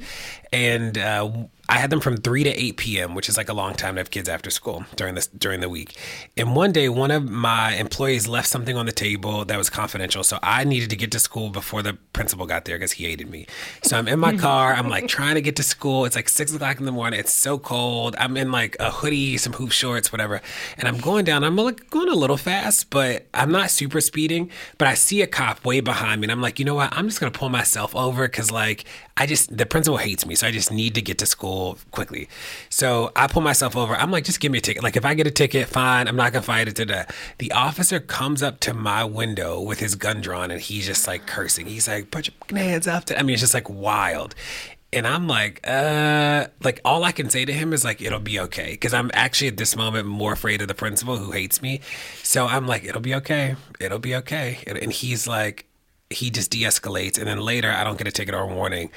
[0.53, 1.29] and uh,
[1.72, 4.02] I had them from three to eight p.m., which is like a long time to
[4.02, 5.98] have kids after school during this during the week.
[6.35, 10.22] And one day, one of my employees left something on the table that was confidential,
[10.26, 13.30] so I needed to get to school before the principal got there because he hated
[13.30, 13.48] me.
[13.84, 14.73] So I'm in my car.
[14.73, 16.03] I'm like trying to get to school.
[16.03, 17.22] It's like six o'clock in the morning.
[17.22, 18.18] It's so cold.
[18.19, 20.41] I'm in like a hoodie, some hoop shorts, whatever.
[20.77, 21.45] And I'm going down.
[21.45, 24.52] I'm like going a little fast, but I'm not super speeding.
[24.77, 26.91] But I see a cop way behind me, and I'm like, you know what?
[26.91, 28.84] I'm just gonna pull myself over because like
[29.15, 31.60] I just the principal hates me, so I just need to get to school.
[31.91, 32.27] Quickly.
[32.69, 33.95] So I pull myself over.
[33.95, 34.83] I'm like, just give me a ticket.
[34.83, 36.07] Like if I get a ticket, fine.
[36.07, 37.13] I'm not gonna fight it to that.
[37.38, 41.25] The officer comes up to my window with his gun drawn and he's just like
[41.25, 41.65] cursing.
[41.67, 43.05] He's like, put your hands up.
[43.05, 43.19] to.
[43.19, 44.35] I mean, it's just like wild.
[44.93, 48.39] And I'm like, uh, like all I can say to him is like, it'll be
[48.41, 48.75] okay.
[48.75, 51.79] Cause I'm actually at this moment more afraid of the principal who hates me.
[52.23, 53.55] So I'm like, it'll be okay.
[53.79, 54.59] It'll be okay.
[54.67, 55.65] And, and he's like,
[56.09, 57.17] he just de escalates.
[57.17, 58.91] And then later, I don't get a ticket or a warning.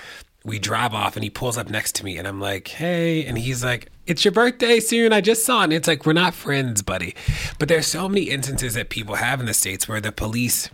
[0.45, 3.25] We drive off and he pulls up next to me and I'm like, hey.
[3.25, 5.13] And he's like, it's your birthday soon.
[5.13, 5.65] I just saw it.
[5.65, 7.15] And it's like, we're not friends, buddy.
[7.59, 10.69] But there's so many instances that people have in the States where the police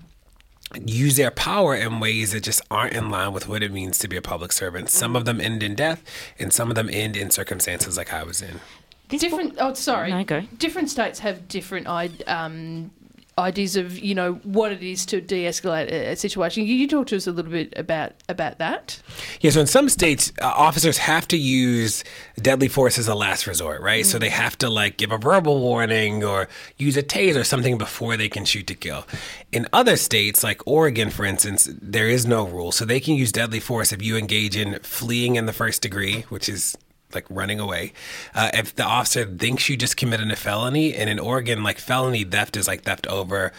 [0.85, 4.09] use their power in ways that just aren't in line with what it means to
[4.09, 4.89] be a public servant.
[4.91, 6.03] Some of them end in death,
[6.39, 8.61] and some of them end in circumstances like I was in.
[9.09, 9.57] different.
[9.59, 10.11] Oh, sorry.
[10.13, 10.43] No, go.
[10.59, 12.93] Different states have different i- um,
[13.39, 16.65] ideas of you know what it is to de-escalate a, situation.
[16.65, 19.01] Can you talk to us a little bit about about that?
[19.41, 22.05] Yeah, so in some states, uh, officers have to use
[22.41, 24.05] deadly force as a last resort, right?
[24.05, 27.79] So they have to like give a verbal warning or use a taser or something
[27.79, 29.07] before they can shoot to kill.
[29.53, 32.73] In other states, like Oregon, for instance, there is no rule.
[32.73, 36.23] So they can use deadly force if you engage in fleeing in the first degree,
[36.29, 36.77] which is
[37.15, 37.93] like running away.
[38.35, 42.25] Uh, if the officer thinks you just committed a felony, and in Oregon, like felony
[42.25, 43.53] theft is like theft over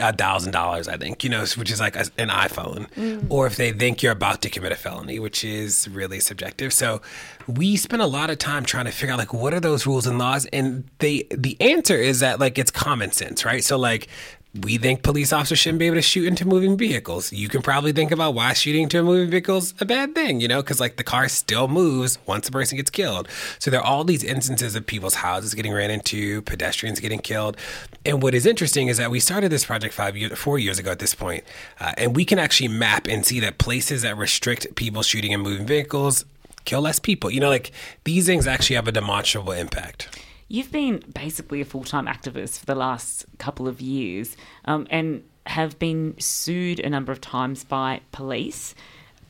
[0.00, 2.86] a thousand dollars, I think, you know, which is like a, an iPhone,
[3.28, 6.72] or if they think you're about to commit a felony, which is really subjective.
[6.72, 7.02] So
[7.48, 10.06] we spend a lot of time trying to figure out like what are those rules
[10.06, 13.64] and laws, and they the answer is that like it's common sense, right?
[13.64, 14.06] So like
[14.52, 17.32] we think police officers shouldn't be able to shoot into moving vehicles.
[17.32, 20.40] You can probably think about why shooting into a moving vehicle is a bad thing,
[20.40, 23.28] you know, because like the car still moves once a person gets killed.
[23.60, 27.56] So there are all these instances of people's houses getting ran into, pedestrians getting killed.
[28.04, 30.90] And what is interesting is that we started this project five years, four years ago
[30.90, 31.44] at this point,
[31.78, 35.40] uh, and we can actually map and see that places that restrict people shooting in
[35.40, 36.24] moving vehicles
[36.64, 37.30] kill less people.
[37.30, 37.70] You know, like
[38.02, 40.08] these things actually have a demonstrable impact.
[40.52, 45.22] You've been basically a full time activist for the last couple of years um, and
[45.46, 48.74] have been sued a number of times by police.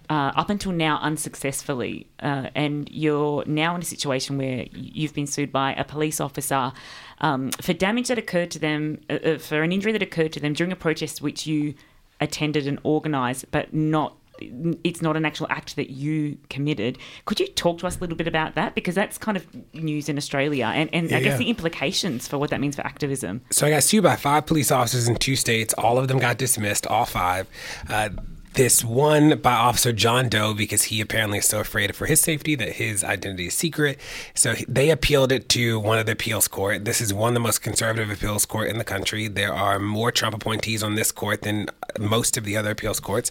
[0.08, 5.26] Uh, up until now, unsuccessfully, uh, and you're now in a situation where you've been
[5.26, 6.72] sued by a police officer
[7.20, 10.40] um, for damage that occurred to them, uh, uh, for an injury that occurred to
[10.40, 11.74] them during a protest which you
[12.18, 16.98] attended and organised, but not it's not an actual act that you committed.
[17.24, 18.74] Could you talk to us a little bit about that?
[18.74, 21.36] Because that's kind of news in Australia and, and I guess yeah.
[21.36, 23.42] the implications for what that means for activism.
[23.50, 25.74] So I got sued by five police officers in two states.
[25.74, 27.46] All of them got dismissed, all five.
[27.88, 28.10] Uh,
[28.54, 32.54] this one by Officer John Doe because he apparently is so afraid for his safety
[32.56, 33.98] that his identity is secret.
[34.34, 36.84] So they appealed it to one of the appeals court.
[36.84, 39.28] This is one of the most conservative appeals court in the country.
[39.28, 41.68] There are more Trump appointees on this court than
[41.98, 43.30] most of the other appeals courts,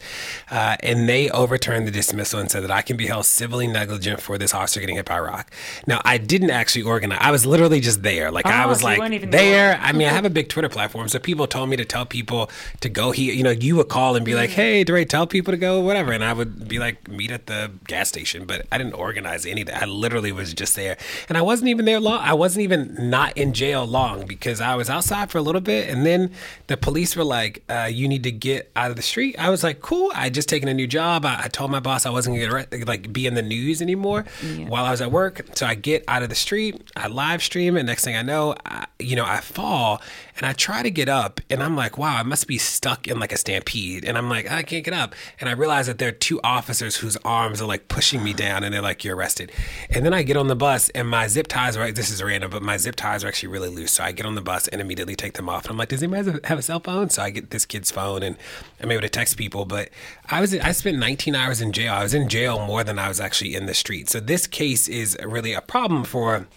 [0.51, 4.21] uh, and they overturned the dismissal and said that I can be held civilly negligent
[4.21, 5.51] for this officer getting hit by a rock.
[5.85, 7.19] Now I didn't actually organize.
[7.21, 8.31] I was literally just there.
[8.31, 9.79] Like I Oh, was so like there.
[9.81, 12.49] I mean, I have a big Twitter platform, so people told me to tell people
[12.81, 13.33] to go here.
[13.33, 16.11] You know, you would call and be like, "Hey, DeRay, tell people to go, whatever,"
[16.11, 19.61] and I would be like, "Meet at the gas station." But I didn't organize any
[19.61, 19.83] of that.
[19.83, 22.19] I literally was just there, and I wasn't even there long.
[22.21, 25.89] I wasn't even not in jail long because I was outside for a little bit,
[25.89, 26.31] and then
[26.67, 29.63] the police were like, uh, "You need to get out of the street." I was
[29.63, 31.25] like, "Cool." I just taken a new job.
[31.25, 34.25] I, I told my boss I wasn't gonna get like be in the news anymore
[34.67, 35.41] while I was at work.
[35.55, 38.55] So I get out of the street, I live stream, and next thing I know,
[38.65, 40.01] I, you know, I fall
[40.37, 43.19] and I try to get up, and I'm like, wow, I must be stuck in
[43.19, 46.09] like a stampede, and I'm like, I can't get up, and I realize that there
[46.09, 49.51] are two officers whose arms are like pushing me down, and they're like, you're arrested,
[49.89, 52.51] and then I get on the bus, and my zip ties are this is random,
[52.51, 54.81] but my zip ties are actually really loose, so I get on the bus and
[54.81, 57.09] immediately take them off, and I'm like, does anybody have a- cell phone?
[57.09, 58.35] So I get this kid's phone, and
[58.81, 59.89] I'm able to text people, but
[60.29, 61.93] I was I spent 19 hours in jail.
[61.93, 64.09] I was in jail more than I was actually in the street.
[64.09, 66.47] So this case is really a problem for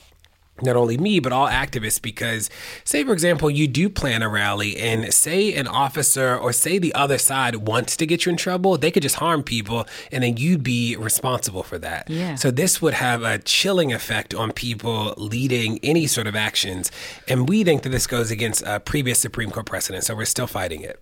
[0.61, 2.51] not only me but all activists because
[2.85, 6.95] say for example you do plan a rally and say an officer or say the
[6.95, 10.37] other side wants to get you in trouble they could just harm people and then
[10.37, 12.35] you'd be responsible for that Yeah.
[12.35, 16.93] so this would have a chilling effect on people leading any sort of actions
[17.27, 20.47] and we think that this goes against a previous supreme court precedent so we're still
[20.47, 21.01] fighting it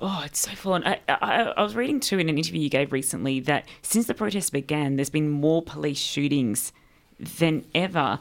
[0.00, 0.86] Oh, it's so full on.
[0.86, 4.14] I, I, I was reading too in an interview you gave recently that since the
[4.14, 6.72] protests began, there's been more police shootings
[7.18, 8.20] than ever.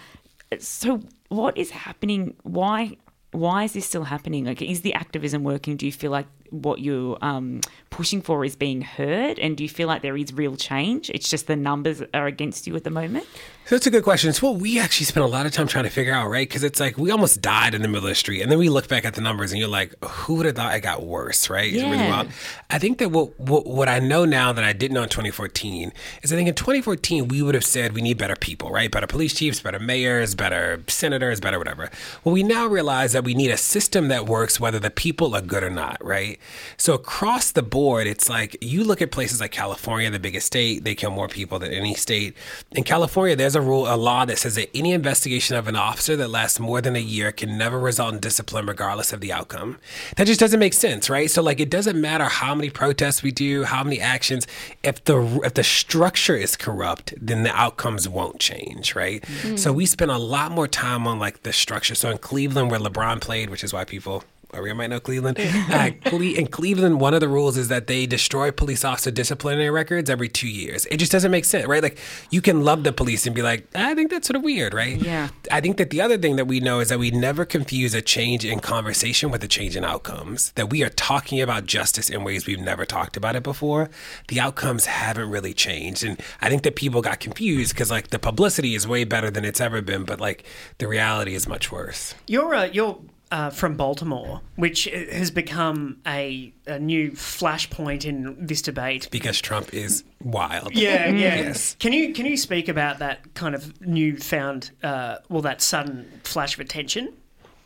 [0.60, 2.36] So, what is happening?
[2.44, 2.98] Why?
[3.32, 4.46] Why is this still happening?
[4.46, 5.76] Like, is the activism working?
[5.76, 9.40] Do you feel like what you're um, pushing for is being heard?
[9.40, 11.10] And do you feel like there is real change?
[11.10, 13.26] It's just the numbers are against you at the moment.
[13.66, 14.30] So that's a good question.
[14.30, 16.48] It's what we actually spent a lot of time trying to figure out, right?
[16.48, 18.70] Because it's like we almost died in the middle of the street, and then we
[18.70, 21.50] look back at the numbers, and you're like, "Who would have thought it got worse?"
[21.50, 21.74] Right?
[21.74, 22.10] It's really Yeah.
[22.10, 22.28] wild.
[22.70, 25.92] I think that what, what what I know now that I didn't know in 2014
[26.24, 28.90] is I think in 2014 we would have said we need better people, right?
[28.90, 31.90] Better police chiefs, better mayors, better senators, better whatever.
[32.24, 35.42] Well, we now realize that we need a system that works whether the people are
[35.42, 36.37] good or not, right?
[36.78, 40.84] So across the board, it's like you look at places like California, the biggest state,
[40.84, 42.36] they kill more people than any state.
[42.72, 46.16] In California, there's a rule, a law that says that any investigation of an officer
[46.16, 49.78] that lasts more than a year can never result in discipline, regardless of the outcome.
[50.16, 51.30] That just doesn't make sense, right?
[51.30, 54.48] So like, it doesn't matter how many protests we do, how many actions.
[54.84, 59.22] If the if the structure is corrupt, then the outcomes won't change, right?
[59.44, 59.60] Mm.
[59.60, 61.96] So we spend a lot more time on like the structure.
[61.96, 64.24] So in Cleveland, where LeBron played, which is why people.
[64.54, 65.38] Maria might know Cleveland.
[65.40, 69.70] Uh, Cle- in Cleveland, one of the rules is that they destroy police officer disciplinary
[69.70, 70.86] records every two years.
[70.88, 71.84] It just doesn't make sense, right?
[71.84, 71.98] Like
[72.32, 74.98] you can love the police and be like, I think that's sort of weird, right?
[75.00, 75.30] Yeah.
[75.52, 78.02] I think that the other thing that we know is that we never confuse a
[78.02, 80.52] change in conversation with a change in outcomes.
[80.54, 83.90] That we are talking about justice in ways we've never talked about it before.
[84.30, 88.20] The outcomes haven't really changed, and I think that people got confused because like the
[88.20, 90.46] publicity is way better than it's ever been, but like
[90.78, 92.16] the reality is much worse.
[92.28, 92.98] You're uh, you're
[93.32, 99.10] uh, from Baltimore, which has become a, a new flashpoint in this debate.
[99.12, 100.74] Because Trump is wild.
[100.74, 101.36] Yeah, yeah.
[101.36, 101.76] Yes.
[101.80, 106.54] Can you can you speak about that kind of newfound, uh, well, that sudden flash
[106.54, 107.14] of attention?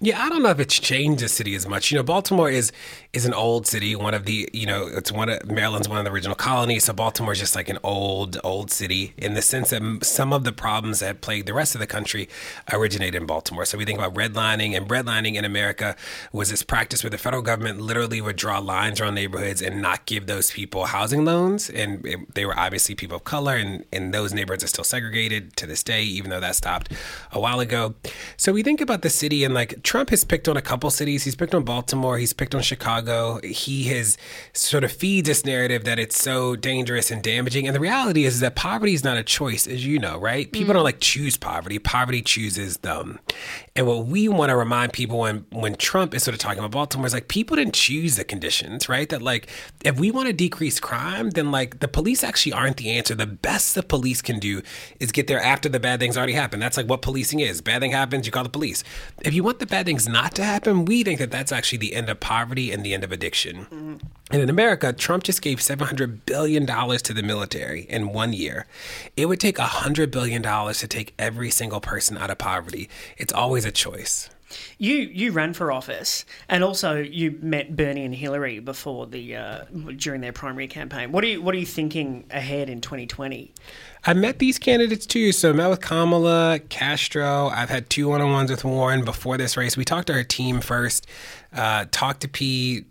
[0.04, 1.92] Yeah, I don't know if it's changed the city as much.
[1.92, 2.72] You know, Baltimore is
[3.14, 3.96] is an old city.
[3.96, 6.86] One of the you know, it's one of Maryland's one of the original colonies.
[6.86, 10.44] So Baltimore is just like an old old city in the sense that some of
[10.44, 12.28] the problems that plagued the rest of the country
[12.74, 13.64] originated in Baltimore.
[13.64, 15.96] So we think about redlining, and redlining in America
[16.34, 20.08] was this practice where the federal government literally would draw lines around neighborhoods and not
[20.08, 24.16] give those people housing loans, and it, they were obviously people of color, and and
[24.16, 26.92] those neighborhoods are still segregated to this day, even though that stopped
[27.32, 27.94] a while ago.
[28.36, 31.26] So we think about the city and like Trump has picked on a couple cities.
[31.26, 32.18] He's picked on Baltimore.
[32.18, 33.42] He's picked on Chicago.
[33.44, 34.18] He has
[34.54, 37.68] sort of feeds this narrative that it's so dangerous and damaging.
[37.68, 40.50] And the reality is that poverty is not a choice, as you know, right?
[40.50, 40.86] People don't mm.
[40.86, 41.78] like choose poverty.
[41.78, 43.20] Poverty chooses them.
[43.76, 46.72] And what we want to remind people when when Trump is sort of talking about
[46.72, 49.10] Baltimore is like people didn't choose the conditions, right?
[49.10, 49.50] That like
[49.84, 53.14] if we want to decrease crime, then like the police actually aren't the answer.
[53.14, 54.62] The best the police can do
[55.02, 56.62] is get there after the bad things already happened.
[56.62, 57.60] That's like what policing is.
[57.60, 58.86] Bad thing happens, you call the police.
[59.24, 61.94] If you want the bad things not to happen, we think that that's actually the
[61.94, 64.00] end of poverty and the end of addiction.
[64.32, 68.66] And in America, Trump just gave $700 billion to the military in one year.
[69.18, 72.90] It would take $100 billion to take every single person out of poverty.
[73.18, 74.30] It's always a choice.
[74.78, 79.66] You you ran for office, and also you met Bernie and Hillary before the uh,
[79.96, 81.12] during their primary campaign.
[81.12, 83.54] What are you what are you thinking ahead in 2020?
[84.04, 85.32] I met these candidates too.
[85.32, 87.48] So I met with Kamala, Castro.
[87.50, 89.78] I've had two one on ones with Warren before this race.
[89.78, 91.08] We talked to her team first,
[91.54, 92.86] uh, talked to Pete.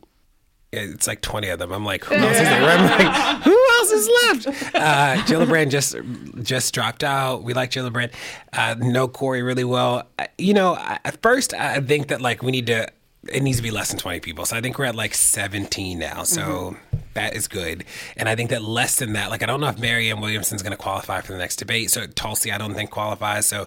[0.72, 1.72] It's like 20 of them.
[1.72, 2.62] I'm like, who else is there?
[2.62, 4.74] I'm like, who else is left?
[4.74, 5.96] Uh, Gillibrand just
[6.42, 7.42] just dropped out.
[7.42, 8.12] We like Gillibrand.
[8.52, 10.06] Uh, know Cory really well.
[10.18, 12.86] Uh, You know, at first, I think that like we need to,
[13.28, 14.44] it needs to be less than 20 people.
[14.44, 16.22] So I think we're at like 17 now.
[16.22, 16.76] So
[17.14, 17.84] that is good.
[18.16, 20.70] And I think that less than that, like I don't know if Marianne Williamson's going
[20.70, 21.90] to qualify for the next debate.
[21.90, 23.44] So Tulsi, I don't think qualifies.
[23.46, 23.66] So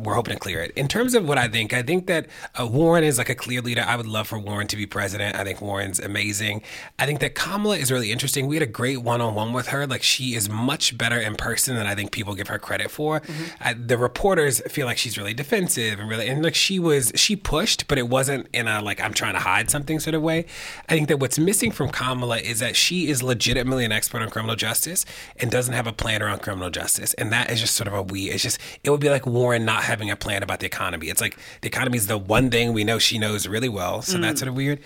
[0.00, 0.72] we're hoping to clear it.
[0.76, 2.26] In terms of what I think, I think that
[2.58, 3.84] uh, Warren is like a clear leader.
[3.86, 5.36] I would love for Warren to be president.
[5.36, 6.62] I think Warren's amazing.
[6.98, 8.46] I think that Kamala is really interesting.
[8.46, 9.86] We had a great one on one with her.
[9.86, 13.22] Like she is much better in person than I think people give her credit for.
[13.60, 17.36] I, the reporters feel like she's really defensive and really, and like she was, she
[17.36, 20.46] pushed, but it wasn't in a like I'm trying to hide something sort of way.
[20.88, 24.30] I think that what's missing from Kamala is that she is legitimately an expert on
[24.30, 25.04] criminal justice
[25.36, 28.02] and doesn't have a plan around criminal justice, and that is just sort of a
[28.02, 28.30] we.
[28.30, 31.08] It's just it would be like Warren not having a plan about the economy.
[31.08, 34.18] It's like the economy is the one thing we know she knows really well, so
[34.18, 34.38] that's Mm.
[34.38, 34.78] sort of weird.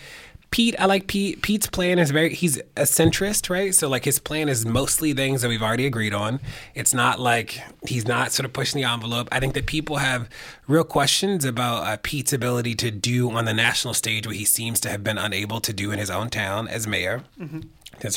[0.53, 1.43] Pete, I like Pete.
[1.43, 3.75] Pete's plan is very, he's a centrist, right?
[3.75, 6.39] So, like, his plan is mostly things that we've already agreed on.
[6.73, 9.29] It's not like he's not sort of pushing the envelope.
[9.33, 10.29] I think that people have
[10.69, 14.79] real questions about uh, Pete's ability to do on the national stage what he seems
[14.81, 17.25] to have been unable to do in his own town as mayor.
[17.37, 17.67] That's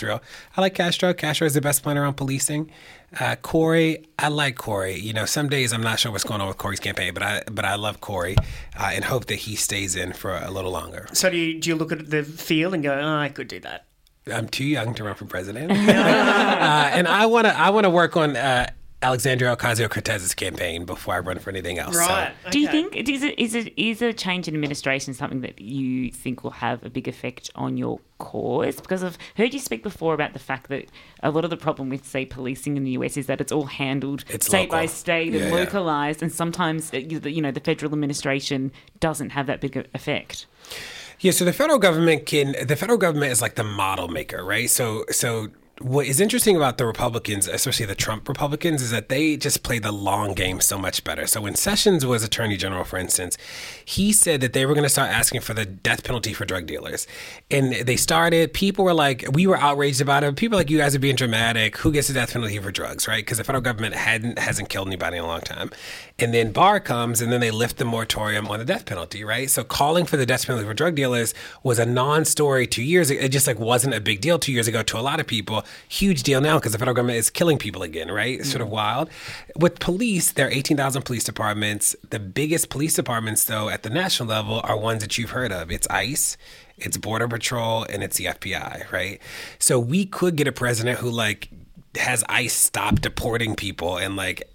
[0.02, 0.22] real.
[0.56, 1.14] I like Castro.
[1.14, 2.72] Castro is the best planner on policing.
[3.20, 5.00] Uh, Cory, I like Cory.
[5.00, 7.44] You know, some days I'm not sure what's going on with Cory's campaign, but I
[7.52, 8.36] but I love Cory
[8.78, 11.08] uh, and hope that he stays in for a little longer.
[11.14, 13.60] So do you do you look at the field and go, oh, I could do
[13.62, 13.86] that?
[14.32, 17.90] I'm too young to run for president, uh, and I want to I want to
[17.90, 18.36] work on.
[18.36, 18.70] Uh,
[19.02, 21.96] Alexandria Ocasio Cortez's campaign before I run for anything else.
[21.96, 22.34] so- Right.
[22.52, 26.12] Do you think is it is it is a change in administration something that you
[26.12, 28.82] think will have a big effect on your cause?
[28.82, 30.86] Because I've heard you speak before about the fact that
[31.24, 33.68] a lot of the problem with say policing in the US is that it's all
[33.68, 34.90] handled It's state by local.
[34.96, 35.54] state and Yeah, yeah.
[35.56, 40.46] localized, and sometimes uh, you you know the federal administration doesn't have that big effect.
[41.22, 44.70] Yeah, so the federal government can the federal government is like the model maker, right?
[44.70, 45.50] So so
[45.82, 49.80] what is interesting about the Republicans, especially the Trump Republicans, is that they just play
[49.80, 51.26] the long game so much better.
[51.26, 53.38] So when Sessions was Attorney General, for instance,
[53.86, 56.66] he said that they were going to start asking for the death penalty for drug
[56.66, 57.08] dealers,
[57.50, 58.54] and they started.
[58.54, 60.36] People were like, we were outraged about it.
[60.36, 61.78] People like, you guys are being dramatic.
[61.78, 63.24] Who gets the death penalty for drugs, right?
[63.24, 65.72] Because the federal government hadn't hasn't killed anybody in a long time,
[66.20, 69.50] and then Barr comes, and then they lift the moratorium on the death penalty, right?
[69.50, 71.34] So calling for the death penalty for drug dealers
[71.64, 73.22] was a non-story two years ago.
[73.22, 75.66] It just like wasn't a big deal two years ago to a lot of people.
[75.88, 78.40] Huge deal now because the federal government is killing people again, right?
[78.40, 78.72] It's sort of mm.
[78.72, 79.10] wild.
[79.58, 81.96] With police, there are 18,000 police departments.
[82.10, 85.72] The biggest police departments, though, at the national level are ones that you've heard of.
[85.72, 86.38] It's ICE,
[86.78, 89.22] it's Border Patrol, and it's the FBI, right?
[89.58, 91.50] So we could get a president who like
[91.96, 94.50] has ICE stop deporting people and like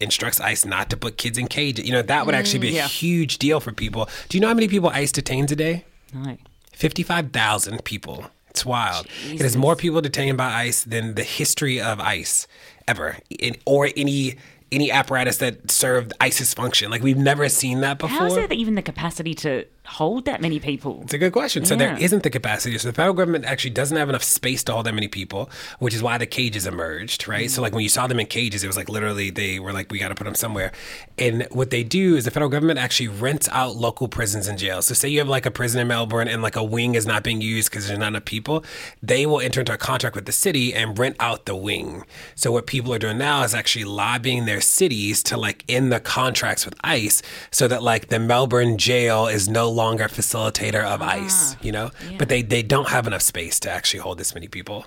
[0.00, 1.86] instructs ICE not to put kids in cages.
[1.86, 2.88] You know, that would actually be a mm, yeah.
[2.88, 4.08] huge deal for people.
[4.28, 5.84] Do you know how many people ICE detains a day?
[6.12, 6.36] No.
[6.72, 8.30] 55,000 people.
[8.48, 9.06] It's wild.
[9.26, 12.46] It is more people detained by ICE than the history of ICE
[12.88, 14.36] ever, in, or any
[14.72, 16.90] any apparatus that served ICE's function.
[16.90, 18.18] Like we've never seen that before.
[18.18, 21.00] How is there even the capacity to hold that many people?
[21.02, 21.64] It's a good question.
[21.64, 22.78] So there isn't the capacity.
[22.78, 25.50] So the federal government actually doesn't have enough space to hold that many people,
[25.80, 27.50] which is why the cages emerged, right?
[27.50, 29.90] So like when you saw them in cages, it was like literally they were like,
[29.90, 30.70] we got to put them somewhere.
[31.18, 34.86] And what they do is the federal government actually rents out local prisons and jails.
[34.86, 37.24] So say you have like a prison in Melbourne and like a wing is not
[37.24, 38.64] being used because there's not enough people,
[39.02, 42.04] they will enter into a contract with the city and rent out the wing.
[42.36, 45.98] So what people are doing now is actually lobbying their cities to like end the
[46.00, 51.02] contracts with ICE so that like the Melbourne jail is no longer a facilitator of
[51.02, 51.90] ICE, you know?
[52.18, 54.86] But they, they don't have enough space to actually hold this many people.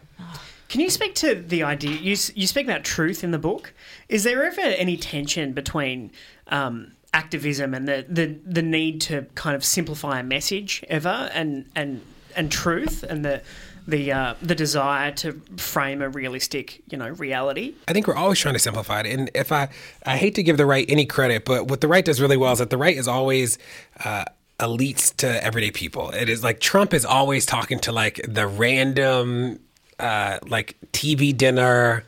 [0.70, 1.92] Can you speak to the idea?
[1.92, 3.74] You, you speak about truth in the book.
[4.10, 6.12] Is there ever any tension between
[6.48, 11.66] um, activism and the, the, the need to kind of simplify a message ever and,
[11.76, 12.02] and,
[12.36, 13.42] and truth and the,
[13.88, 17.76] the, uh, the desire to frame a realistic, you know, reality?
[17.88, 19.08] I think we're always trying to simplify it.
[19.08, 19.70] And if I,
[20.06, 22.54] I hate to give the right any credit, but what the right does really well
[22.54, 23.60] is that the right is always
[24.04, 24.26] uh,
[24.64, 26.10] elites to everyday people.
[26.10, 29.60] It is like Trump is always talking to like the random,
[30.00, 32.04] uh, like TV dinner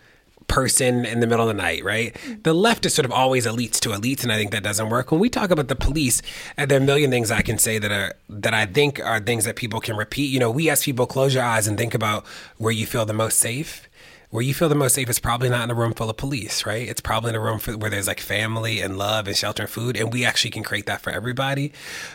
[0.47, 2.15] person in the middle of the night, right?
[2.43, 5.11] The left is sort of always elites to elites, and I think that doesn't work.
[5.11, 6.21] When we talk about the police,
[6.57, 9.19] uh, there are a million things I can say that are that I think are
[9.19, 10.29] things that people can repeat.
[10.29, 12.25] You know, we ask people close your eyes and think about
[12.57, 13.87] where you feel the most safe.
[14.35, 16.65] Where you feel the most safe is probably not in a room full of police,
[16.65, 16.85] right?
[16.89, 19.71] It's probably in a room for, where there's like family and love and shelter and
[19.71, 21.71] food, and we actually can create that for everybody.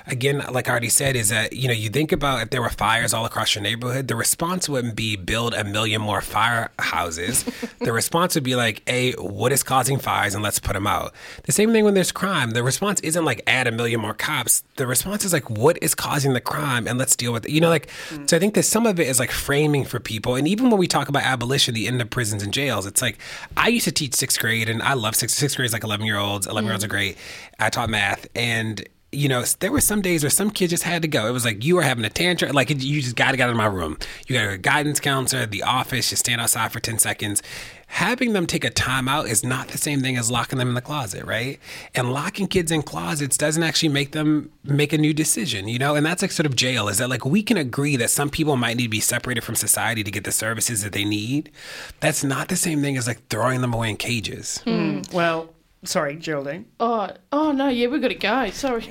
[0.06, 2.68] Again, like I already said, is that you know you think about if there were
[2.68, 7.50] fires all across your neighborhood, the response wouldn't be build a million more firehouses.
[7.78, 11.14] the response would be like, a what is causing fires and let's put them out.
[11.44, 12.50] The same thing when there's crime.
[12.50, 14.62] The response isn't like add a million more cops.
[14.76, 17.50] The response is like what is causing the crime and let's deal with it.
[17.50, 18.28] You know, like mm.
[18.28, 18.36] so.
[18.36, 20.86] I think that some of it is like framing for people, and even when we
[20.86, 23.18] talk about abolition, the end of prisons and jails, it's like
[23.56, 26.06] I used to teach sixth grade, and I love sixth sixth grade is like eleven
[26.06, 26.46] year olds.
[26.46, 26.90] Eleven year olds are mm.
[26.90, 27.16] great.
[27.58, 31.02] I taught math, and you know, there were some days where some kids just had
[31.02, 31.26] to go.
[31.26, 33.50] It was like you were having a tantrum, like you just got to get out
[33.50, 33.98] of my room.
[34.28, 37.42] You got a guidance counselor, the office, just stand outside for ten seconds.
[37.90, 40.74] Having them take a time out is not the same thing as locking them in
[40.74, 41.58] the closet, right?
[41.94, 45.96] And locking kids in closets doesn't actually make them make a new decision, you know?
[45.96, 48.56] And that's like sort of jail is that like we can agree that some people
[48.56, 51.50] might need to be separated from society to get the services that they need.
[51.98, 54.58] That's not the same thing as like throwing them away in cages.
[54.58, 55.02] Hmm.
[55.12, 55.50] Well,
[55.84, 56.66] sorry, Geraldine.
[56.78, 58.50] Oh, oh no, yeah, we've got to go.
[58.50, 58.82] Sorry.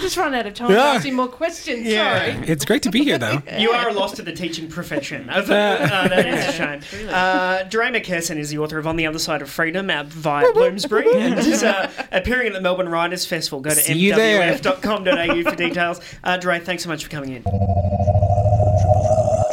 [0.00, 0.84] Just run out of time to Yeah.
[0.84, 1.86] ask you more questions.
[1.86, 2.34] Yeah.
[2.34, 2.48] Sorry.
[2.48, 3.42] It's great to be here, though.
[3.58, 5.28] You are a loss to the teaching profession.
[5.28, 7.08] Uh, that is a shame.
[7.10, 10.52] Uh, DeRay Mckesson is the author of On the Other Side of Freedom out via
[10.52, 13.60] Bloomsbury and is uh, appearing at the Melbourne Writers Festival.
[13.60, 14.54] Go to See you there.
[14.54, 16.00] mwf.com.au for details.
[16.22, 17.42] Uh, DeRay, thanks so much for coming in.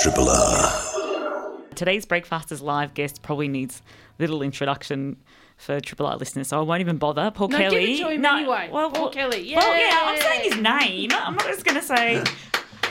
[0.01, 0.81] Triple R.
[1.73, 3.81] Today's Breakfasters live guest probably needs
[4.19, 5.17] little introduction
[5.57, 7.31] for Triple R listeners, so I won't even bother.
[7.31, 7.85] Paul No, Kelly.
[7.95, 8.69] give it to him anyway.
[8.71, 11.09] Well, Paul well- Kelly, Well, yeah, I'm saying his name.
[11.13, 12.23] I'm not just going to say.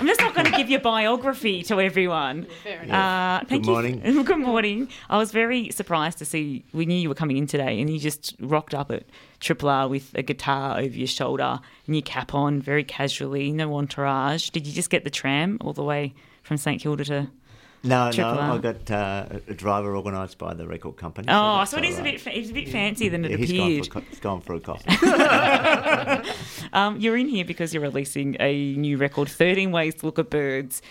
[0.01, 2.49] I'm just not going to give your biography to everyone.
[2.65, 3.73] Fair Uh, thank Good you.
[3.73, 4.23] morning.
[4.24, 4.89] Good morning.
[5.09, 6.65] I was very surprised to see.
[6.73, 9.05] We knew you were coming in today, and you just rocked up at
[9.39, 13.73] Triple R with a guitar over your shoulder and your cap on, very casually, no
[13.77, 14.51] entourage.
[14.51, 16.12] Did you just get the tram all the way
[16.43, 17.31] from St Kilda to
[17.85, 18.52] No, Triple no, R?
[18.52, 21.28] I got uh, a driver organised by the record company.
[21.31, 22.20] Oh, that's so it is a bit.
[22.20, 23.86] Fa- it's a bit fancier than it Yeah, he's gone appeared.
[23.93, 24.90] for, he's gone for a coffee.
[26.73, 30.28] Um, you're in here because you're releasing a new record, 13 Ways to Look at
[30.28, 30.82] Birds,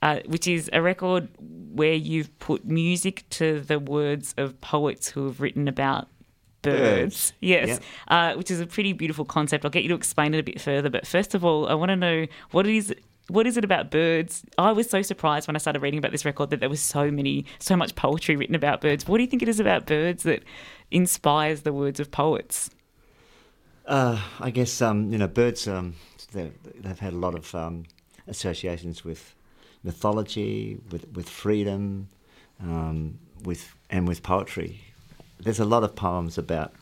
[0.00, 5.26] uh, which is a record where you've put music to the words of poets who
[5.26, 6.08] have written about
[6.62, 6.76] birds.
[6.80, 7.32] Birds.
[7.40, 7.82] Yes, Yep.
[8.08, 9.64] uh, which is a pretty beautiful concept.
[9.66, 10.88] I'll get you to explain it a bit further.
[10.88, 12.94] But first of all, I want to know what it is.
[13.28, 14.44] What is it about birds?
[14.56, 17.10] I was so surprised when I started reading about this record that there was so
[17.10, 19.08] many, so much poetry written about birds.
[19.08, 20.44] What do you think it is about birds that
[20.90, 22.70] inspires the words of poets?
[23.86, 25.66] Uh, I guess um, you know birds.
[25.68, 25.94] Um,
[26.32, 26.52] they've,
[26.98, 27.84] had a lot of um,
[28.26, 29.34] associations with
[29.82, 32.08] mythology, with with freedom,
[32.60, 34.80] um, with and with poetry.
[35.38, 36.74] There's a lot of poems about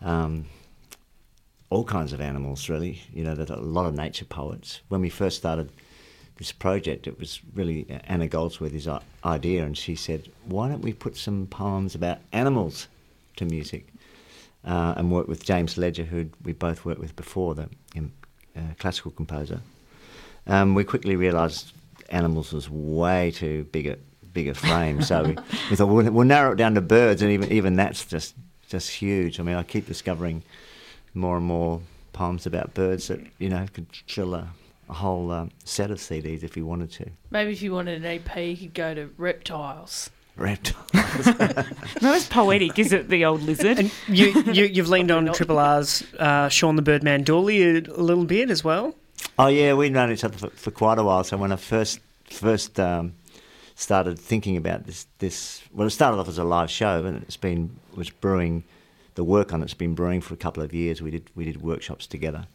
[0.00, 0.46] um,
[1.72, 2.68] all kinds of animals.
[2.68, 4.80] Really, you know, there's a lot of nature poets.
[4.88, 5.70] When we first started
[6.36, 8.88] this project, it was really Anna Goldsworthy's
[9.24, 12.88] idea, and she said, "Why don't we put some poems about animals
[13.36, 13.86] to music?"
[14.64, 18.12] uh, and worked with James Ledger, who we both worked with before, the um,
[18.56, 19.60] uh, classical composer.
[20.46, 21.72] Um, we quickly realised
[22.10, 23.96] animals was way too big a
[24.32, 25.36] bigger frame, so we,
[25.70, 28.34] we thought we'll, we'll narrow it down to birds, and even even that's just
[28.68, 29.40] just huge.
[29.40, 30.42] I mean, I keep discovering
[31.14, 31.80] more and more
[32.12, 34.48] poems about birds that you know could fill a,
[34.88, 37.10] a whole um, set of CDs if you wanted to.
[37.30, 40.10] Maybe if you wanted an EP, you could go to reptiles.
[40.36, 40.88] Reptiles.
[42.00, 43.08] Not as poetic, is it?
[43.08, 43.78] The old lizard.
[43.78, 48.02] And you, you, you've leaned on Triple R's uh, Sean the Birdman Dooley a, a
[48.02, 48.94] little bit as well.
[49.38, 51.24] Oh yeah, we've known each other for, for quite a while.
[51.24, 53.14] So when I first first um,
[53.74, 57.36] started thinking about this, this well, it started off as a live show, and it's
[57.36, 58.64] been was brewing.
[59.14, 61.02] The work on it's been brewing for a couple of years.
[61.02, 62.46] We did we did workshops together,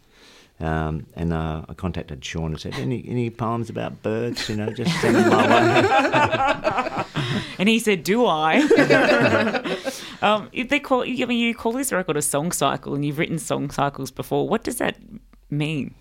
[0.60, 4.50] um, and uh, I contacted Sean and said, "Any any poems about birds?
[4.50, 7.04] You know, just send them my way."
[7.60, 8.60] And he said, "Do I?"
[10.22, 13.40] um, they call, I mean, you call this record a song cycle, and you've written
[13.40, 14.48] song cycles before.
[14.48, 14.98] What does that
[15.50, 15.96] mean?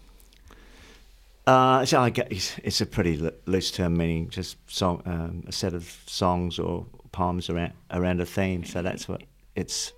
[1.47, 5.75] Uh, so I it's, it's a pretty loose term meaning, just song, um, a set
[5.75, 8.65] of songs or poems around around a theme.
[8.65, 9.23] So that's what
[9.55, 9.93] it's.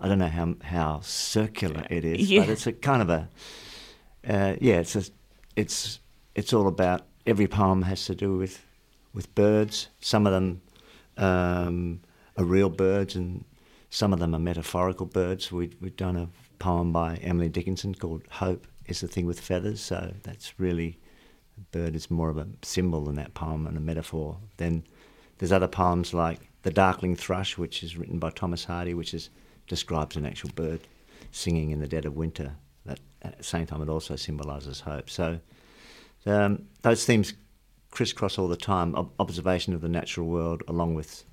[0.00, 2.40] I don't know how how circular it is, Yeah.
[2.40, 3.28] but it's a kind of a.
[4.26, 5.04] Uh, yeah, it's a,
[5.56, 6.00] it's
[6.34, 8.64] it's all about every poem has to do with
[9.12, 9.88] with birds.
[10.00, 10.62] Some of them
[11.16, 12.00] um,
[12.36, 13.44] are real birds, and
[13.90, 15.52] some of them are metaphorical birds.
[15.52, 16.28] We we've done a
[16.58, 20.98] poem by Emily Dickinson called "Hope is the thing with feathers." So that's really
[21.58, 24.38] a bird is more of a symbol than that poem and a metaphor.
[24.56, 24.84] Then
[25.38, 29.30] there's other poems like "The Darkling Thrush," which is written by Thomas Hardy, which is
[29.70, 30.80] describes an actual bird
[31.30, 32.52] singing in the dead of winter.
[32.84, 35.08] That at the same time it also symbolises hope.
[35.08, 35.38] So
[36.26, 37.32] um, those themes
[37.90, 38.94] crisscross all the time.
[38.96, 41.24] Ob- observation of the natural world, along with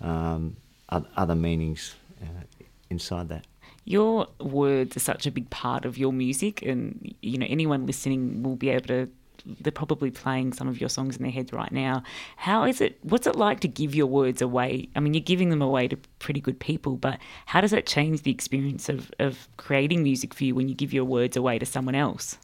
[0.00, 0.56] um,
[0.88, 2.44] other meanings uh,
[2.90, 3.46] inside that.
[3.84, 8.42] Your words are such a big part of your music, and you know anyone listening
[8.42, 9.08] will be able to.
[9.46, 12.02] They're probably playing some of your songs in their heads right now.
[12.36, 12.98] How is it?
[13.02, 14.88] What's it like to give your words away?
[14.96, 18.22] I mean, you're giving them away to pretty good people, but how does that change
[18.22, 21.66] the experience of, of creating music for you when you give your words away to
[21.66, 22.38] someone else?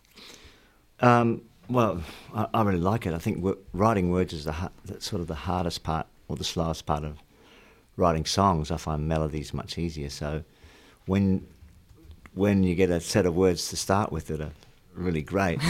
[1.00, 2.02] Um, well,
[2.34, 3.14] I, I really like it.
[3.14, 6.86] I think writing words is the ha- sort of the hardest part or the slowest
[6.86, 7.18] part of
[7.96, 8.70] writing songs.
[8.70, 10.10] I find melodies much easier.
[10.10, 10.44] So
[11.06, 11.46] when
[12.34, 14.52] when you get a set of words to start with that are
[14.94, 15.60] really great,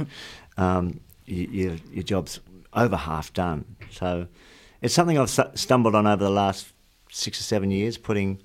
[0.62, 2.40] um, you, you, your job's
[2.72, 3.64] over half done.
[3.90, 4.26] So
[4.80, 6.72] it's something I've stu- stumbled on over the last
[7.10, 8.40] six or seven years, putting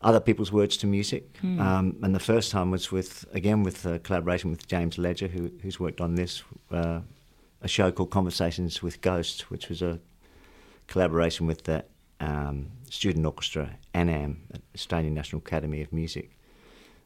[0.00, 1.36] other people's words to music.
[1.40, 1.60] Hmm.
[1.60, 5.50] Um, and the first time was with, again, with a collaboration with James Ledger, who,
[5.62, 7.00] who's worked on this, uh,
[7.60, 10.00] a show called Conversations with Ghosts, which was a
[10.88, 11.84] collaboration with the
[12.20, 14.42] um, student orchestra, ANAM,
[14.74, 16.36] Australian National Academy of Music.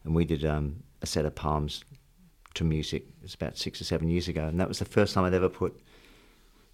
[0.05, 1.85] And we did um, a set of poems
[2.57, 3.03] to music.
[3.21, 4.45] It was about six or seven years ago.
[4.47, 5.79] And that was the first time I'd ever put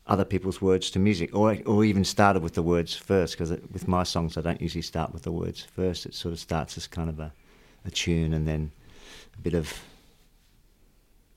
[0.07, 3.35] other people's words to music, or or even started with the words first.
[3.35, 6.07] Because with my songs, I don't usually start with the words first.
[6.07, 7.33] It sort of starts as kind of a,
[7.85, 8.73] a tune, and then
[9.39, 9.73] a bit of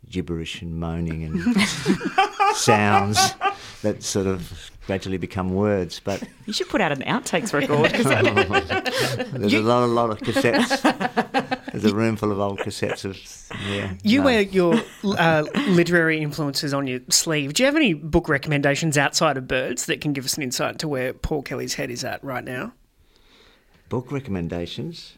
[0.10, 1.42] gibberish and moaning and
[2.56, 3.18] sounds
[3.82, 6.00] that sort of gradually become words.
[6.04, 7.92] But You should put out an outtakes record.
[7.94, 11.52] 'cause that- there's a lot, a lot of cassettes.
[11.76, 13.18] There's a room full of old cassettes of
[13.70, 13.96] yeah.
[14.02, 14.26] You no.
[14.26, 17.54] wear your uh, literary influences on your sleeve.
[17.54, 20.80] Do you have any book recommendations outside of Birds that can give us an insight
[20.80, 22.74] to where Paul Kelly's head is at right now?
[23.90, 25.18] book recommendations.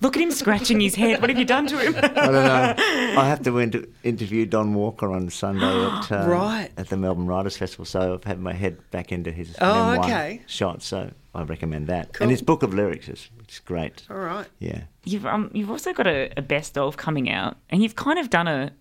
[0.00, 1.20] Look at him scratching his head.
[1.20, 1.94] What have you done to him?
[1.98, 2.74] I don't know.
[3.20, 6.70] I have to inter- interview Don Walker on Sunday at uh, Right.
[6.76, 10.42] at the Melbourne Writers Festival, so I've had my head back into his Oh, okay.
[10.46, 10.82] shot.
[10.82, 12.12] So I recommend that.
[12.14, 12.24] Cool.
[12.24, 14.02] And his book of lyrics is it's great.
[14.10, 14.46] All right.
[14.58, 14.82] Yeah.
[15.04, 18.30] You've um, you've also got a, a best of coming out, and you've kind of
[18.30, 18.72] done a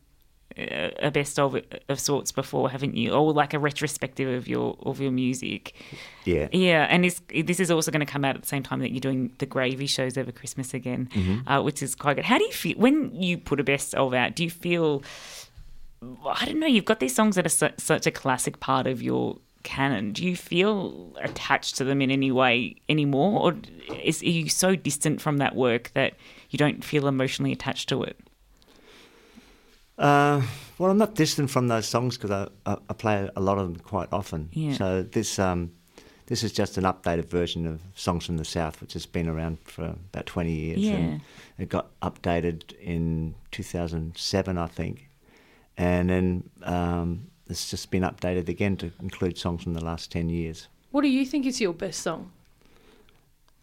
[0.58, 1.56] a best of
[1.90, 3.12] of sorts before, haven't you?
[3.12, 5.74] Or like a retrospective of your of your music.
[6.26, 6.48] Yeah.
[6.52, 8.92] Yeah, and this this is also going to come out at the same time that
[8.92, 11.44] you're doing the gravy shows over Christmas again, Mhm.
[11.48, 12.26] uh, which is quite good.
[12.26, 14.36] How do you feel when you put a best of out?
[14.36, 15.04] Do you feel
[16.26, 16.68] I don't know?
[16.68, 20.12] You've got these songs that are su- such a classic part of your canon.
[20.12, 23.56] Do you feel attached to them in any way anymore, or
[24.04, 26.16] is are you so distant from that work that
[26.50, 28.18] you don't feel emotionally attached to it?
[29.98, 30.42] Uh,
[30.78, 33.72] well, I'm not distant from those songs because I, I, I play a lot of
[33.72, 34.50] them quite often.
[34.52, 34.74] Yeah.
[34.74, 35.72] So this um,
[36.28, 39.60] this is just an updated version of Songs from the South, which has been around
[39.66, 40.80] for about 20 years.
[40.80, 40.94] Yeah.
[40.96, 41.22] And
[41.60, 45.10] it got updated in 2007, I think.
[45.78, 50.30] And then um, it's just been updated again to include songs from the last 10
[50.30, 50.68] years.
[50.92, 52.32] What do you think is your best song?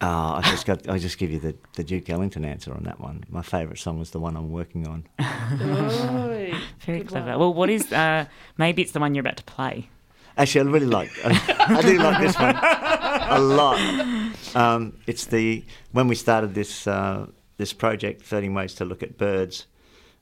[0.01, 0.89] Uh, I just got.
[0.89, 3.23] I just give you the, the Duke Ellington answer on that one.
[3.29, 5.03] My favourite song was the one I'm working on.
[5.21, 6.53] Oi,
[6.85, 7.29] Very good clever.
[7.31, 7.39] one.
[7.39, 8.25] Well, what is uh,
[8.57, 9.89] maybe it's the one you're about to play.
[10.37, 11.11] Actually, I really like.
[11.23, 13.79] I, I do like this one a lot.
[14.55, 19.17] Um, it's the when we started this uh, this project, Thirteen Ways to Look at
[19.17, 19.67] Birds.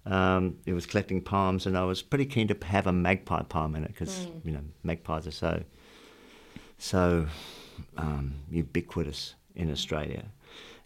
[0.06, 3.76] Um, it was collecting poems, and I was pretty keen to have a magpie poem
[3.76, 4.46] in it because Mm.
[4.46, 5.64] you know magpies are so
[6.78, 7.28] so
[7.98, 10.24] um, ubiquitous in Australia.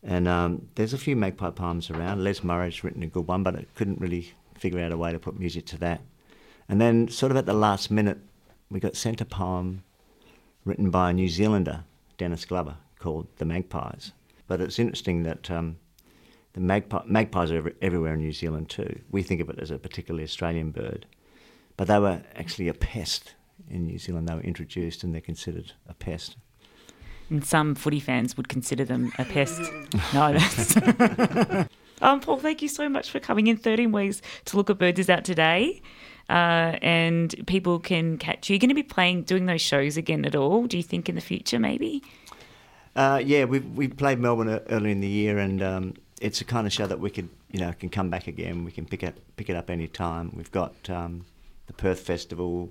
[0.01, 2.23] And um, there's a few magpie poems around.
[2.23, 5.19] Les Murray's written a good one, but I couldn't really figure out a way to
[5.19, 6.01] put music to that.
[6.67, 8.17] And then, sort of at the last minute,
[8.69, 9.83] we got sent a poem
[10.65, 11.83] written by a New Zealander,
[12.17, 14.11] Denis Glover, called The Magpies.
[14.47, 15.77] But it's interesting that um,
[16.53, 18.99] the magpie, magpies are every, everywhere in New Zealand too.
[19.11, 21.05] We think of it as a particularly Australian bird,
[21.77, 23.35] but they were actually a pest
[23.69, 24.27] in New Zealand.
[24.27, 26.37] They were introduced and they're considered a pest.
[27.29, 29.61] And some footy fans would consider them a pest.
[30.13, 30.77] no, that's.
[32.01, 33.57] um, Paul, thank you so much for coming in.
[33.57, 35.81] 13 Ways to Look at Birds is out today.
[36.29, 38.53] Uh, and people can catch you.
[38.53, 40.65] You're going to be playing, doing those shows again at all?
[40.67, 42.01] Do you think in the future, maybe?
[42.95, 46.67] Uh, yeah, we we played Melbourne early in the year, and um, it's a kind
[46.67, 48.63] of show that we could, you know, can come back again.
[48.63, 50.31] We can pick it pick it up any time.
[50.35, 51.25] We've got um,
[51.67, 52.69] the Perth Festival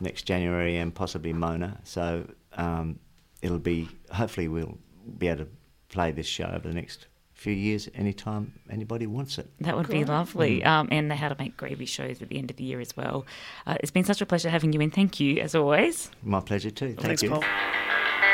[0.00, 1.78] next January and possibly Mona.
[1.84, 2.98] So um,
[3.42, 4.78] it'll be hopefully we'll
[5.18, 5.50] be able to
[5.88, 9.48] play this show over the next few years anytime anybody wants it.
[9.60, 10.64] That would be lovely.
[10.64, 12.96] Um, and the how to make gravy shows at the end of the year as
[12.96, 13.26] well.
[13.66, 14.90] Uh, it's been such a pleasure having you in.
[14.90, 16.10] Thank you, as always.
[16.22, 16.94] My pleasure too.
[16.94, 17.30] Thank Thanks, you.
[17.30, 17.44] Paul.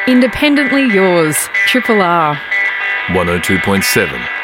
[0.07, 1.37] Independently yours,
[1.67, 2.41] Triple R.
[3.09, 4.44] 102.7.